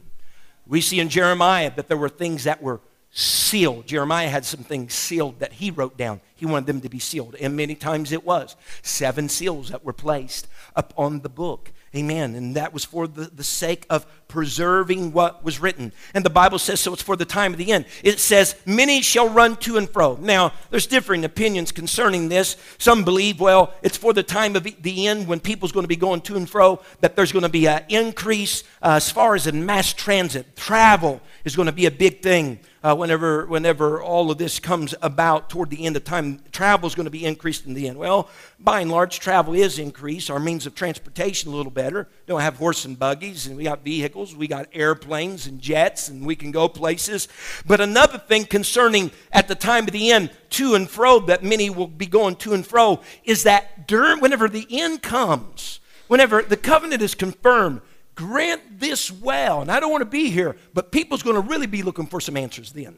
We 0.67 0.81
see 0.81 0.99
in 0.99 1.09
Jeremiah 1.09 1.71
that 1.75 1.87
there 1.87 1.97
were 1.97 2.09
things 2.09 2.43
that 2.43 2.61
were 2.61 2.81
sealed. 3.11 3.87
Jeremiah 3.87 4.29
had 4.29 4.45
some 4.45 4.63
things 4.63 4.93
sealed 4.93 5.39
that 5.39 5.53
he 5.53 5.71
wrote 5.71 5.97
down. 5.97 6.21
He 6.35 6.45
wanted 6.45 6.67
them 6.67 6.81
to 6.81 6.89
be 6.89 6.99
sealed. 6.99 7.35
And 7.35 7.55
many 7.55 7.75
times 7.75 8.11
it 8.11 8.25
was. 8.25 8.55
Seven 8.81 9.29
seals 9.29 9.69
that 9.69 9.83
were 9.83 9.93
placed 9.93 10.47
upon 10.75 11.19
the 11.21 11.29
book. 11.29 11.71
Amen. 11.93 12.35
And 12.35 12.55
that 12.55 12.73
was 12.73 12.85
for 12.85 13.05
the, 13.05 13.25
the 13.25 13.43
sake 13.43 13.85
of 13.89 14.05
preserving 14.29 15.11
what 15.11 15.43
was 15.43 15.59
written. 15.59 15.91
And 16.13 16.23
the 16.23 16.29
Bible 16.29 16.57
says 16.57 16.79
so 16.79 16.93
it's 16.93 17.01
for 17.01 17.17
the 17.17 17.25
time 17.25 17.51
of 17.51 17.57
the 17.57 17.73
end. 17.73 17.83
It 18.01 18.19
says, 18.21 18.55
Many 18.65 19.01
shall 19.01 19.27
run 19.27 19.57
to 19.57 19.75
and 19.75 19.89
fro. 19.89 20.15
Now, 20.15 20.53
there's 20.69 20.87
differing 20.87 21.25
opinions 21.25 21.73
concerning 21.73 22.29
this. 22.29 22.55
Some 22.77 23.03
believe, 23.03 23.41
well, 23.41 23.73
it's 23.81 23.97
for 23.97 24.13
the 24.13 24.23
time 24.23 24.55
of 24.55 24.63
the 24.63 25.07
end 25.07 25.27
when 25.27 25.41
people's 25.41 25.73
going 25.73 25.83
to 25.83 25.89
be 25.89 25.97
going 25.97 26.21
to 26.21 26.37
and 26.37 26.49
fro, 26.49 26.79
that 27.01 27.17
there's 27.17 27.33
going 27.33 27.43
to 27.43 27.49
be 27.49 27.67
an 27.67 27.83
increase 27.89 28.63
uh, 28.81 28.91
as 28.91 29.11
far 29.11 29.35
as 29.35 29.45
in 29.45 29.65
mass 29.65 29.91
transit. 29.91 30.55
Travel 30.55 31.19
is 31.43 31.57
going 31.57 31.65
to 31.65 31.73
be 31.73 31.87
a 31.87 31.91
big 31.91 32.21
thing 32.21 32.59
uh, 32.83 32.95
whenever, 32.95 33.45
whenever 33.45 34.01
all 34.01 34.31
of 34.31 34.37
this 34.37 34.59
comes 34.59 34.95
about 35.01 35.49
toward 35.49 35.69
the 35.69 35.85
end 35.85 35.95
of 35.95 36.03
time. 36.03 36.39
Travel 36.51 36.87
is 36.87 36.95
going 36.95 37.05
to 37.05 37.11
be 37.11 37.25
increased 37.25 37.65
in 37.65 37.73
the 37.73 37.87
end. 37.87 37.97
Well, 37.97 38.29
by 38.59 38.81
and 38.81 38.89
large, 38.89 39.19
travel 39.19 39.53
is 39.53 39.77
increased. 39.77 40.31
Our 40.31 40.39
means 40.39 40.65
of 40.65 40.73
transportation 40.73 41.51
a 41.51 41.55
little 41.55 41.71
better. 41.71 42.07
Don't 42.25 42.41
have 42.41 42.57
horse 42.57 42.85
and 42.85 42.97
buggies, 42.97 43.45
and 43.45 43.55
we 43.55 43.65
got 43.65 43.83
vehicles, 43.83 44.35
we 44.35 44.47
got 44.47 44.67
airplanes 44.73 45.45
and 45.47 45.61
jets, 45.61 46.09
and 46.09 46.25
we 46.25 46.35
can 46.35 46.51
go 46.51 46.67
places. 46.67 47.27
But 47.65 47.81
another 47.81 48.17
thing 48.17 48.45
concerning 48.45 49.11
at 49.31 49.47
the 49.47 49.55
time 49.55 49.85
of 49.85 49.91
the 49.91 50.11
end, 50.11 50.31
to 50.51 50.75
and 50.75 50.89
fro, 50.89 51.19
that 51.21 51.43
many 51.43 51.69
will 51.69 51.87
be 51.87 52.07
going 52.07 52.35
to 52.37 52.53
and 52.53 52.65
fro, 52.65 53.01
is 53.23 53.43
that 53.43 53.87
during 53.87 54.19
whenever 54.19 54.47
the 54.47 54.67
end 54.69 55.01
comes, 55.01 55.79
whenever 56.07 56.41
the 56.41 56.57
covenant 56.57 57.01
is 57.01 57.15
confirmed, 57.15 57.81
grant 58.15 58.79
this 58.79 59.11
well. 59.11 59.61
And 59.61 59.71
I 59.71 59.79
don't 59.79 59.91
want 59.91 60.01
to 60.01 60.09
be 60.09 60.29
here, 60.29 60.55
but 60.73 60.91
people's 60.91 61.23
going 61.23 61.35
to 61.35 61.47
really 61.47 61.67
be 61.67 61.83
looking 61.83 62.07
for 62.07 62.19
some 62.21 62.37
answers 62.37 62.71
then. 62.71 62.97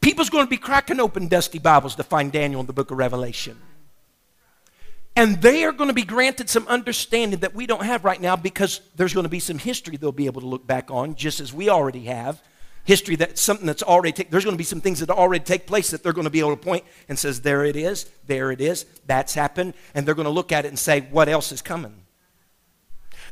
People's 0.00 0.30
going 0.30 0.46
to 0.46 0.50
be 0.50 0.56
cracking 0.56 0.98
open 0.98 1.28
dusty 1.28 1.58
Bibles 1.58 1.94
to 1.96 2.02
find 2.02 2.32
Daniel 2.32 2.60
in 2.60 2.66
the 2.66 2.72
book 2.72 2.90
of 2.90 2.98
Revelation. 2.98 3.58
And 5.16 5.42
they 5.42 5.64
are 5.64 5.72
going 5.72 5.88
to 5.88 5.94
be 5.94 6.04
granted 6.04 6.48
some 6.48 6.66
understanding 6.68 7.40
that 7.40 7.54
we 7.54 7.66
don't 7.66 7.84
have 7.84 8.04
right 8.04 8.20
now 8.20 8.36
because 8.36 8.80
there's 8.96 9.12
going 9.12 9.24
to 9.24 9.30
be 9.30 9.40
some 9.40 9.58
history 9.58 9.96
they'll 9.96 10.12
be 10.12 10.26
able 10.26 10.40
to 10.40 10.46
look 10.46 10.66
back 10.66 10.90
on, 10.90 11.16
just 11.16 11.40
as 11.40 11.52
we 11.52 11.68
already 11.68 12.04
have. 12.04 12.40
History 12.84 13.16
that's 13.16 13.40
something 13.40 13.66
that's 13.66 13.82
already 13.82 14.12
take, 14.12 14.30
there's 14.30 14.44
going 14.44 14.54
to 14.54 14.58
be 14.58 14.64
some 14.64 14.80
things 14.80 15.00
that 15.00 15.10
already 15.10 15.44
take 15.44 15.66
place 15.66 15.90
that 15.90 16.02
they're 16.02 16.14
going 16.14 16.24
to 16.24 16.30
be 16.30 16.40
able 16.40 16.56
to 16.56 16.62
point 16.62 16.84
and 17.08 17.18
says, 17.18 17.42
there 17.42 17.64
it 17.64 17.76
is, 17.76 18.08
there 18.26 18.50
it 18.50 18.60
is, 18.60 18.86
that's 19.06 19.34
happened, 19.34 19.74
and 19.94 20.06
they're 20.06 20.14
going 20.14 20.24
to 20.24 20.30
look 20.30 20.52
at 20.52 20.64
it 20.64 20.68
and 20.68 20.78
say, 20.78 21.02
what 21.10 21.28
else 21.28 21.52
is 21.52 21.60
coming? 21.60 21.94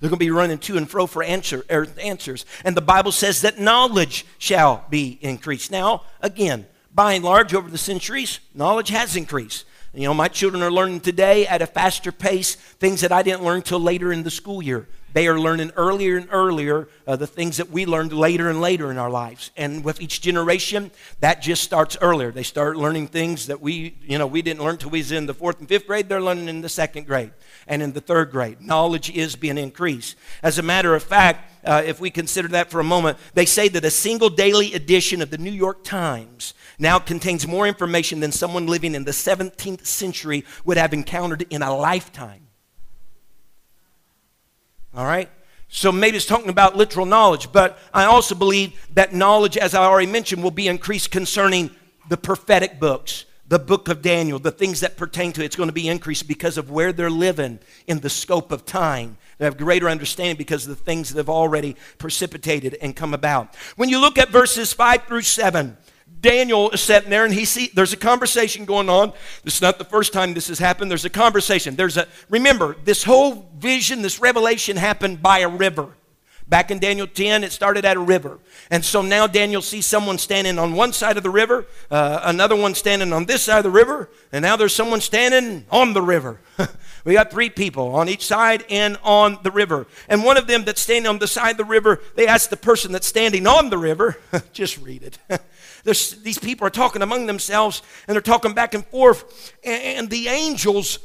They're 0.00 0.10
going 0.10 0.18
to 0.18 0.24
be 0.24 0.30
running 0.30 0.58
to 0.58 0.76
and 0.76 0.88
fro 0.88 1.06
for 1.06 1.22
answer, 1.22 1.64
er, 1.70 1.88
answers. 2.02 2.46
And 2.64 2.76
the 2.76 2.80
Bible 2.80 3.12
says 3.12 3.42
that 3.42 3.58
knowledge 3.58 4.26
shall 4.38 4.84
be 4.90 5.18
increased. 5.20 5.70
Now, 5.70 6.02
again, 6.20 6.66
by 6.94 7.14
and 7.14 7.24
large, 7.24 7.54
over 7.54 7.70
the 7.70 7.78
centuries, 7.78 8.40
knowledge 8.54 8.88
has 8.88 9.16
increased. 9.16 9.64
You 9.94 10.04
know, 10.04 10.14
my 10.14 10.28
children 10.28 10.62
are 10.62 10.70
learning 10.70 11.00
today 11.00 11.46
at 11.46 11.62
a 11.62 11.66
faster 11.66 12.12
pace 12.12 12.54
things 12.54 13.00
that 13.00 13.12
I 13.12 13.22
didn't 13.22 13.44
learn 13.44 13.62
till 13.62 13.80
later 13.80 14.12
in 14.12 14.22
the 14.22 14.30
school 14.30 14.62
year. 14.62 14.86
They 15.14 15.26
are 15.26 15.40
learning 15.40 15.72
earlier 15.76 16.16
and 16.18 16.28
earlier 16.30 16.88
uh, 17.06 17.16
the 17.16 17.26
things 17.26 17.56
that 17.56 17.70
we 17.70 17.86
learned 17.86 18.12
later 18.12 18.50
and 18.50 18.60
later 18.60 18.90
in 18.90 18.98
our 18.98 19.10
lives. 19.10 19.50
And 19.56 19.82
with 19.82 20.00
each 20.00 20.20
generation, 20.20 20.90
that 21.20 21.40
just 21.40 21.62
starts 21.62 21.96
earlier. 22.00 22.30
They 22.30 22.42
start 22.42 22.76
learning 22.76 23.08
things 23.08 23.46
that 23.46 23.60
we, 23.60 23.96
you 24.02 24.18
know, 24.18 24.26
we 24.26 24.42
didn't 24.42 24.62
learn 24.62 24.76
till 24.76 24.90
we 24.90 24.98
was 24.98 25.10
in 25.12 25.26
the 25.26 25.34
fourth 25.34 25.60
and 25.60 25.68
fifth 25.68 25.86
grade. 25.86 26.08
They're 26.08 26.20
learning 26.20 26.48
in 26.48 26.60
the 26.60 26.68
second 26.68 27.06
grade 27.06 27.32
and 27.66 27.82
in 27.82 27.92
the 27.92 28.00
third 28.00 28.30
grade. 28.30 28.60
Knowledge 28.60 29.10
is 29.10 29.34
being 29.34 29.56
increased. 29.56 30.16
As 30.42 30.58
a 30.58 30.62
matter 30.62 30.94
of 30.94 31.02
fact, 31.02 31.52
uh, 31.64 31.82
if 31.84 32.00
we 32.00 32.10
consider 32.10 32.48
that 32.48 32.70
for 32.70 32.80
a 32.80 32.84
moment, 32.84 33.18
they 33.34 33.46
say 33.46 33.68
that 33.68 33.84
a 33.84 33.90
single 33.90 34.30
daily 34.30 34.74
edition 34.74 35.22
of 35.22 35.30
the 35.30 35.38
New 35.38 35.50
York 35.50 35.84
Times 35.84 36.54
now 36.78 36.98
contains 36.98 37.46
more 37.46 37.66
information 37.66 38.20
than 38.20 38.32
someone 38.32 38.66
living 38.66 38.94
in 38.94 39.04
the 39.04 39.10
17th 39.12 39.86
century 39.86 40.44
would 40.64 40.76
have 40.76 40.92
encountered 40.92 41.46
in 41.50 41.62
a 41.62 41.74
lifetime. 41.74 42.47
All 44.94 45.04
right? 45.04 45.28
So 45.68 45.92
maybe 45.92 46.16
it's 46.16 46.26
talking 46.26 46.48
about 46.48 46.76
literal 46.76 47.04
knowledge, 47.04 47.52
but 47.52 47.78
I 47.92 48.04
also 48.04 48.34
believe 48.34 48.88
that 48.94 49.12
knowledge, 49.12 49.56
as 49.56 49.74
I 49.74 49.84
already 49.84 50.10
mentioned, 50.10 50.42
will 50.42 50.50
be 50.50 50.66
increased 50.66 51.10
concerning 51.10 51.70
the 52.08 52.16
prophetic 52.16 52.80
books, 52.80 53.26
the 53.46 53.58
book 53.58 53.88
of 53.88 54.00
Daniel, 54.00 54.38
the 54.38 54.50
things 54.50 54.80
that 54.80 54.96
pertain 54.96 55.32
to 55.32 55.42
it. 55.42 55.44
It's 55.44 55.56
going 55.56 55.68
to 55.68 55.74
be 55.74 55.88
increased 55.88 56.26
because 56.26 56.56
of 56.56 56.70
where 56.70 56.92
they're 56.92 57.10
living 57.10 57.58
in 57.86 58.00
the 58.00 58.08
scope 58.08 58.50
of 58.50 58.64
time. 58.64 59.18
They 59.36 59.44
have 59.44 59.58
greater 59.58 59.90
understanding 59.90 60.36
because 60.36 60.66
of 60.66 60.76
the 60.76 60.84
things 60.84 61.10
that 61.10 61.18
have 61.18 61.28
already 61.28 61.76
precipitated 61.98 62.76
and 62.80 62.96
come 62.96 63.12
about. 63.12 63.54
When 63.76 63.90
you 63.90 64.00
look 64.00 64.16
at 64.16 64.30
verses 64.30 64.72
5 64.72 65.04
through 65.04 65.22
7, 65.22 65.76
Daniel 66.20 66.70
is 66.70 66.80
sitting 66.80 67.10
there 67.10 67.24
and 67.24 67.32
he 67.32 67.44
see 67.44 67.70
there's 67.74 67.92
a 67.92 67.96
conversation 67.96 68.64
going 68.64 68.88
on. 68.88 69.12
This 69.44 69.56
is 69.56 69.62
not 69.62 69.78
the 69.78 69.84
first 69.84 70.12
time 70.12 70.34
this 70.34 70.48
has 70.48 70.58
happened. 70.58 70.90
There's 70.90 71.04
a 71.04 71.10
conversation. 71.10 71.76
There's 71.76 71.96
a 71.96 72.08
remember, 72.28 72.76
this 72.84 73.04
whole 73.04 73.50
vision, 73.58 74.02
this 74.02 74.20
revelation 74.20 74.76
happened 74.76 75.22
by 75.22 75.40
a 75.40 75.48
river. 75.48 75.94
Back 76.48 76.70
in 76.70 76.78
Daniel 76.78 77.06
10, 77.06 77.44
it 77.44 77.52
started 77.52 77.84
at 77.84 77.98
a 77.98 78.00
river. 78.00 78.38
And 78.70 78.82
so 78.82 79.02
now 79.02 79.26
Daniel 79.26 79.60
sees 79.60 79.84
someone 79.84 80.16
standing 80.16 80.58
on 80.58 80.72
one 80.72 80.94
side 80.94 81.18
of 81.18 81.22
the 81.22 81.30
river, 81.30 81.66
uh, 81.90 82.20
another 82.24 82.56
one 82.56 82.74
standing 82.74 83.12
on 83.12 83.26
this 83.26 83.42
side 83.42 83.58
of 83.58 83.64
the 83.64 83.70
river, 83.70 84.08
and 84.32 84.42
now 84.42 84.56
there's 84.56 84.74
someone 84.74 85.02
standing 85.02 85.66
on 85.70 85.92
the 85.92 86.00
river. 86.00 86.40
we 87.04 87.12
got 87.12 87.30
three 87.30 87.50
people 87.50 87.94
on 87.94 88.08
each 88.08 88.24
side 88.24 88.64
and 88.70 88.96
on 89.02 89.38
the 89.42 89.50
river. 89.50 89.86
And 90.08 90.24
one 90.24 90.38
of 90.38 90.46
them 90.46 90.64
that's 90.64 90.80
standing 90.80 91.06
on 91.06 91.18
the 91.18 91.26
side 91.26 91.50
of 91.50 91.56
the 91.58 91.64
river, 91.66 92.00
they 92.14 92.26
ask 92.26 92.48
the 92.48 92.56
person 92.56 92.92
that's 92.92 93.06
standing 93.06 93.46
on 93.46 93.68
the 93.68 93.78
river, 93.78 94.16
just 94.54 94.78
read 94.78 95.02
it. 95.02 95.18
There's, 95.84 96.22
these 96.22 96.38
people 96.38 96.66
are 96.66 96.70
talking 96.70 97.02
among 97.02 97.26
themselves 97.26 97.82
and 98.06 98.14
they're 98.14 98.22
talking 98.22 98.52
back 98.52 98.74
and 98.74 98.84
forth. 98.86 99.54
And, 99.64 99.82
and 99.82 100.10
the 100.10 100.28
angels 100.28 100.98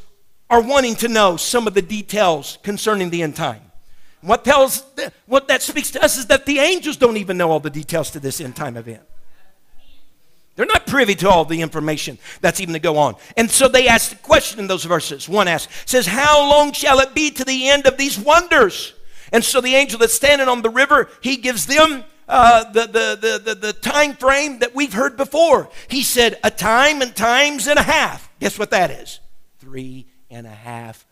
are 0.50 0.62
wanting 0.62 0.96
to 0.96 1.08
know 1.08 1.38
some 1.38 1.68
of 1.68 1.74
the 1.74 1.82
details 1.82 2.58
concerning 2.64 3.10
the 3.10 3.24
end 3.24 3.36
time. 3.36 3.62
What 4.22 4.46
tells 4.46 4.84
what 5.26 5.50
that 5.50 5.62
speaks 5.62 5.92
to 5.92 6.04
us 6.04 6.18
is 6.18 6.28
that 6.28 6.46
the 6.46 6.60
angels 6.60 6.96
don't 6.96 7.18
even 7.18 7.38
know 7.38 7.52
all 7.52 7.60
the 7.60 7.70
details 7.70 8.12
to 8.12 8.20
this 8.20 8.40
end 8.40 8.56
time 8.56 8.78
event. 8.78 9.02
They're 10.56 10.66
not 10.68 10.86
privy 10.86 11.16
to 11.16 11.30
all 11.30 11.46
the 11.46 11.62
information 11.62 12.20
that's 12.40 12.60
even 12.60 12.74
to 12.74 12.80
go 12.80 12.98
on. 12.98 13.16
And 13.36 13.50
so 13.50 13.68
they 13.68 13.88
ask 13.88 14.12
the 14.12 14.16
question 14.18 14.60
in 14.60 14.68
those 14.68 14.86
verses. 14.86 15.28
One 15.28 15.48
asks, 15.48 15.74
says, 15.90 16.06
How 16.06 16.48
long 16.48 16.74
shall 16.74 17.00
it 17.00 17.16
be 17.16 17.32
to 17.32 17.44
the 17.44 17.70
end 17.70 17.88
of 17.88 17.98
these 17.98 18.20
wonders? 18.20 18.94
And 19.32 19.44
so 19.44 19.62
the 19.62 19.74
angel 19.74 20.00
that's 20.00 20.14
standing 20.14 20.48
on 20.48 20.62
the 20.62 20.70
river, 20.70 21.10
he 21.22 21.38
gives 21.38 21.66
them 21.66 22.04
uh, 22.28 22.72
the, 22.72 22.88
the, 22.88 23.40
the, 23.44 23.56
the, 23.56 23.74
time 23.74 24.14
frame 24.14 24.60
that 24.60 24.74
we've 24.74 24.94
heard 24.94 25.18
before. 25.18 25.70
He 25.88 26.04
said, 26.04 26.40
A 26.44 26.52
time 26.52 27.02
and 27.02 27.16
times 27.16 27.68
and 27.68 27.78
a 27.78 27.84
half. 27.84 28.30
Guess 28.40 28.58
what 28.58 28.72
that 28.72 28.92
is? 28.92 29.20
Three 29.60 30.08
and 30.30 30.48
a 30.48 30.52
half 30.52 31.06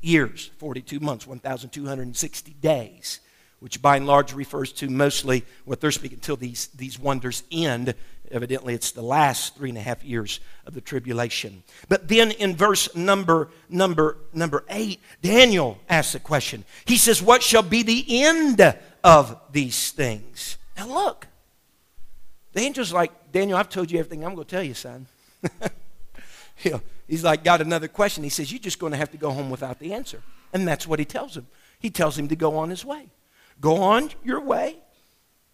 years, 0.00 0.50
42 0.58 1.00
months, 1.00 1.26
1,260 1.26 2.52
days, 2.60 3.20
which 3.60 3.82
by 3.82 3.96
and 3.96 4.06
large 4.06 4.32
refers 4.32 4.72
to 4.72 4.88
mostly 4.88 5.44
what 5.64 5.80
they're 5.80 5.90
speaking 5.90 6.18
until 6.18 6.36
these, 6.36 6.68
these 6.68 6.98
wonders 6.98 7.42
end. 7.50 7.94
Evidently, 8.30 8.74
it's 8.74 8.92
the 8.92 9.02
last 9.02 9.56
three 9.56 9.70
and 9.70 9.78
a 9.78 9.82
half 9.82 10.04
years 10.04 10.40
of 10.66 10.74
the 10.74 10.80
tribulation. 10.80 11.62
But 11.88 12.08
then 12.08 12.30
in 12.32 12.56
verse 12.56 12.94
number, 12.94 13.48
number, 13.68 14.18
number 14.32 14.64
eight, 14.68 15.00
Daniel 15.22 15.78
asks 15.88 16.14
a 16.14 16.20
question. 16.20 16.64
He 16.84 16.96
says, 16.96 17.22
What 17.22 17.42
shall 17.42 17.62
be 17.62 17.82
the 17.82 18.22
end 18.22 18.60
of 19.02 19.40
these 19.52 19.90
things? 19.90 20.56
Now 20.76 20.86
look, 20.86 21.26
the 22.52 22.62
angel's 22.62 22.92
like, 22.92 23.32
Daniel, 23.32 23.58
I've 23.58 23.68
told 23.68 23.90
you 23.90 23.98
everything 23.98 24.24
I'm 24.24 24.34
going 24.34 24.46
to 24.46 24.50
tell 24.50 24.62
you, 24.62 24.74
son. 24.74 25.06
he's 27.06 27.24
like, 27.24 27.44
got 27.44 27.60
another 27.60 27.88
question. 27.88 28.24
He 28.24 28.30
says, 28.30 28.50
You're 28.50 28.60
just 28.60 28.78
going 28.78 28.92
to 28.92 28.98
have 28.98 29.10
to 29.12 29.18
go 29.18 29.30
home 29.30 29.50
without 29.50 29.78
the 29.78 29.92
answer. 29.92 30.22
And 30.52 30.66
that's 30.66 30.86
what 30.86 30.98
he 30.98 31.04
tells 31.04 31.36
him. 31.36 31.46
He 31.78 31.90
tells 31.90 32.18
him 32.18 32.28
to 32.28 32.36
go 32.36 32.56
on 32.56 32.70
his 32.70 32.84
way. 32.84 33.08
Go 33.60 33.76
on 33.76 34.10
your 34.24 34.40
way. 34.40 34.76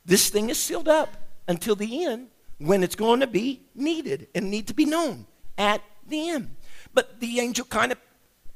This 0.05 0.29
thing 0.29 0.51
is 0.51 0.59
sealed 0.59 0.89
up 0.89 1.17
until 1.49 1.75
the 1.75 2.05
end 2.05 2.29
when 2.59 2.83
it's 2.83 2.95
going 2.95 3.21
to 3.21 3.27
be 3.27 3.63
needed 3.75 4.29
and 4.35 4.51
need 4.51 4.69
to 4.69 4.75
be 4.75 4.85
known 4.85 5.27
at 5.59 5.83
the 6.07 6.31
end. 6.31 6.55
But 6.93 7.21
the 7.21 7.41
angel 7.41 7.65
kind 7.67 7.93
of, 7.93 7.99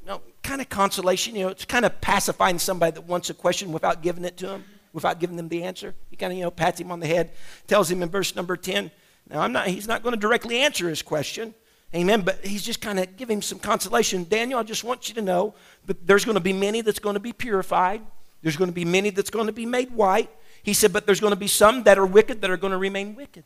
you 0.01 0.09
know, 0.09 0.23
kind 0.43 0.61
of 0.61 0.69
consolation, 0.69 1.35
you 1.35 1.45
know, 1.45 1.49
it's 1.51 1.65
kind 1.65 1.85
of 1.85 2.01
pacifying 2.01 2.59
somebody 2.59 2.93
that 2.93 3.05
wants 3.05 3.31
a 3.31 3.35
question 3.35 3.73
without 3.73 4.03
giving 4.03 4.25
it 4.25 4.37
to 4.39 4.49
him, 4.51 4.65
without 4.93 5.21
giving 5.21 5.37
them 5.37 5.49
the 5.49 5.63
answer. 5.63 5.95
He 6.11 6.17
kind 6.17 6.33
of, 6.33 6.39
you 6.39 6.45
know, 6.45 6.51
pats 6.51 6.81
him 6.81 6.91
on 6.91 7.01
the 7.01 7.07
head, 7.07 7.31
tells 7.67 7.91
him 7.91 8.03
in 8.03 8.09
verse 8.09 8.35
number 8.35 8.57
10. 8.57 8.91
Now, 9.31 9.41
I'm 9.41 9.53
not, 9.53 9.69
he's 9.69 9.89
not 9.89 10.03
going 10.03 10.15
to 10.15 10.21
directly 10.21 10.59
answer 10.59 10.89
his 10.89 11.03
question. 11.03 11.55
Amen. 11.95 12.23
But 12.23 12.45
he's 12.45 12.63
just 12.63 12.81
kind 12.81 12.99
of 12.99 13.17
giving 13.17 13.39
him 13.39 13.43
some 13.43 13.59
consolation. 13.59 14.25
Daniel, 14.25 14.59
I 14.59 14.63
just 14.63 14.85
want 14.85 15.09
you 15.09 15.15
to 15.17 15.23
know 15.23 15.55
that 15.87 16.07
there's 16.07 16.25
going 16.25 16.37
to 16.37 16.41
be 16.41 16.53
many 16.53 16.81
that's 16.81 16.99
going 16.99 17.15
to 17.15 17.21
be 17.21 17.33
purified. 17.33 18.03
There's 18.43 18.57
going 18.57 18.71
to 18.71 18.75
be 18.75 18.85
many 18.85 19.11
that's 19.11 19.31
going 19.31 19.47
to 19.47 19.53
be 19.53 19.67
made 19.67 19.91
white. 19.93 20.31
He 20.63 20.75
said, 20.75 20.93
but 20.93 21.07
there's 21.07 21.21
going 21.21 21.33
to 21.33 21.37
be 21.37 21.49
some 21.49 21.85
that 21.85 21.99
are 21.99 22.07
wicked 22.07 22.43
that 22.43 22.51
are 22.51 22.57
going 22.57 22.73
to 22.73 22.79
remain 22.79 23.15
wicked. 23.15 23.45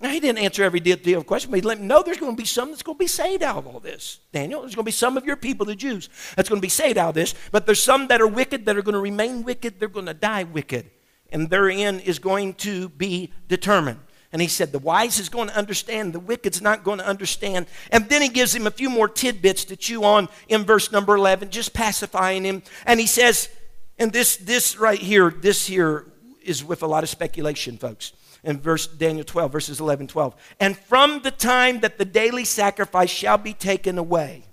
Now, 0.00 0.08
he 0.08 0.18
didn't 0.18 0.38
answer 0.38 0.64
every 0.64 0.80
deal 0.80 1.20
of 1.20 1.26
question, 1.26 1.50
but 1.50 1.56
he 1.58 1.62
let 1.62 1.78
him 1.78 1.86
know 1.86 2.02
there's 2.02 2.18
going 2.18 2.34
to 2.34 2.40
be 2.40 2.46
some 2.46 2.70
that's 2.70 2.82
going 2.82 2.96
to 2.96 3.00
be 3.00 3.06
saved 3.06 3.42
out 3.42 3.58
of 3.58 3.66
all 3.66 3.80
this. 3.80 4.20
Daniel, 4.32 4.62
there's 4.62 4.74
going 4.74 4.84
to 4.84 4.88
be 4.88 4.92
some 4.92 5.18
of 5.18 5.26
your 5.26 5.36
people, 5.36 5.66
the 5.66 5.74
Jews, 5.74 6.08
that's 6.36 6.48
going 6.48 6.60
to 6.60 6.64
be 6.64 6.70
saved 6.70 6.96
out 6.96 7.10
of 7.10 7.14
this, 7.14 7.34
but 7.52 7.66
there's 7.66 7.82
some 7.82 8.08
that 8.08 8.20
are 8.20 8.26
wicked 8.26 8.64
that 8.64 8.78
are 8.78 8.82
going 8.82 8.94
to 8.94 9.00
remain 9.00 9.42
wicked. 9.42 9.78
They're 9.78 9.88
going 9.88 10.06
to 10.06 10.14
die 10.14 10.44
wicked, 10.44 10.90
and 11.30 11.50
their 11.50 11.68
end 11.68 12.00
is 12.00 12.18
going 12.18 12.54
to 12.54 12.88
be 12.88 13.32
determined. 13.46 14.00
And 14.32 14.40
he 14.40 14.48
said, 14.48 14.72
The 14.72 14.78
wise 14.78 15.18
is 15.18 15.28
going 15.28 15.48
to 15.48 15.56
understand, 15.56 16.14
the 16.14 16.20
wicked's 16.20 16.62
not 16.62 16.82
going 16.82 16.98
to 16.98 17.06
understand. 17.06 17.66
And 17.90 18.08
then 18.08 18.22
he 18.22 18.28
gives 18.28 18.54
him 18.54 18.66
a 18.66 18.70
few 18.70 18.88
more 18.88 19.08
tidbits 19.08 19.66
to 19.66 19.76
chew 19.76 20.04
on 20.04 20.28
in 20.48 20.64
verse 20.64 20.90
number 20.92 21.14
11, 21.14 21.50
just 21.50 21.74
pacifying 21.74 22.44
him. 22.44 22.62
And 22.86 23.00
he 23.00 23.06
says, 23.06 23.50
and 23.98 24.12
this, 24.12 24.38
this 24.38 24.78
right 24.78 24.98
here, 24.98 25.30
this 25.30 25.66
here 25.66 26.06
is 26.42 26.64
with 26.64 26.82
a 26.82 26.86
lot 26.86 27.02
of 27.02 27.10
speculation, 27.10 27.76
folks. 27.76 28.12
In 28.42 28.60
verse 28.60 28.86
Daniel 28.86 29.24
12, 29.24 29.52
verses 29.52 29.80
11, 29.80 30.06
12. 30.06 30.34
And 30.60 30.76
from 30.76 31.20
the 31.22 31.30
time 31.30 31.80
that 31.80 31.98
the 31.98 32.04
daily 32.04 32.44
sacrifice 32.44 33.10
shall 33.10 33.38
be 33.38 33.52
taken 33.52 33.98
away, 33.98 34.44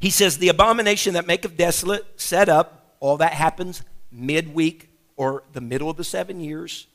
he 0.00 0.10
says, 0.10 0.38
the 0.38 0.48
abomination 0.48 1.14
that 1.14 1.26
maketh 1.26 1.56
desolate 1.56 2.20
set 2.20 2.48
up, 2.48 2.96
all 3.00 3.16
that 3.18 3.32
happens 3.32 3.82
midweek 4.10 4.88
or 5.16 5.42
the 5.52 5.60
middle 5.60 5.90
of 5.90 5.96
the 5.96 6.04
seven 6.04 6.40
years. 6.40 6.86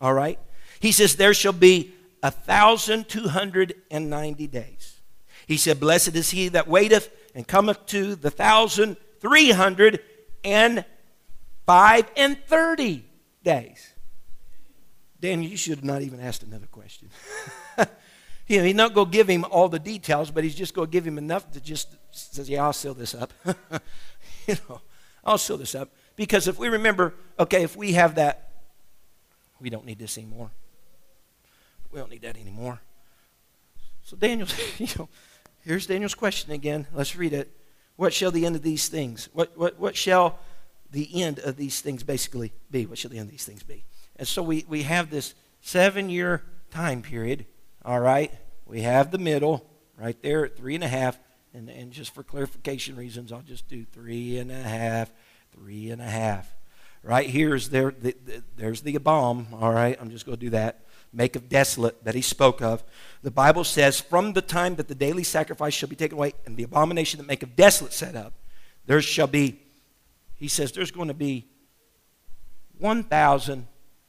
All 0.00 0.14
right? 0.14 0.38
He 0.80 0.92
says, 0.92 1.16
There 1.16 1.34
shall 1.34 1.52
be 1.52 1.94
a 2.22 2.30
thousand 2.30 3.08
two 3.08 3.28
hundred 3.28 3.74
and 3.90 4.10
ninety 4.10 4.46
days. 4.46 5.00
He 5.46 5.56
said, 5.56 5.80
Blessed 5.80 6.14
is 6.14 6.30
he 6.30 6.48
that 6.48 6.68
waiteth 6.68 7.10
and 7.34 7.46
cometh 7.46 7.86
to 7.86 8.14
the 8.14 8.30
thousand 8.30 8.96
three 9.20 9.50
hundred 9.50 10.00
and 10.44 10.84
five 11.66 12.10
and 12.16 12.38
thirty 12.46 13.04
days. 13.42 13.92
Daniel, 15.20 15.50
you 15.50 15.56
should 15.56 15.76
have 15.76 15.84
not 15.84 16.02
even 16.02 16.20
asked 16.20 16.42
another 16.42 16.66
question. 16.66 17.10
you 18.46 18.58
know, 18.58 18.64
he's 18.64 18.74
not 18.74 18.94
going 18.94 19.10
to 19.10 19.12
give 19.12 19.28
him 19.28 19.44
all 19.50 19.68
the 19.68 19.78
details, 19.78 20.30
but 20.30 20.44
he's 20.44 20.54
just 20.54 20.74
going 20.74 20.86
to 20.86 20.92
give 20.92 21.06
him 21.06 21.18
enough 21.18 21.50
to 21.52 21.60
just 21.60 21.96
says, 22.10 22.48
"Yeah, 22.48 22.64
I'll 22.64 22.72
seal 22.72 22.94
this 22.94 23.14
up." 23.14 23.32
you 24.46 24.56
know, 24.68 24.80
I'll 25.24 25.38
seal 25.38 25.56
this 25.56 25.74
up 25.74 25.90
because 26.16 26.46
if 26.46 26.58
we 26.58 26.68
remember, 26.68 27.14
okay, 27.38 27.62
if 27.62 27.76
we 27.76 27.92
have 27.92 28.14
that, 28.14 28.50
we 29.60 29.70
don't 29.70 29.84
need 29.84 29.98
this 29.98 30.16
anymore. 30.18 30.50
We 31.90 31.98
don't 31.98 32.10
need 32.10 32.22
that 32.22 32.36
anymore. 32.36 32.80
So 34.04 34.16
Daniel, 34.16 34.48
you 34.78 34.86
know, 34.98 35.08
here's 35.64 35.86
Daniel's 35.86 36.14
question 36.14 36.52
again. 36.52 36.86
Let's 36.94 37.16
read 37.16 37.32
it. 37.32 37.52
What 37.96 38.14
shall 38.14 38.30
the 38.30 38.46
end 38.46 38.54
of 38.54 38.62
these 38.62 38.88
things? 38.88 39.28
What, 39.32 39.58
what, 39.58 39.78
what 39.78 39.96
shall 39.96 40.38
the 40.90 41.22
end 41.22 41.40
of 41.40 41.56
these 41.56 41.80
things 41.80 42.04
basically 42.04 42.52
be? 42.70 42.86
What 42.86 42.98
shall 42.98 43.10
the 43.10 43.18
end 43.18 43.26
of 43.26 43.32
these 43.32 43.44
things 43.44 43.64
be? 43.64 43.84
And 44.18 44.26
so 44.26 44.42
we, 44.42 44.64
we 44.68 44.82
have 44.82 45.10
this 45.10 45.34
seven 45.60 46.10
year 46.10 46.42
time 46.70 47.02
period, 47.02 47.46
all 47.84 48.00
right? 48.00 48.32
We 48.66 48.82
have 48.82 49.10
the 49.10 49.18
middle 49.18 49.68
right 49.96 50.20
there 50.22 50.44
at 50.44 50.56
three 50.56 50.74
and 50.74 50.84
a 50.84 50.88
half. 50.88 51.18
And, 51.54 51.68
and 51.68 51.92
just 51.92 52.14
for 52.14 52.22
clarification 52.22 52.96
reasons, 52.96 53.32
I'll 53.32 53.40
just 53.40 53.68
do 53.68 53.84
three 53.84 54.38
and 54.38 54.50
a 54.50 54.62
half, 54.62 55.10
three 55.52 55.90
and 55.90 56.00
a 56.02 56.08
half. 56.08 56.54
Right 57.02 57.28
here 57.28 57.54
is 57.54 57.70
there, 57.70 57.90
the, 57.90 58.14
the, 58.24 58.42
there's 58.56 58.82
the 58.82 58.98
bomb, 58.98 59.46
all 59.54 59.72
right? 59.72 59.96
I'm 60.00 60.10
just 60.10 60.26
going 60.26 60.36
to 60.36 60.44
do 60.44 60.50
that 60.50 60.84
maketh 61.12 61.48
desolate 61.48 62.02
that 62.04 62.14
he 62.14 62.22
spoke 62.22 62.62
of. 62.62 62.84
The 63.22 63.30
Bible 63.30 63.64
says, 63.64 64.00
from 64.00 64.32
the 64.32 64.42
time 64.42 64.76
that 64.76 64.88
the 64.88 64.94
daily 64.94 65.24
sacrifice 65.24 65.74
shall 65.74 65.88
be 65.88 65.96
taken 65.96 66.18
away 66.18 66.34
and 66.46 66.56
the 66.56 66.62
abomination 66.62 67.18
that 67.18 67.26
maketh 67.26 67.56
desolate 67.56 67.92
set 67.92 68.14
up, 68.14 68.34
there 68.86 69.00
shall 69.00 69.26
be, 69.26 69.60
he 70.36 70.48
says, 70.48 70.72
there's 70.72 70.90
going 70.90 71.08
to 71.08 71.14
be 71.14 71.46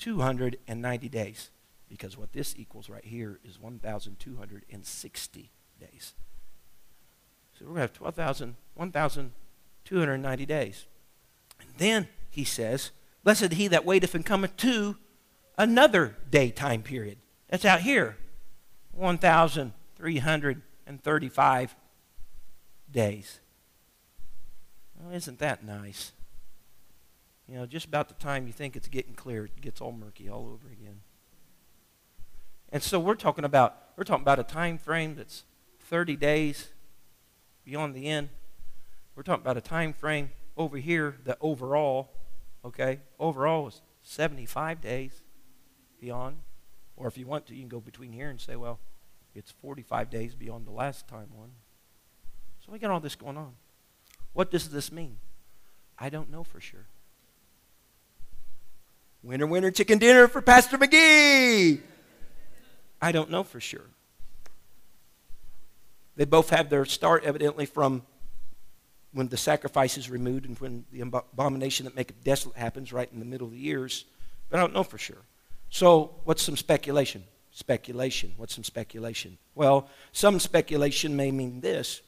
1,290 0.06 1.10
days. 1.10 1.50
Because 1.88 2.18
what 2.18 2.34
this 2.34 2.56
equals 2.58 2.90
right 2.90 3.04
here 3.04 3.40
is 3.44 3.60
1,260 3.60 5.52
days. 5.80 6.14
So 7.58 7.66
we're 7.66 7.72
going 7.72 7.78
to 7.78 7.82
have 7.82 7.94
12,000, 7.94 8.56
1,290 8.76 10.46
days. 10.46 10.86
And 11.60 11.70
then 11.78 12.08
he 12.30 12.44
says, 12.44 12.92
Blessed 13.24 13.54
he 13.54 13.68
that 13.68 13.86
waiteth 13.86 14.14
and 14.16 14.26
cometh 14.26 14.58
to 14.58 14.98
another 15.58 16.18
day 16.30 16.52
time 16.52 16.84
period. 16.84 17.18
That's 17.50 17.66
out 17.66 17.82
here 17.82 18.18
1,335 18.94 21.76
days. 22.92 23.40
Well, 24.98 25.14
isn't 25.14 25.40
that 25.40 25.64
nice? 25.64 26.12
You 27.50 27.58
know, 27.58 27.66
just 27.66 27.88
about 27.88 28.10
the 28.10 28.14
time 28.16 28.46
you 28.46 28.54
think 28.54 28.76
it's 28.76 28.88
getting 28.88 29.16
clear, 29.16 29.46
it 29.46 29.60
gets 29.60 29.82
all 29.82 29.92
murky 29.92 30.30
all 30.30 30.48
over 30.48 30.72
again. 30.72 31.02
And 32.72 32.84
so 32.84 33.00
we're 33.00 33.16
talking 33.16 33.44
about 33.44 33.76
we're 33.98 34.04
talking 34.04 34.22
about 34.22 34.38
a 34.38 34.44
time 34.44 34.78
frame 34.78 35.16
that's 35.16 35.46
30 35.86 36.16
days 36.16 36.70
beyond 37.66 37.96
the 37.96 38.06
end. 38.06 38.30
We're 39.16 39.24
talking 39.24 39.42
about 39.42 39.58
a 39.58 39.62
time 39.62 39.94
frame 39.94 40.30
over 40.58 40.78
here 40.78 41.18
that 41.26 41.40
overall, 41.42 42.12
okay, 42.64 43.00
overall 43.20 43.68
is 43.68 43.82
75 44.04 44.80
days 44.80 45.24
beyond. 46.00 46.38
Or 46.96 47.08
if 47.08 47.18
you 47.18 47.26
want 47.26 47.48
to, 47.48 47.56
you 47.56 47.62
can 47.62 47.70
go 47.70 47.80
between 47.80 48.12
here 48.12 48.30
and 48.30 48.40
say, 48.40 48.58
well, 48.58 48.80
it's 49.34 49.52
45 49.52 50.12
days 50.12 50.36
beyond 50.36 50.68
the 50.68 50.72
last 50.72 51.08
time 51.08 51.30
one. 51.34 51.52
So 52.64 52.72
we 52.72 52.78
got 52.78 52.92
all 52.92 53.00
this 53.00 53.16
going 53.16 53.38
on. 53.38 53.54
What 54.34 54.52
does 54.52 54.70
this 54.70 54.92
mean? 54.92 55.18
I 55.98 56.10
don't 56.10 56.30
know 56.30 56.44
for 56.44 56.62
sure. 56.62 56.86
Winter, 59.22 59.48
winter, 59.48 59.72
chicken 59.72 59.98
dinner 59.98 60.28
for 60.28 60.42
Pastor 60.42 60.78
McGee. 60.78 61.82
I 63.02 63.12
don't 63.12 63.30
know 63.30 63.44
for 63.44 63.60
sure. 63.60 63.86
They 66.16 66.26
both 66.26 66.50
have 66.50 66.70
their 66.70 66.86
start, 66.86 67.24
evidently, 67.24 67.66
from 67.66 68.04
when 69.12 69.28
the 69.28 69.38
sacrifice 69.38 69.98
is 69.98 70.10
removed 70.10 70.46
and 70.46 70.58
when 70.60 70.86
the 70.92 71.02
abomination 71.02 71.86
that 71.86 71.96
maketh 71.96 72.24
desolate 72.24 72.58
happens 72.58 72.94
right 72.94 73.10
in 73.12 73.20
the 73.20 73.26
middle 73.26 73.48
of 73.48 73.54
the 73.54 73.60
years. 73.60 74.06
But 74.50 74.58
I 74.58 74.62
don't 74.62 74.74
know 74.74 74.84
for 74.84 74.98
sure. 74.98 75.24
So, 75.70 76.16
what's 76.24 76.42
some 76.42 76.58
speculation? 76.58 77.24
Speculation. 77.52 78.34
What's 78.38 78.54
some 78.54 78.64
speculation? 78.64 79.38
Well, 79.56 79.90
some 80.12 80.40
speculation 80.40 81.16
may 81.16 81.32
mean 81.32 81.62
this 81.62 82.02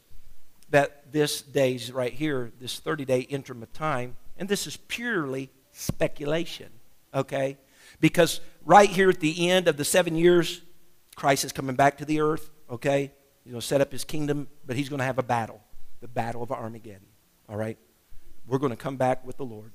that 0.72 1.12
this 1.12 1.42
day's 1.42 1.92
right 1.92 2.14
here, 2.14 2.52
this 2.60 2.80
30 2.80 3.06
day 3.06 3.20
interim 3.22 3.62
of 3.62 3.72
time, 3.74 4.16
and 4.38 4.48
this 4.50 4.66
is 4.66 4.78
purely 4.78 5.50
speculation, 5.72 6.70
okay? 7.14 7.58
Because 8.00 8.42
right 8.66 8.90
here 8.90 9.10
at 9.10 9.20
the 9.20 9.50
end 9.50 9.68
of 9.68 9.78
the 9.78 9.86
seven 9.86 10.16
years, 10.16 10.62
Christ 11.16 11.46
is 11.46 11.52
coming 11.52 11.76
back 11.76 11.98
to 11.98 12.06
the 12.06 12.22
earth, 12.22 12.50
okay? 12.70 13.12
He's 13.44 13.52
going 13.52 13.62
to 13.62 13.68
set 13.68 13.82
up 13.82 13.92
his 13.92 14.04
kingdom, 14.04 14.48
but 14.66 14.76
he's 14.76 14.90
going 14.90 15.00
to 15.00 15.06
have 15.06 15.18
a 15.18 15.24
battle, 15.24 15.62
the 16.00 16.08
battle 16.08 16.44
of 16.44 16.52
Armageddon, 16.52 17.08
all 17.50 17.58
right? 17.58 17.78
We're 18.48 18.60
going 18.60 18.72
to 18.72 18.78
come 18.78 18.98
back 18.98 19.26
with 19.26 19.38
the 19.38 19.46
Lord. 19.46 19.72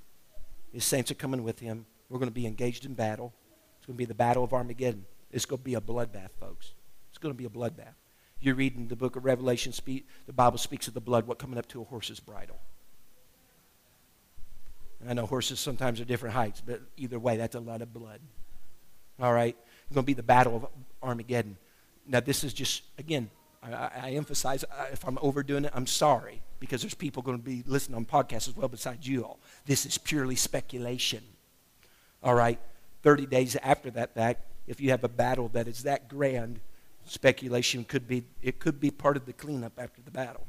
His 0.72 0.84
saints 0.84 1.10
are 1.10 1.14
coming 1.14 1.42
with 1.42 1.60
him. 1.60 1.86
We're 2.08 2.18
going 2.18 2.30
to 2.30 2.34
be 2.34 2.46
engaged 2.46 2.84
in 2.84 2.94
battle. 2.94 3.32
It's 3.78 3.86
going 3.86 3.96
to 3.96 3.98
be 3.98 4.04
the 4.04 4.14
Battle 4.14 4.44
of 4.44 4.52
Armageddon. 4.52 5.06
It's 5.30 5.46
going 5.46 5.58
to 5.58 5.64
be 5.64 5.74
a 5.74 5.80
bloodbath, 5.80 6.30
folks. 6.40 6.72
It's 7.10 7.18
going 7.18 7.34
to 7.34 7.38
be 7.38 7.46
a 7.46 7.48
bloodbath. 7.48 7.94
You're 8.40 8.54
reading 8.54 8.88
the 8.88 8.96
book 8.96 9.16
of 9.16 9.24
Revelation, 9.24 9.72
the 9.84 10.32
Bible 10.32 10.58
speaks 10.58 10.88
of 10.88 10.94
the 10.94 11.00
blood, 11.00 11.26
what 11.26 11.38
coming 11.38 11.58
up 11.58 11.66
to 11.68 11.80
a 11.80 11.84
horse's 11.84 12.20
bridle. 12.20 12.58
I 15.08 15.12
know 15.12 15.26
horses 15.26 15.60
sometimes 15.60 16.00
are 16.00 16.04
different 16.04 16.34
heights, 16.34 16.62
but 16.64 16.80
either 16.96 17.18
way, 17.18 17.36
that's 17.36 17.54
a 17.54 17.60
lot 17.60 17.82
of 17.82 17.92
blood. 17.92 18.20
All 19.20 19.32
right? 19.32 19.56
It's 19.86 19.94
going 19.94 20.04
to 20.04 20.06
be 20.06 20.14
the 20.14 20.22
Battle 20.22 20.56
of 20.56 20.66
Armageddon. 21.02 21.56
Now, 22.06 22.20
this 22.20 22.44
is 22.44 22.52
just, 22.52 22.82
again, 22.98 23.30
I, 23.62 23.90
I 24.02 24.10
emphasize, 24.12 24.64
if 24.92 25.06
I'm 25.06 25.18
overdoing 25.20 25.64
it, 25.64 25.72
I'm 25.74 25.86
sorry, 25.86 26.40
because 26.60 26.82
there's 26.82 26.94
people 26.94 27.22
going 27.22 27.38
to 27.38 27.42
be 27.42 27.62
listening 27.66 27.96
on 27.96 28.04
podcasts 28.04 28.48
as 28.48 28.56
well 28.56 28.68
besides 28.68 29.06
you 29.06 29.24
all. 29.24 29.38
This 29.66 29.86
is 29.86 29.98
purely 29.98 30.36
speculation. 30.36 31.22
All 32.22 32.34
right? 32.34 32.58
30 33.02 33.26
days 33.26 33.56
after 33.62 33.90
that 33.92 34.14
fact, 34.14 34.42
if 34.66 34.80
you 34.80 34.90
have 34.90 35.04
a 35.04 35.08
battle 35.08 35.48
that 35.48 35.68
is 35.68 35.84
that 35.84 36.08
grand, 36.08 36.60
Speculation 37.06 37.84
could 37.84 38.08
be 38.08 38.24
it 38.42 38.58
could 38.58 38.80
be 38.80 38.90
part 38.90 39.16
of 39.16 39.26
the 39.26 39.32
cleanup 39.32 39.72
after 39.78 40.02
the 40.02 40.10
battle. 40.10 40.44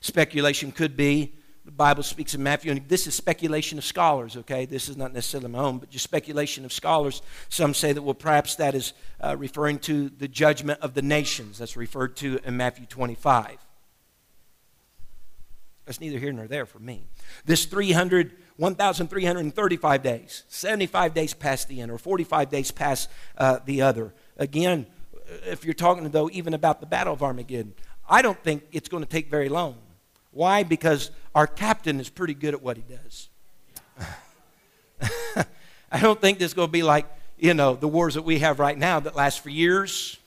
Speculation 0.00 0.72
could 0.72 0.96
be 0.96 1.34
the 1.68 1.72
Bible 1.72 2.02
speaks 2.02 2.34
in 2.34 2.42
Matthew, 2.42 2.72
and 2.72 2.88
this 2.88 3.06
is 3.06 3.14
speculation 3.14 3.76
of 3.76 3.84
scholars, 3.84 4.38
okay? 4.38 4.64
This 4.64 4.88
is 4.88 4.96
not 4.96 5.12
necessarily 5.12 5.50
my 5.50 5.58
own, 5.58 5.76
but 5.76 5.90
just 5.90 6.02
speculation 6.02 6.64
of 6.64 6.72
scholars. 6.72 7.20
Some 7.50 7.74
say 7.74 7.92
that, 7.92 8.00
well, 8.00 8.14
perhaps 8.14 8.54
that 8.54 8.74
is 8.74 8.94
uh, 9.20 9.36
referring 9.36 9.78
to 9.80 10.08
the 10.08 10.28
judgment 10.28 10.80
of 10.80 10.94
the 10.94 11.02
nations. 11.02 11.58
That's 11.58 11.76
referred 11.76 12.16
to 12.16 12.40
in 12.42 12.56
Matthew 12.56 12.86
25. 12.86 13.58
That's 15.84 16.00
neither 16.00 16.18
here 16.18 16.32
nor 16.32 16.46
there 16.46 16.64
for 16.64 16.78
me. 16.78 17.04
This 17.44 17.66
300, 17.66 18.32
1,335 18.56 20.02
days, 20.02 20.44
75 20.48 21.12
days 21.12 21.34
past 21.34 21.68
the 21.68 21.82
end, 21.82 21.90
or 21.90 21.98
45 21.98 22.48
days 22.48 22.70
past 22.70 23.10
uh, 23.36 23.58
the 23.66 23.82
other. 23.82 24.14
Again, 24.38 24.86
if 25.44 25.66
you're 25.66 25.74
talking, 25.74 26.08
though, 26.08 26.30
even 26.32 26.54
about 26.54 26.80
the 26.80 26.86
Battle 26.86 27.12
of 27.12 27.22
Armageddon, 27.22 27.74
I 28.08 28.22
don't 28.22 28.42
think 28.42 28.62
it's 28.72 28.88
going 28.88 29.02
to 29.02 29.08
take 29.08 29.28
very 29.28 29.50
long. 29.50 29.76
Why? 30.32 30.62
Because 30.62 31.10
our 31.34 31.46
captain 31.46 32.00
is 32.00 32.08
pretty 32.08 32.34
good 32.34 32.54
at 32.54 32.62
what 32.62 32.76
he 32.76 32.82
does. 32.82 33.28
I 35.92 36.00
don't 36.00 36.20
think 36.20 36.38
this 36.38 36.50
is 36.50 36.54
going 36.54 36.68
to 36.68 36.72
be 36.72 36.82
like, 36.82 37.06
you 37.38 37.54
know, 37.54 37.74
the 37.74 37.88
wars 37.88 38.14
that 38.14 38.22
we 38.22 38.40
have 38.40 38.58
right 38.58 38.76
now 38.76 39.00
that 39.00 39.16
last 39.16 39.40
for 39.40 39.50
years. 39.50 40.18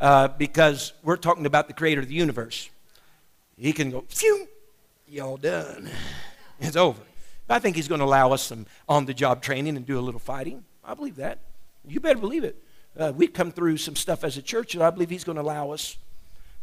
Uh, 0.00 0.28
because 0.28 0.92
we're 1.02 1.16
talking 1.16 1.46
about 1.46 1.68
the 1.68 1.72
creator 1.72 2.00
of 2.00 2.08
the 2.08 2.14
universe. 2.14 2.68
He 3.56 3.72
can 3.72 3.90
go, 3.90 4.04
phew, 4.08 4.48
y'all 5.08 5.36
done. 5.36 5.88
It's 6.60 6.76
over. 6.76 7.00
I 7.48 7.58
think 7.58 7.76
he's 7.76 7.88
going 7.88 8.00
to 8.00 8.04
allow 8.04 8.32
us 8.32 8.42
some 8.42 8.66
on 8.88 9.06
the 9.06 9.14
job 9.14 9.42
training 9.42 9.76
and 9.76 9.86
do 9.86 9.98
a 9.98 10.00
little 10.00 10.20
fighting. 10.20 10.64
I 10.84 10.94
believe 10.94 11.16
that. 11.16 11.38
You 11.86 12.00
better 12.00 12.18
believe 12.18 12.42
it. 12.42 12.56
Uh, 12.98 13.12
we've 13.14 13.32
come 13.32 13.50
through 13.50 13.76
some 13.76 13.96
stuff 13.96 14.24
as 14.24 14.36
a 14.36 14.42
church, 14.42 14.74
and 14.74 14.82
I 14.82 14.90
believe 14.90 15.10
he's 15.10 15.24
going 15.24 15.36
to 15.36 15.42
allow 15.42 15.70
us 15.70 15.96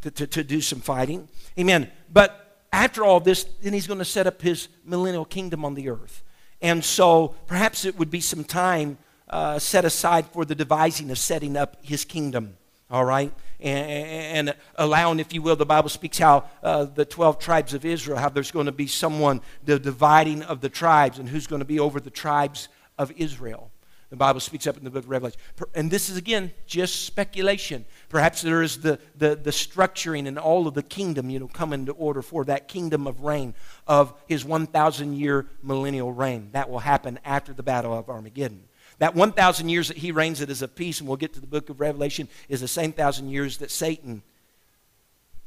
to, 0.02 0.10
to, 0.10 0.26
to 0.26 0.44
do 0.44 0.60
some 0.60 0.80
fighting. 0.80 1.28
Amen. 1.58 1.90
But 2.12 2.41
after 2.72 3.04
all 3.04 3.20
this, 3.20 3.44
then 3.62 3.72
he's 3.72 3.86
going 3.86 3.98
to 3.98 4.04
set 4.04 4.26
up 4.26 4.40
his 4.40 4.68
millennial 4.84 5.24
kingdom 5.24 5.64
on 5.64 5.74
the 5.74 5.90
earth. 5.90 6.22
And 6.60 6.84
so 6.84 7.34
perhaps 7.46 7.84
it 7.84 7.98
would 7.98 8.10
be 8.10 8.20
some 8.20 8.44
time 8.44 8.98
uh, 9.28 9.58
set 9.58 9.84
aside 9.84 10.26
for 10.26 10.44
the 10.44 10.54
devising 10.54 11.10
of 11.10 11.18
setting 11.18 11.56
up 11.56 11.76
his 11.82 12.04
kingdom, 12.04 12.56
all 12.90 13.04
right? 13.04 13.32
And, 13.60 14.48
and 14.48 14.56
allowing, 14.76 15.18
if 15.18 15.32
you 15.32 15.42
will, 15.42 15.56
the 15.56 15.66
Bible 15.66 15.88
speaks 15.88 16.18
how 16.18 16.44
uh, 16.62 16.84
the 16.84 17.04
12 17.04 17.38
tribes 17.38 17.74
of 17.74 17.84
Israel, 17.84 18.18
how 18.18 18.28
there's 18.28 18.50
going 18.50 18.66
to 18.66 18.72
be 18.72 18.86
someone, 18.86 19.40
the 19.64 19.78
dividing 19.78 20.42
of 20.42 20.60
the 20.60 20.68
tribes, 20.68 21.18
and 21.18 21.28
who's 21.28 21.46
going 21.46 21.60
to 21.60 21.66
be 21.66 21.80
over 21.80 21.98
the 21.98 22.10
tribes 22.10 22.68
of 22.96 23.10
Israel. 23.16 23.71
The 24.12 24.16
Bible 24.16 24.40
speaks 24.40 24.66
up 24.66 24.76
in 24.76 24.84
the 24.84 24.90
book 24.90 25.04
of 25.04 25.08
Revelation. 25.08 25.40
And 25.74 25.90
this 25.90 26.10
is, 26.10 26.18
again, 26.18 26.52
just 26.66 27.06
speculation. 27.06 27.86
Perhaps 28.10 28.42
there 28.42 28.60
is 28.60 28.82
the, 28.82 28.98
the, 29.16 29.36
the 29.36 29.52
structuring 29.52 30.28
and 30.28 30.38
all 30.38 30.66
of 30.68 30.74
the 30.74 30.82
kingdom, 30.82 31.30
you 31.30 31.38
know, 31.38 31.48
come 31.48 31.72
into 31.72 31.92
order 31.92 32.20
for 32.20 32.44
that 32.44 32.68
kingdom 32.68 33.06
of 33.06 33.22
reign 33.22 33.54
of 33.86 34.12
his 34.28 34.44
1,000 34.44 35.14
year 35.16 35.46
millennial 35.62 36.12
reign. 36.12 36.50
That 36.52 36.68
will 36.68 36.80
happen 36.80 37.20
after 37.24 37.54
the 37.54 37.62
battle 37.62 37.96
of 37.96 38.10
Armageddon. 38.10 38.64
That 38.98 39.14
1,000 39.14 39.70
years 39.70 39.88
that 39.88 39.96
he 39.96 40.12
reigns 40.12 40.42
it 40.42 40.50
as 40.50 40.60
a 40.60 40.68
peace, 40.68 41.00
and 41.00 41.08
we'll 41.08 41.16
get 41.16 41.32
to 41.32 41.40
the 41.40 41.46
book 41.46 41.70
of 41.70 41.80
Revelation, 41.80 42.28
is 42.50 42.60
the 42.60 42.68
same 42.68 42.92
thousand 42.92 43.30
years 43.30 43.56
that 43.58 43.70
Satan 43.70 44.22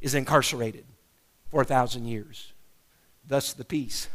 is 0.01 0.16
incarcerated 0.16 0.86
for 1.51 1.61
a 1.61 1.66
thousand 1.66 2.07
years. 2.07 2.51
Thus 3.28 3.53
the 3.53 3.63
peace. 3.63 4.07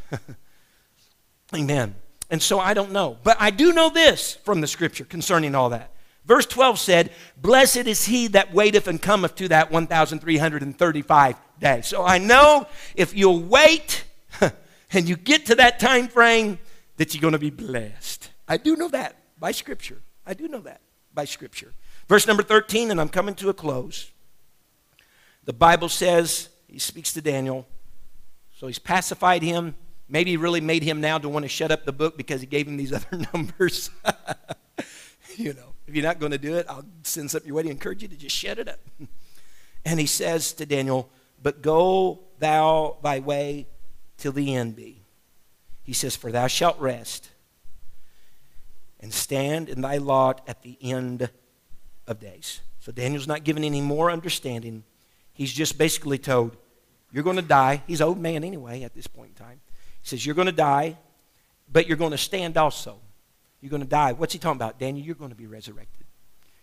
Amen. 1.55 1.95
And 2.31 2.41
so 2.41 2.61
I 2.61 2.74
don't 2.74 2.93
know. 2.93 3.18
But 3.22 3.37
I 3.41 3.51
do 3.51 3.72
know 3.72 3.91
this 3.91 4.35
from 4.45 4.61
the 4.61 4.66
scripture 4.66 5.05
concerning 5.05 5.55
all 5.55 5.70
that. 5.70 5.93
Verse 6.24 6.47
12 6.47 6.78
said, 6.78 7.11
Blessed 7.37 7.89
is 7.89 8.07
he 8.07 8.28
that 8.28 8.55
waiteth 8.55 8.87
and 8.87 9.03
cometh 9.03 9.35
to 9.37 9.49
that 9.49 9.70
1,335 9.72 11.37
days. 11.59 11.87
So 11.87 12.05
I 12.05 12.18
know 12.18 12.66
if 12.95 13.16
you'll 13.16 13.41
wait 13.41 14.05
and 14.93 15.09
you 15.09 15.16
get 15.16 15.47
to 15.47 15.57
that 15.57 15.81
time 15.81 16.09
frame, 16.09 16.59
that 16.99 17.14
you're 17.14 17.22
going 17.22 17.33
to 17.33 17.39
be 17.39 17.51
blessed. 17.51 18.31
I 18.47 18.59
do 18.59 18.76
know 18.76 18.89
that 18.89 19.16
by 19.39 19.53
scripture. 19.53 20.03
I 20.26 20.35
do 20.35 20.47
know 20.49 20.61
that 20.61 20.83
by 21.14 21.24
scripture. 21.24 21.72
Verse 22.09 22.26
number 22.26 22.43
13, 22.43 22.91
and 22.91 23.01
I'm 23.01 23.09
coming 23.09 23.35
to 23.37 23.49
a 23.49 23.55
close. 23.55 24.11
The 25.47 25.53
Bible 25.53 25.89
says, 25.89 26.51
he 26.68 26.78
speaks 26.78 27.12
to 27.14 27.20
Daniel. 27.20 27.66
So 28.57 28.66
he's 28.66 28.78
pacified 28.78 29.43
him. 29.43 29.74
Maybe 30.11 30.37
really 30.37 30.61
made 30.61 30.83
him 30.83 31.01
now 31.01 31.19
to 31.19 31.29
want 31.29 31.45
to 31.45 31.49
shut 31.49 31.71
up 31.71 31.85
the 31.85 31.93
book 31.93 32.17
because 32.17 32.41
he 32.41 32.47
gave 32.47 32.67
him 32.67 32.77
these 32.77 32.93
other 32.93 33.27
numbers. 33.33 33.91
you 35.37 35.55
know, 35.55 35.75
if 35.87 35.95
you're 35.95 36.05
not 36.05 36.19
going 36.19 36.33
to 36.33 36.39
do 36.39 36.57
it, 36.57 36.67
I'll 36.69 36.85
send 37.05 37.31
something 37.31 37.47
your 37.47 37.57
way 37.57 37.63
to 37.63 37.71
encourage 37.71 38.03
you 38.03 38.09
to 38.09 38.17
just 38.17 38.37
shut 38.37 38.59
it 38.59 38.69
up. 38.69 38.81
and 39.85 40.01
he 40.01 40.07
says 40.07 40.53
to 40.55 40.67
Daniel, 40.67 41.09
But 41.41 41.63
go 41.63 42.21
thou 42.41 42.97
thy 43.03 43.21
way 43.21 43.69
till 44.19 44.33
the 44.33 44.55
end 44.55 44.75
be. 44.75 45.03
He 45.85 45.93
says, 45.93 46.17
For 46.17 46.33
thou 46.33 46.49
shalt 46.49 46.79
rest 46.81 47.31
and 48.99 49.15
stand 49.15 49.69
in 49.69 49.81
thy 49.81 49.97
lot 49.97 50.43
at 50.47 50.63
the 50.63 50.77
end 50.83 51.31
of 52.09 52.19
days. 52.19 52.61
So 52.81 52.91
Daniel's 52.91 53.29
not 53.29 53.45
given 53.45 53.63
any 53.63 53.81
more 53.81 54.11
understanding. 54.11 54.83
He's 55.33 55.53
just 55.53 55.79
basically 55.79 56.19
told, 56.19 56.57
You're 57.13 57.25
going 57.25 57.37
to 57.37 57.43
die. 57.43 57.85
He's 57.87 58.01
old 58.01 58.19
man 58.19 58.43
anyway 58.43 58.83
at 58.83 58.95
this 58.95 59.07
point 59.07 59.39
in 59.39 59.45
time. 59.47 59.61
He 60.03 60.09
says, 60.09 60.25
You're 60.25 60.35
going 60.35 60.47
to 60.47 60.53
die, 60.53 60.97
but 61.71 61.87
you're 61.87 61.97
going 61.97 62.13
to 62.13 62.19
stand 62.19 62.57
also. 62.57 62.99
You're 63.61 63.71
going 63.71 63.83
to 63.83 63.89
die. 63.89 64.13
What's 64.13 64.33
he 64.33 64.39
talking 64.39 64.57
about? 64.57 64.79
Daniel, 64.79 65.05
you're 65.05 65.15
going 65.15 65.31
to 65.31 65.37
be 65.37 65.47
resurrected. 65.47 66.07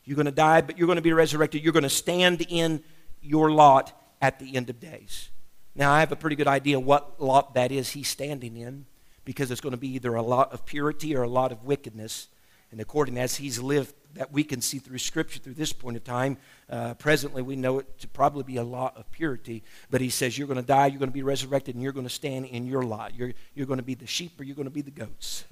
You're 0.04 0.16
going 0.16 0.26
to 0.26 0.32
die, 0.32 0.62
but 0.62 0.78
you're 0.78 0.88
going 0.88 0.98
to 0.98 1.02
be 1.02 1.14
resurrected. 1.14 1.64
You're 1.64 1.74
going 1.74 1.84
to 1.84 1.90
stand 1.90 2.46
in 2.50 2.84
your 3.22 3.52
lot 3.52 3.94
at 4.22 4.40
the 4.40 4.56
end 4.56 4.70
of 4.70 4.80
days. 4.80 5.30
Now, 5.76 5.92
I 5.92 6.00
have 6.00 6.12
a 6.12 6.16
pretty 6.16 6.36
good 6.36 6.48
idea 6.48 6.80
what 6.80 7.22
lot 7.22 7.54
that 7.54 7.72
is 7.72 7.92
he's 7.92 8.08
standing 8.08 8.58
in 8.58 8.86
because 9.26 9.52
it's 9.52 9.62
going 9.62 9.72
to 9.72 9.78
be 9.78 9.90
either 9.90 10.16
a 10.16 10.22
lot 10.22 10.54
of 10.54 10.66
purity 10.66 11.16
or 11.16 11.22
a 11.22 11.28
lot 11.28 11.52
of 11.52 11.64
wickedness. 11.64 12.30
And 12.72 12.82
according 12.82 13.18
as 13.18 13.38
he's 13.38 13.60
lived 13.60 13.94
that 14.18 14.32
we 14.32 14.44
can 14.44 14.62
see 14.62 14.80
through 14.80 14.98
Scripture 14.98 15.40
through 15.40 15.54
this 15.54 15.74
point 15.74 15.98
of 15.98 16.04
time. 16.04 16.38
Uh, 16.70 16.94
presently, 16.96 17.42
we 17.42 17.56
know 17.56 17.80
it 17.80 18.00
to 18.00 18.08
probably 18.08 18.44
be 18.44 18.58
a 18.58 18.64
lot 18.64 18.98
of 18.98 19.10
purity, 19.12 19.64
but 19.90 20.02
he 20.02 20.10
says 20.10 20.38
you're 20.38 20.48
going 20.48 20.60
to 20.60 20.66
die, 20.66 20.88
you're 20.88 21.00
going 21.00 21.10
to 21.10 21.14
be 21.14 21.24
resurrected, 21.24 21.76
and 21.76 21.84
you're 21.84 21.94
going 21.94 22.06
to 22.06 22.14
stand 22.14 22.46
in 22.46 22.66
your 22.66 22.84
lot. 22.84 23.16
You're, 23.16 23.34
you're 23.54 23.68
going 23.68 23.80
to 23.80 23.84
be 23.84 23.94
the 23.94 24.08
sheep 24.08 24.40
or 24.40 24.44
you're 24.44 24.56
going 24.56 24.68
to 24.68 24.72
be 24.74 24.82
the 24.82 24.92
goats. 24.92 25.46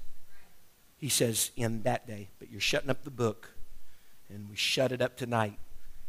He 0.98 1.08
says 1.08 1.50
in 1.56 1.82
that 1.82 2.06
day, 2.06 2.28
but 2.38 2.50
you're 2.50 2.60
shutting 2.60 2.90
up 2.90 3.04
the 3.04 3.10
book, 3.10 3.50
and 4.28 4.48
we 4.48 4.56
shut 4.56 4.92
it 4.92 5.00
up 5.00 5.16
tonight. 5.16 5.58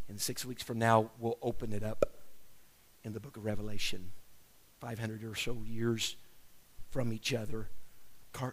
And 0.09 0.19
six 0.19 0.45
weeks 0.45 0.63
from 0.63 0.79
now, 0.79 1.11
we'll 1.19 1.37
open 1.41 1.73
it 1.73 1.83
up 1.83 2.09
in 3.03 3.13
the 3.13 3.19
book 3.19 3.37
of 3.37 3.45
Revelation. 3.45 4.11
500 4.79 5.23
or 5.23 5.35
so 5.35 5.57
years 5.65 6.15
from 6.91 7.11
each 7.11 7.33
other 7.33 7.69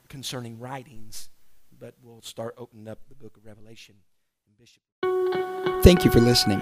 concerning 0.08 0.58
writings 0.58 1.28
but 1.84 1.94
we'll 2.02 2.22
start 2.22 2.54
opening 2.56 2.88
up 2.88 2.98
the 3.10 3.14
book 3.14 3.36
of 3.36 3.44
Revelation. 3.44 3.96
Thank 5.82 6.02
you 6.02 6.10
for 6.10 6.18
listening. 6.18 6.58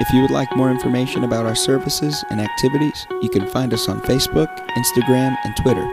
If 0.00 0.12
you 0.12 0.20
would 0.20 0.32
like 0.32 0.56
more 0.56 0.68
information 0.68 1.22
about 1.22 1.46
our 1.46 1.54
services 1.54 2.24
and 2.28 2.40
activities, 2.40 3.06
you 3.22 3.28
can 3.28 3.46
find 3.46 3.72
us 3.72 3.88
on 3.88 4.00
Facebook, 4.00 4.48
Instagram, 4.70 5.36
and 5.44 5.56
Twitter 5.58 5.86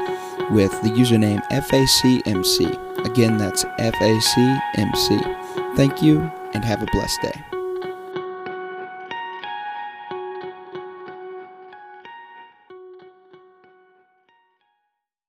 with 0.49 0.71
the 0.81 0.89
username 0.89 1.47
FACMC. 1.51 3.05
Again, 3.05 3.37
that's 3.37 3.65
FACMC. 3.65 5.75
Thank 5.75 6.01
you 6.01 6.21
and 6.55 6.65
have 6.65 6.81
a 6.81 6.87
blessed 6.87 7.21
day. 7.21 7.60